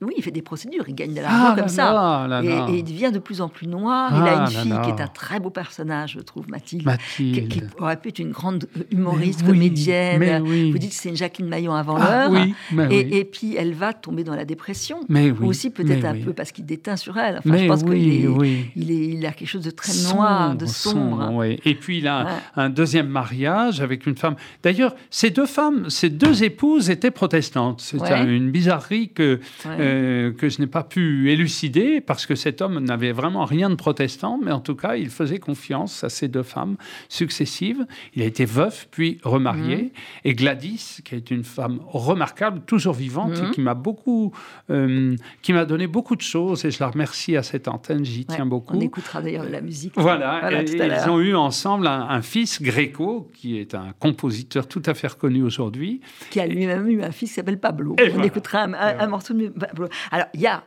oui, 0.00 0.14
il 0.16 0.22
fait 0.22 0.30
des 0.30 0.42
procédures. 0.42 0.84
Il 0.88 0.94
gagne 0.94 1.14
de 1.14 1.20
l'argent 1.20 1.52
ah 1.52 1.54
comme 1.58 1.68
ça. 1.68 2.28
et, 2.42 2.78
il 2.78 2.84
devient 2.84 3.10
de 3.12 3.18
plus 3.18 3.40
en 3.40 3.48
plus 3.48 3.66
noir. 3.66 4.12
il 4.14 4.28
a 4.28 4.38
ah 4.38 4.40
une 4.40 4.46
fille 4.46 4.80
qui 4.84 4.90
est 4.90 5.02
un 5.02 5.08
très 5.08 5.40
beau 5.40 5.50
personnage, 5.50 6.12
je 6.12 6.20
trouve, 6.20 6.48
Mathilde, 6.48 6.84
Mathilde. 6.84 7.48
Qui, 7.48 7.62
aurait 7.78 7.96
pu 7.96 8.08
être 8.08 8.18
une 8.18 8.32
grande 8.32 8.43
humoriste, 8.90 9.44
comédienne. 9.44 10.42
Vous 10.44 10.78
dites 10.78 10.90
que 10.90 10.96
c'est 10.96 11.08
une 11.08 11.16
Jacqueline 11.16 11.48
Maillon 11.48 11.74
avant 11.74 11.96
ah 11.96 12.28
l'heure. 12.28 12.90
et, 12.90 13.24
puis 13.24 13.56
elle 13.56 13.74
va 13.74 13.92
tomber 13.92 14.24
dans 14.24 14.34
la 14.34 14.44
dépression. 14.44 15.00
Mais 15.08 15.30
aussi 15.30 15.70
peut-être 15.70 16.04
un 16.04 16.16
peu 16.16 16.32
parce 16.32 16.52
qu'il 16.52 16.66
déteint 16.66 16.96
sur 16.96 17.16
elle. 17.18 17.38
Enfin, 17.38 17.56
je 17.56 17.66
pense 17.66 17.82
qu'il 17.82 18.30
il, 18.76 18.90
il 18.90 19.26
a 19.26 19.32
quelque 19.32 19.48
chose 19.48 19.64
de 19.64 19.70
très 19.70 19.92
noir, 20.12 20.54
de 20.54 20.66
sombre. 20.66 21.44
et 21.44 21.74
puis 21.74 21.98
il 21.98 22.08
a 22.08 22.40
un, 22.56 22.70
deuxième 22.70 23.08
mariage 23.08 23.80
avec 23.80 24.06
une 24.06 24.16
femme. 24.16 24.34
D'ailleurs, 24.62 24.94
ces 25.10 25.30
deux 25.30 25.46
femmes, 25.46 25.90
ces 25.90 26.10
deux 26.10 26.42
épouses 26.42 26.90
étaient 26.90 27.10
protestantes. 27.10 27.80
C'est 27.80 27.98
une 27.98 28.50
bizarrerie 28.50 29.10
que, 29.10 29.40
euh, 29.66 30.32
que 30.32 30.48
je 30.48 30.60
n'ai 30.60 30.66
pas 30.66 30.82
pu 30.82 31.30
élucider 31.30 32.00
parce 32.00 32.26
que 32.26 32.34
cet 32.34 32.62
homme 32.62 32.80
n'avait 32.80 33.12
vraiment 33.12 33.44
rien 33.44 33.70
de 33.70 33.74
protestant, 33.74 34.38
mais 34.42 34.50
en 34.50 34.60
tout 34.60 34.74
cas, 34.74 34.96
il 34.96 35.08
faisait 35.08 35.38
confiance 35.38 36.04
à 36.04 36.08
ces 36.08 36.28
deux 36.28 36.42
femmes 36.42 36.76
successives. 37.08 37.86
Il 38.14 38.22
a 38.22 38.26
été 38.34 38.44
veuf, 38.44 38.88
puis 38.90 39.18
remarié, 39.22 39.76
Mhm. 39.76 39.90
et 40.24 40.32
Gladys, 40.34 40.98
qui 41.04 41.14
est 41.14 41.30
une 41.30 41.44
femme 41.44 41.78
remarquable, 41.86 42.62
toujours 42.66 42.94
vivante, 42.94 43.38
Mhm. 43.40 43.46
et 43.46 43.50
qui 43.52 43.60
m'a 43.60 43.74
beaucoup, 43.74 44.32
euh, 44.70 45.14
qui 45.42 45.52
m'a 45.52 45.64
donné 45.64 45.86
beaucoup 45.86 46.16
de 46.16 46.20
choses, 46.20 46.64
et 46.64 46.70
je 46.72 46.80
la 46.80 46.88
remercie 46.88 47.36
à 47.36 47.42
cette 47.42 47.68
antenne, 47.68 48.04
j'y 48.04 48.20
Ouais, 48.20 48.34
tiens 48.36 48.46
beaucoup. 48.46 48.76
On 48.76 48.80
écoutera 48.80 49.22
d'ailleurs 49.22 49.44
de 49.44 49.50
la 49.52 49.60
musique. 49.60 49.92
Voilà, 49.96 50.38
Voilà, 50.40 50.62
et- 50.62 50.66
ils 51.04 51.10
ont 51.10 51.20
eu 51.20 51.34
ensemble 51.36 51.86
un, 51.86 52.08
un 52.08 52.22
fils, 52.22 52.60
Greco, 52.60 53.30
qui 53.34 53.58
est 53.58 53.74
un 53.74 53.92
compositeur 54.00 54.66
tout 54.66 54.82
à 54.86 54.94
fait 54.94 55.06
reconnu 55.06 55.42
aujourd'hui. 55.42 56.00
qui 56.30 56.40
a 56.40 56.46
lui-même 56.46 56.88
eu 56.88 57.02
un 57.02 57.12
fils 57.12 57.28
qui 57.30 57.34
s'appelle 57.36 57.60
Pablo. 57.60 57.94
Et 57.98 58.08
on 58.08 58.14
voilà. 58.14 58.26
écoutera 58.26 58.62
un, 58.64 58.74
un- 58.74 59.06
morceau 59.06 59.34
de 59.34 59.48
Pablo. 59.48 59.88
Alors, 60.10 60.26
il 60.34 60.40
y 60.40 60.46
a 60.46 60.64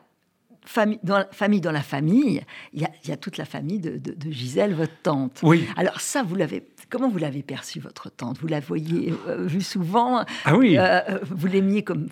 famille 0.68 1.00
dans 1.04 1.18
la 1.18 1.28
famille, 1.32 1.62
dans 1.62 1.72
la 1.72 1.82
famille 1.82 2.42
il 2.74 2.82
y 2.82 2.86
a, 2.86 2.90
il 3.04 3.10
y 3.10 3.14
a 3.14 3.18
toute 3.18 3.38
la 3.38 3.46
famille 3.46 3.80
de, 3.80 3.98
de- 3.98 4.14
de 4.14 4.32
Gisèle, 4.32 4.74
votre 4.74 4.94
tante. 5.04 5.40
Oui. 5.44 5.66
Alors 5.78 6.00
ça, 6.02 6.24
vous 6.24 6.36
l'avez... 6.36 6.64
Comment 6.90 7.10
vous 7.10 7.18
l'avez 7.18 7.44
perçue, 7.44 7.80
votre 7.82 8.10
tante? 8.10 8.38
Vous 8.40 8.48
la 8.48 8.62
voyez 8.62 9.14
euh, 9.28 9.46
vue 9.46 9.62
souvent? 9.62 10.24
Ah 10.46 10.56
oui. 10.56 10.78
Euh, 10.78 11.00
euh, 11.10 11.20
Vous 11.30 11.48
l'aimiez 11.48 11.84
comme 11.84 12.08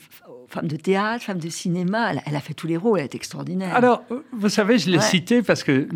femme 0.49 0.67
de 0.67 0.75
théâtre, 0.75 1.23
femme 1.23 1.39
de 1.39 1.47
cinéma? 1.49 2.11
Elle, 2.11 2.21
elle 2.25 2.35
a 2.35 2.41
fait 2.41 2.53
tous 2.53 2.67
les 2.67 2.75
rôles, 2.75 2.99
elle 2.99 3.05
est 3.05 3.15
extraordinaire. 3.15 3.73
Alors, 3.73 4.03
euh, 4.11 4.19
vous 4.33 4.49
savez, 4.49 4.77
je 4.77 4.89
l'ai 4.89 4.97
Ouais. 4.97 5.03
cité 5.03 5.41
parce 5.43 5.63
que 5.63 5.87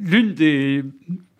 l'une 0.00 0.34
des 0.34 0.84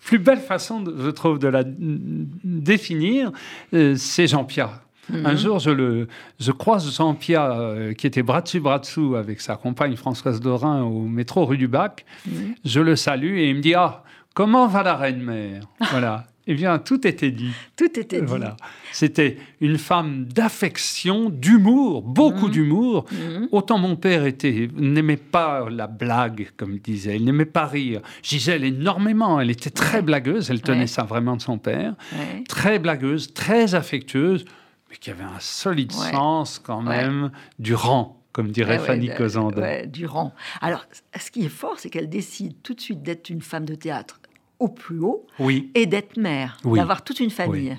plus 0.04 0.18
belles 0.18 0.40
façons, 0.40 0.82
je 0.84 1.10
trouve, 1.10 1.38
de 1.38 1.46
la 1.46 1.62
définir, 1.64 3.30
euh, 3.74 3.94
c'est 3.96 4.26
Jean-Pierre. 4.26 4.80
Mhm. 5.10 5.26
Un 5.26 5.36
jour, 5.36 5.58
je, 5.58 5.70
le, 5.70 6.06
je 6.38 6.52
croise 6.52 6.94
Jean-Pierre, 6.96 7.50
euh, 7.52 7.92
qui 7.92 8.06
était 8.06 8.22
bras 8.22 8.40
dessus, 8.40 8.60
bras 8.60 8.78
dessous 8.78 9.16
avec 9.16 9.40
sa 9.40 9.56
compagne 9.56 9.96
Françoise 9.96 10.40
Dorin 10.40 10.82
au 10.82 11.00
métro 11.02 11.44
rue 11.44 11.58
du 11.58 11.68
Bac. 11.68 12.04
Mhm. 12.26 12.54
Je 12.64 12.80
le 12.80 12.94
salue 12.96 13.38
et 13.38 13.50
il 13.50 13.56
me 13.56 13.60
dit 13.60 13.74
Ah, 13.74 14.04
comment 14.34 14.66
va 14.68 14.82
la 14.82 14.94
reine-mère 14.96 15.62
Voilà. 15.90 16.26
Eh 16.48 16.54
bien, 16.54 16.80
tout 16.80 17.06
était 17.06 17.30
dit. 17.30 17.52
Tout 17.76 17.84
était 17.98 18.20
dit. 18.20 18.26
Voilà. 18.26 18.56
C'était 18.90 19.36
une 19.60 19.78
femme 19.78 20.24
d'affection, 20.24 21.30
d'humour, 21.30 22.02
beaucoup 22.02 22.46
Mhm. 22.46 22.50
d'humour. 22.52 23.04
Autant 23.52 23.78
mon 23.78 23.94
père 23.94 24.24
était 24.26 24.68
n'aimait 24.76 25.16
pas 25.16 25.68
la 25.70 25.86
blague, 25.86 26.48
comme 26.56 26.72
il 26.74 26.80
disait, 26.82 27.14
il 27.16 27.24
n'aimait 27.24 27.44
pas 27.44 27.66
rire. 27.66 28.00
Gisèle 28.24 28.64
énormément, 28.64 29.40
elle 29.40 29.50
était 29.50 29.70
très 29.70 30.02
blagueuse, 30.02 30.50
elle 30.50 30.62
tenait 30.62 30.80
Ouais. 30.80 30.86
ça 30.88 31.04
vraiment 31.04 31.36
de 31.36 31.42
son 31.42 31.58
père, 31.58 31.94
Ouais. 32.12 32.42
très 32.48 32.80
blagueuse, 32.80 33.32
très 33.34 33.76
affectueuse, 33.76 34.44
mais 34.92 34.98
qui 34.98 35.10
avait 35.10 35.24
un 35.24 35.40
solide 35.40 35.92
Ouais. 35.94 36.10
sens 36.12 36.58
quand 36.58 36.84
Ouais. 36.86 36.96
même 36.98 37.30
du 37.58 37.74
rang, 37.74 38.20
comme 38.32 38.50
dirait 38.50 38.74
Ouais, 38.74 38.80
ouais, 38.80 38.86
Fanny 38.86 39.08
de- 39.08 39.14
Cosandin. 39.14 39.62
ouais, 39.62 39.86
du 39.86 40.04
rang. 40.06 40.34
Alors, 40.60 40.84
ce 41.18 41.30
qui 41.30 41.44
est 41.46 41.48
fort, 41.48 41.76
c'est 41.78 41.88
qu'elle 41.88 42.10
décide 42.10 42.60
tout 42.62 42.74
de 42.74 42.80
suite 42.80 43.02
d'être 43.02 43.30
une 43.30 43.40
femme 43.40 43.64
de 43.64 43.74
théâtre 43.74 44.20
au 44.58 44.68
plus 44.68 45.00
haut 45.00 45.26
Oui, 45.38 45.70
et 45.74 45.86
d'être 45.86 46.16
mère, 46.18 46.58
Oui. 46.64 46.78
d'avoir 46.78 47.02
toute 47.02 47.18
une 47.20 47.30
famille. 47.30 47.76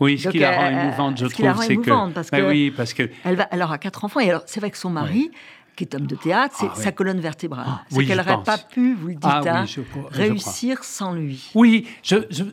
oui, 0.00 0.18
ce 0.18 0.28
qui 0.28 0.40
la 0.40 0.56
rend 0.56 0.64
euh, 0.66 0.82
émouvante, 0.82 1.18
je 1.18 1.26
trouve, 1.26 1.62
c'est 1.62 1.68
que, 1.68 1.72
émouvante, 1.88 2.12
parce 2.14 2.30
Ben 2.30 2.42
que- 2.42 2.48
oui, 2.50 2.70
parce 2.76 2.92
que 2.92 3.08
Elle, 3.24 3.36
va, 3.36 3.48
elle 3.52 3.62
aura 3.62 3.78
quatre 3.78 4.04
enfants 4.04 4.20
et 4.20 4.28
alors 4.28 4.42
c'est 4.46 4.60
vrai 4.60 4.70
que 4.70 4.76
son 4.76 4.90
mari, 4.90 5.30
qui 5.76 5.84
est 5.84 5.94
homme 5.94 6.06
de 6.06 6.16
théâtre, 6.16 6.54
c'est 6.58 6.66
Ah, 6.68 6.72
oui. 6.76 6.82
sa 6.82 6.92
colonne 6.92 7.20
vertébrale. 7.20 7.66
Ah, 7.68 7.82
c'est 7.88 7.96
oui, 7.98 8.06
qu'elle 8.06 8.16
n'aurait 8.16 8.42
pas 8.44 8.58
pu, 8.58 8.94
vous 8.94 9.08
le 9.08 9.14
dites, 9.14 9.22
Ah 9.24 9.40
oui, 9.42 9.48
hein, 9.48 9.64
je 9.66 9.80
crois- 9.82 10.08
je 10.10 10.16
réussir 10.18 10.82
sans 10.84 11.12
lui. 11.12 11.50
Oui, 11.54 11.86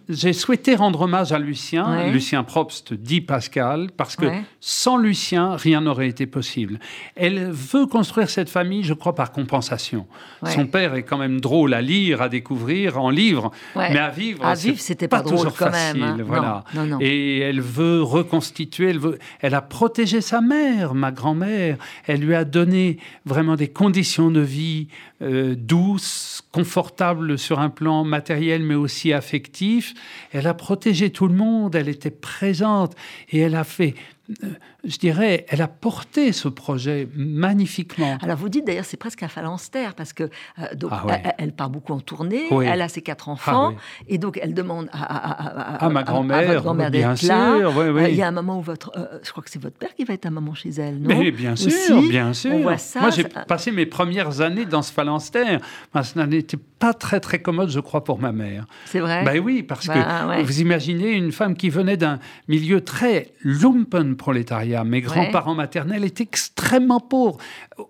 j'ai 0.10 0.34
souhaité 0.34 0.76
rendre 0.76 1.02
hommage 1.02 1.32
à 1.32 1.40
Lucien, 1.40 1.90
Ouais. 1.90 2.12
Lucien 2.12 2.44
Probst 2.44 2.94
dit 2.94 3.22
Pascal, 3.22 3.90
parce 3.96 4.16
que 4.16 4.26
Ouais. 4.26 4.42
sans 4.60 4.98
Lucien, 4.98 5.56
rien 5.56 5.82
n'aurait 5.82 6.08
été 6.08 6.26
possible. 6.26 6.80
Elle 7.16 7.50
veut 7.52 7.86
construire 7.86 8.30
cette 8.30 8.50
famille, 8.50 8.84
je 8.84 8.94
crois, 8.94 9.16
par 9.16 9.32
compensation. 9.32 10.06
Ouais. 10.42 10.52
Son 10.52 10.66
père 10.66 10.96
est 10.96 11.04
quand 11.04 11.18
même 11.18 11.40
drôle 11.42 11.74
à 11.74 11.82
lire, 11.82 12.22
à 12.22 12.30
découvrir, 12.30 13.00
en 13.00 13.10
livre, 13.10 13.52
mais 13.76 13.98
à 13.98 14.10
vivre, 14.10 14.46
À 14.46 14.54
vivre, 14.56 14.80
c'était 14.80 15.08
pas 15.08 15.22
drôle 15.22 15.38
toujours 15.38 15.56
quand 15.58 15.72
facile. 15.72 16.02
même, 16.02 16.20
hein. 16.22 16.24
Voilà. 16.26 16.64
Non, 16.74 16.82
non, 16.86 16.88
non. 16.96 16.98
Et 17.02 17.40
elle 17.40 17.62
veut 17.62 18.02
reconstituer, 18.04 18.90
elle, 18.90 19.00
veut, 19.00 19.20
elle 19.42 19.56
a 19.56 19.62
protégé 19.62 20.22
sa 20.22 20.42
mère, 20.42 20.94
ma 20.94 21.12
grand-mère. 21.12 21.78
Elle 22.06 22.20
lui 22.22 22.36
a 22.36 22.44
donné 22.46 22.98
vraiment 23.26 23.56
des 23.56 23.68
conditions 23.68 24.32
de 24.32 24.40
vie 24.40 24.88
euh, 25.22 25.56
douces, 25.56 26.42
confortables 26.52 27.38
sur 27.38 27.60
un 27.60 27.70
plan 27.70 28.04
matériel, 28.04 28.64
mais 28.64 28.76
aussi 28.76 29.14
affectif. 29.14 29.94
Elle 30.32 30.48
a 30.48 30.54
protégé 30.54 31.10
tout 31.10 31.28
le 31.28 31.36
monde, 31.36 31.76
elle 31.76 31.90
était 31.90 32.12
présente 32.12 32.96
et 33.32 33.40
elle 33.40 33.56
a 33.56 33.64
fait, 33.64 33.96
euh, 34.44 34.48
je 34.86 34.98
dirais, 34.98 35.46
elle 35.50 35.62
a 35.62 35.68
porté 35.68 36.32
ce 36.34 36.48
projet 36.50 37.08
magnifiquement. 37.16 38.18
Alors 38.22 38.38
vous 38.38 38.50
dites 38.50 38.66
d'ailleurs 38.66 38.86
c'est 38.86 38.98
presque 38.98 39.24
un 39.24 39.28
phalanstère 39.28 39.94
parce 39.96 40.14
que 40.14 40.24
euh, 40.24 40.76
donc 40.76 40.92
Ah 40.94 41.06
ouais. 41.06 41.22
elle, 41.24 41.34
elle 41.38 41.52
part 41.54 41.70
beaucoup 41.70 41.94
en 41.94 42.00
tournée, 42.00 42.44
Oui. 42.52 42.66
elle 42.68 42.82
a 42.82 42.90
ses 42.90 43.02
quatre 43.02 43.30
enfants 43.30 43.70
oui. 43.70 43.76
et 44.10 44.18
donc 44.18 44.40
elle 44.42 44.54
demande 44.54 44.90
à, 44.92 45.04
à- 45.04 45.32
à- 45.32 45.74
à- 45.76 45.78
Ah, 45.86 45.90
ma 45.90 46.04
grand-mère, 46.04 46.62
bien 46.62 46.90
d'être 46.90 47.22
là. 47.24 47.58
sûr, 47.60 47.74
oui. 47.78 47.84
Euh, 48.04 48.10
Il 48.10 48.16
y 48.16 48.22
a 48.22 48.28
un 48.28 48.32
moment 48.32 48.60
où 48.60 48.62
votre, 48.62 48.92
euh, 48.98 49.20
je 49.24 49.32
crois 49.32 49.44
que 49.44 49.50
c'est 49.50 49.62
votre 49.62 49.78
père 49.78 49.94
qui 49.96 50.04
va 50.04 50.14
être 50.14 50.26
un 50.26 50.32
moment 50.32 50.54
chez 50.54 50.70
elle, 50.72 51.00
non? 51.00 51.18
Mais 51.18 51.32
bien 51.32 51.56
sûr, 51.56 51.68
Aussi, 51.98 52.10
bien 52.10 52.34
sûr. 52.34 52.52
On 52.54 52.62
voit 52.62 52.78
ça. 52.78 53.00
Moi, 53.02 53.10
j'ai 53.12 53.24
ça- 53.24 53.46
passé 53.46 53.72
mes 53.72 53.86
premières 53.86 54.42
années 54.42 54.66
dans 54.66 54.82
ce 54.82 54.92
phalanstère. 54.92 55.60
Ben, 55.94 56.04
ça 56.04 56.26
n'était 56.28 56.58
pas 56.58 56.94
très, 56.94 57.20
très 57.20 57.42
commode, 57.42 57.70
je 57.70 57.80
crois, 57.80 58.04
pour 58.04 58.20
ma 58.20 58.32
mère. 58.32 58.66
C'est 58.86 59.00
vrai? 59.00 59.24
Ben 59.24 59.40
oui, 59.40 59.64
parce 59.64 59.88
Bah, 59.88 59.94
que 59.94 60.28
ouais. 60.30 60.44
vous 60.44 60.60
imaginez 60.62 61.12
une 61.12 61.32
femme 61.32 61.56
qui 61.56 61.70
venait 61.70 61.98
d'un 61.98 62.20
milieu 62.48 62.82
très 62.82 63.32
lumpen 63.44 64.16
prolétariat. 64.16 64.73
Mes 64.84 65.02
grands-parents 65.02 65.54
maternels 65.56 66.04
étaient 66.04 66.24
extrêmement 66.24 67.00
pauvres, 67.00 67.38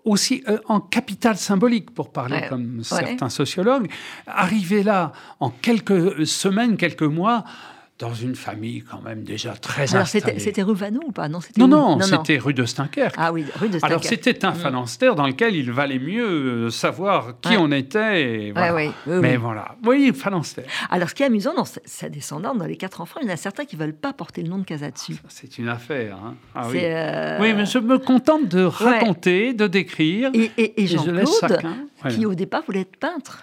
aussi 0.04 0.44
euh, 0.48 0.58
en 0.66 0.80
capital 0.80 1.36
symbolique, 1.36 1.92
pour 1.94 2.12
parler 2.12 2.36
Ouais, 2.36 2.48
comme 2.48 2.78
ouais. 2.78 2.84
certains 2.84 3.28
sociologues. 3.30 3.88
Arriver 4.26 4.82
là 4.82 5.12
en 5.40 5.50
quelques 5.50 6.26
semaines, 6.26 6.76
quelques 6.76 7.02
mois, 7.02 7.44
dans 8.00 8.12
une 8.12 8.34
famille 8.34 8.82
quand 8.82 9.00
même 9.02 9.22
déjà 9.22 9.52
très 9.52 9.94
Alors 9.94 10.08
c'était 10.08 10.62
rue 10.62 10.74
Vanou 10.74 11.00
ou 11.06 11.12
pas 11.12 11.28
Non, 11.28 11.40
c'était 11.40 11.60
Non, 11.64 12.00
c'était 12.00 12.38
rue 12.38 12.52
de 12.52 12.64
Stinkerque. 12.64 13.14
Ah 13.16 13.32
oui, 13.32 13.44
rue 13.60 13.68
de 13.68 13.78
Alors 13.82 14.02
c'était 14.02 14.44
un 14.44 14.50
Mm. 14.50 14.56
phalanstère 14.56 15.14
dans 15.14 15.26
lequel 15.26 15.54
il 15.54 15.70
valait 15.70 16.00
mieux 16.00 16.26
euh, 16.66 16.70
savoir 16.70 17.34
qui 17.40 17.50
Ouais. 17.50 17.56
on 17.58 17.70
était. 17.70 18.22
et 18.48 18.52
voilà. 18.52 18.74
Ouais, 18.74 18.86
ouais, 18.88 18.92
oui, 19.06 19.18
Mais 19.20 19.30
oui. 19.32 19.36
voilà, 19.36 19.76
oui, 19.86 20.12
phalanstère. 20.14 20.64
Alors, 20.90 21.08
ce 21.08 21.14
qui 21.14 21.22
est 21.22 21.26
amusant 21.26 21.54
dans 21.54 21.64
sa- 21.64 22.08
descendante, 22.08 22.58
dans 22.58 22.66
les 22.66 22.76
quatre 22.76 23.00
enfants, 23.00 23.20
il 23.22 23.28
y 23.28 23.30
en 23.30 23.34
a 23.34 23.36
certains 23.36 23.64
qui 23.64 23.76
veulent 23.76 23.94
pas 23.94 24.12
porter 24.12 24.42
le 24.42 24.48
nom 24.48 24.58
de 24.58 24.64
Casatsu. 24.64 25.14
C'est 25.28 25.58
une 25.58 25.68
affaire. 25.68 26.16
hein. 26.16 26.34
Ah 26.54 26.66
oui. 26.68 26.78
Euh, 26.82 27.38
Oui, 27.40 27.54
mais 27.54 27.64
je 27.66 27.78
me 27.78 27.98
contente 27.98 28.48
de 28.48 28.64
raconter, 28.64 29.54
de 29.54 29.66
décrire. 29.68 30.30
Et, 30.34 30.50
et- 30.56 30.62
et 30.62 30.82
et 30.82 30.86
je 30.88 30.96
qui 32.10 32.26
au 32.26 32.34
départ 32.34 32.62
voulait 32.66 32.80
être 32.80 32.96
peintre. 32.96 33.42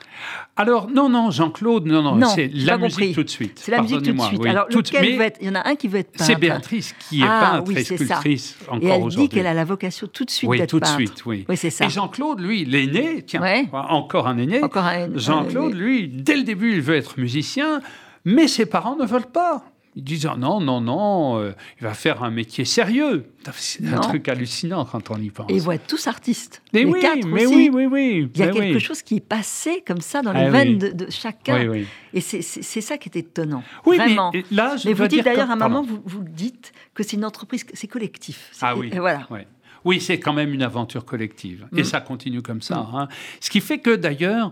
Alors, 0.56 0.90
non, 0.90 1.10
non, 1.10 1.32
Jean-Claude, 1.32 1.86
non, 1.86 2.02
non, 2.02 2.16
Non, 2.16 2.28
c'est 2.28 2.48
la 2.54 2.78
musique 2.78 2.98
compris. 3.00 3.14
tout 3.14 3.24
de 3.24 3.30
suite. 3.30 3.60
C'est 3.60 3.72
la 3.72 3.82
musique 3.82 4.04
tout 4.04 4.12
de 4.14 4.22
suite. 4.22 4.40
oui, 4.42 4.50
Alors, 4.50 4.68
tout 4.68 4.80
lequel 4.80 5.18
veut 5.18 5.24
être- 5.24 5.38
il 5.42 5.48
y 5.48 5.50
en 5.50 5.56
a 5.56 5.68
un 5.68 5.76
qui 5.76 5.88
veut 5.88 6.00
être 6.00 6.12
peintre. 6.12 6.26
C'est 6.26 6.36
Béatrice 6.36 6.94
qui 7.10 7.22
est 7.22 7.26
Ah, 7.28 7.52
peintre 7.54 7.68
oui, 7.68 7.78
et 7.78 7.84
ça. 7.84 7.96
sculptrice 7.96 8.58
encore 8.68 8.76
elle 8.92 9.00
dit 9.00 9.06
aujourd'hui. 9.06 9.30
qu'elle 9.30 9.48
a 9.48 9.54
la 9.54 9.64
vocation 9.66 10.08
tout 10.12 10.26
de 10.26 10.30
suite 10.32 10.50
Oui, 10.50 10.58
d'être 10.60 10.70
tout 10.70 10.80
de 10.80 10.86
peintre. 10.86 10.96
suite, 10.98 11.26
oui. 11.26 11.46
Oui, 11.50 11.58
c'est 11.58 11.70
ça. 11.70 11.86
Et 11.86 11.90
Jean-Claude, 11.90 12.40
lui, 12.40 12.66
l'aîné, 12.66 13.24
tiens, 13.24 13.42
Ouais. 13.42 13.68
encore 13.74 14.28
un 14.28 14.38
aîné. 14.38 14.62
Encore 14.64 14.86
un- 14.86 15.10
Jean-Claude, 15.18 15.74
lui, 15.74 16.08
dès 16.08 16.36
le 16.36 16.44
début, 16.44 16.74
il 16.74 16.82
veut 16.82 16.96
être 16.96 17.20
musicien, 17.20 17.82
mais 18.26 18.48
ses 18.48 18.66
parents 18.66 18.96
ne 18.96 19.06
veulent 19.06 19.26
pas. 19.32 19.64
Ils 19.96 20.04
disent 20.06 20.26
ah 20.26 20.38
non, 20.38 20.62
non, 20.62 20.80
non, 20.80 21.38
euh, 21.40 21.52
il 21.80 21.84
va 21.84 21.94
faire 21.94 22.24
un 22.24 22.32
métier 22.32 22.64
sérieux. 22.64 23.26
C'est 23.56 23.86
un 23.88 23.96
Non. 23.98 24.02
truc 24.02 24.30
hallucinant 24.30 24.86
quand 24.86 25.12
on 25.12 25.18
y 25.18 25.30
pense. 25.32 25.48
Et 25.52 25.56
ils 25.56 25.62
vont 25.62 25.74
être 25.74 25.86
tous 25.86 26.08
artistes. 26.08 26.62
Mais 26.72 26.84
les 26.84 26.86
oui, 26.86 27.02
quatre 27.02 27.26
mais 27.28 27.46
aussi. 27.46 27.56
oui, 27.56 27.70
oui, 27.74 27.86
oui. 27.88 28.30
Il 28.34 28.40
y 28.40 28.44
a 28.44 28.46
mais 28.48 28.52
quelque 28.54 28.74
oui. 28.76 28.80
chose 28.80 29.02
qui 29.02 29.16
est 29.18 29.20
passé 29.20 29.84
comme 29.86 30.00
ça 30.00 30.22
dans 30.22 30.32
les 30.32 30.40
Ah 30.40 30.46
oui. 30.46 30.52
veines 30.52 30.78
de, 30.78 30.92
de 30.92 31.12
chacun. 31.12 31.68
Oui. 31.70 31.86
Et 32.14 32.22
c'est- 32.22 32.42
ça 32.42 32.98
qui 32.98 33.10
est 33.10 33.18
étonnant. 33.18 33.64
Oui, 33.86 33.98
Vraiment. 33.98 34.32
mais 34.34 34.46
là, 34.50 34.78
je 34.78 34.88
Mais 34.88 34.94
vous 34.94 35.08
dites 35.08 35.26
d'ailleurs 35.26 35.50
à 35.50 35.54
un 35.54 35.56
moment, 35.58 35.82
vous, 35.84 36.02
vous 36.06 36.24
dites 36.24 36.72
que 36.94 37.04
c'est 37.04 37.18
une 37.18 37.26
entreprise, 37.26 37.66
c'est 37.74 37.88
collectif. 37.88 38.52
Ah 38.62 38.78
oui. 38.78 38.92
Et 38.94 39.00
voilà. 39.00 39.28
Oui, 39.84 40.00
c'est 40.00 40.20
quand 40.20 40.32
même 40.34 40.54
une 40.54 40.64
aventure 40.64 41.04
collective. 41.04 41.68
Et 41.76 41.82
Mm. 41.82 41.86
ça 41.86 42.00
continue 42.00 42.42
comme 42.42 42.62
ça. 42.62 42.88
hein. 42.94 43.08
Ce 43.42 43.50
qui 43.50 43.60
fait 43.60 43.80
que 43.80 43.94
d'ailleurs, 43.96 44.52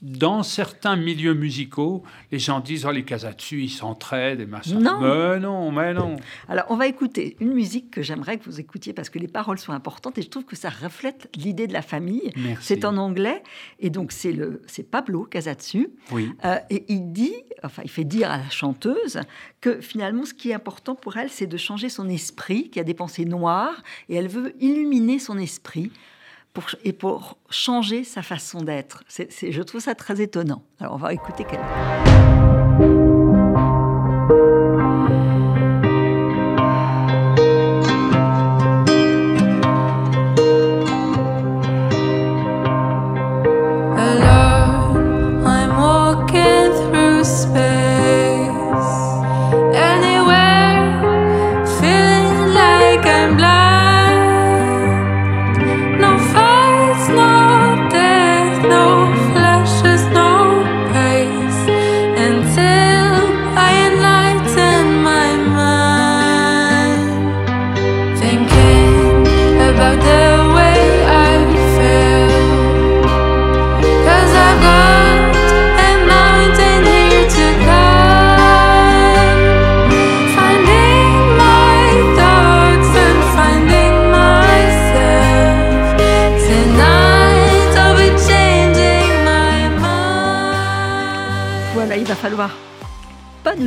dans 0.00 0.44
certains 0.44 0.94
milieux 0.94 1.34
musicaux, 1.34 2.04
les 2.30 2.38
gens 2.38 2.60
disent 2.60 2.86
Oh, 2.86 2.92
les 2.92 3.04
Casatsu, 3.04 3.62
ils 3.62 3.70
s'entraident 3.70 4.40
et 4.40 4.46
machin. 4.46 4.78
Non. 4.78 5.00
Mais 5.00 5.40
non, 5.40 5.72
mais 5.72 5.92
non. 5.92 6.16
Alors, 6.48 6.66
on 6.68 6.76
va 6.76 6.86
écouter 6.86 7.36
une 7.40 7.52
musique 7.52 7.90
que 7.90 8.02
j'aimerais 8.02 8.38
que 8.38 8.44
vous 8.44 8.60
écoutiez 8.60 8.92
parce 8.92 9.10
que 9.10 9.18
les 9.18 9.26
paroles 9.26 9.58
sont 9.58 9.72
importantes 9.72 10.16
et 10.18 10.22
je 10.22 10.28
trouve 10.28 10.44
que 10.44 10.54
ça 10.54 10.70
reflète 10.70 11.28
l'idée 11.34 11.66
de 11.66 11.72
la 11.72 11.82
famille. 11.82 12.32
C'est 12.60 12.84
en 12.84 12.96
anglais 12.96 13.42
et 13.80 13.90
donc 13.90 14.12
c'est 14.12 14.32
le 14.32 14.62
c'est 14.66 14.88
Pablo 14.88 15.24
Casatsu 15.24 15.88
Oui. 16.12 16.30
Euh, 16.44 16.56
et 16.70 16.84
il 16.88 17.12
dit, 17.12 17.34
enfin 17.64 17.82
il 17.84 17.90
fait 17.90 18.04
dire 18.04 18.30
à 18.30 18.38
la 18.38 18.50
chanteuse 18.50 19.20
que 19.60 19.80
finalement 19.80 20.24
ce 20.24 20.34
qui 20.34 20.50
est 20.50 20.54
important 20.54 20.94
pour 20.94 21.16
elle 21.16 21.30
c'est 21.30 21.46
de 21.46 21.56
changer 21.56 21.88
son 21.88 22.08
esprit 22.08 22.70
qui 22.70 22.78
a 22.78 22.84
des 22.84 22.94
pensées 22.94 23.24
noires 23.24 23.82
et 24.08 24.16
elle 24.16 24.28
veut 24.28 24.54
illuminer 24.60 25.18
son 25.18 25.38
esprit 25.38 25.90
et 26.84 26.92
pour 26.92 27.38
changer 27.50 28.04
sa 28.04 28.22
façon 28.22 28.62
d'être. 28.62 29.04
Je 29.08 29.62
trouve 29.62 29.80
ça 29.80 29.94
très 29.94 30.20
étonnant. 30.20 30.62
Alors 30.80 30.94
on 30.94 30.98
va 30.98 31.12
écouter 31.12 31.44
qu'elle. 31.44 32.37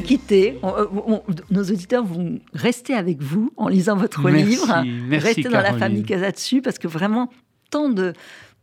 Nous 0.01 0.07
quitter. 0.07 0.59
Euh, 0.63 0.85
nos 1.49 1.63
auditeurs 1.63 2.03
vont 2.03 2.39
rester 2.53 2.93
avec 2.93 3.21
vous 3.21 3.51
en 3.57 3.67
lisant 3.67 3.95
votre 3.95 4.29
livre. 4.29 4.83
Merci, 5.07 5.27
rester 5.27 5.43
dans 5.43 5.61
la 5.61 5.73
famille 5.73 6.03
Casatsu 6.03 6.61
parce 6.61 6.79
que 6.79 6.87
vraiment, 6.87 7.29
tant 7.69 7.89
de, 7.89 8.13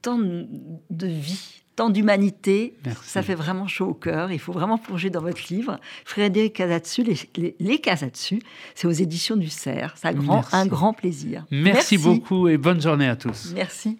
tant 0.03 0.19
de 0.19 1.07
vie, 1.07 1.63
tant 1.77 1.91
d'humanité, 1.91 2.75
ça 3.05 3.23
fait 3.23 3.35
vraiment 3.35 3.67
chaud 3.67 3.87
au 3.87 3.95
cœur. 3.95 4.33
Il 4.33 4.39
faut 4.39 4.53
vraiment 4.53 4.79
plonger 4.79 5.11
dans 5.11 5.23
votre 5.23 5.43
livre. 5.51 5.79
Frédéric 6.05 6.55
Casatsu, 6.55 7.03
les, 7.03 7.17
les, 7.37 7.57
les 7.61 7.79
Casatsu, 7.79 8.41
c'est 8.75 8.87
aux 8.87 8.93
éditions 8.93 9.37
du 9.37 9.49
Cerf. 9.49 9.95
C'est 9.97 10.09
un 10.09 10.15
grand, 10.15 10.43
un 10.53 10.67
grand 10.67 10.93
plaisir. 10.93 11.45
Merci 11.51 11.99
beaucoup 11.99 12.49
et 12.49 12.59
bonne 12.59 12.81
journée 12.81 13.09
à 13.09 13.17
tous. 13.17 13.53
Merci. 13.55 13.99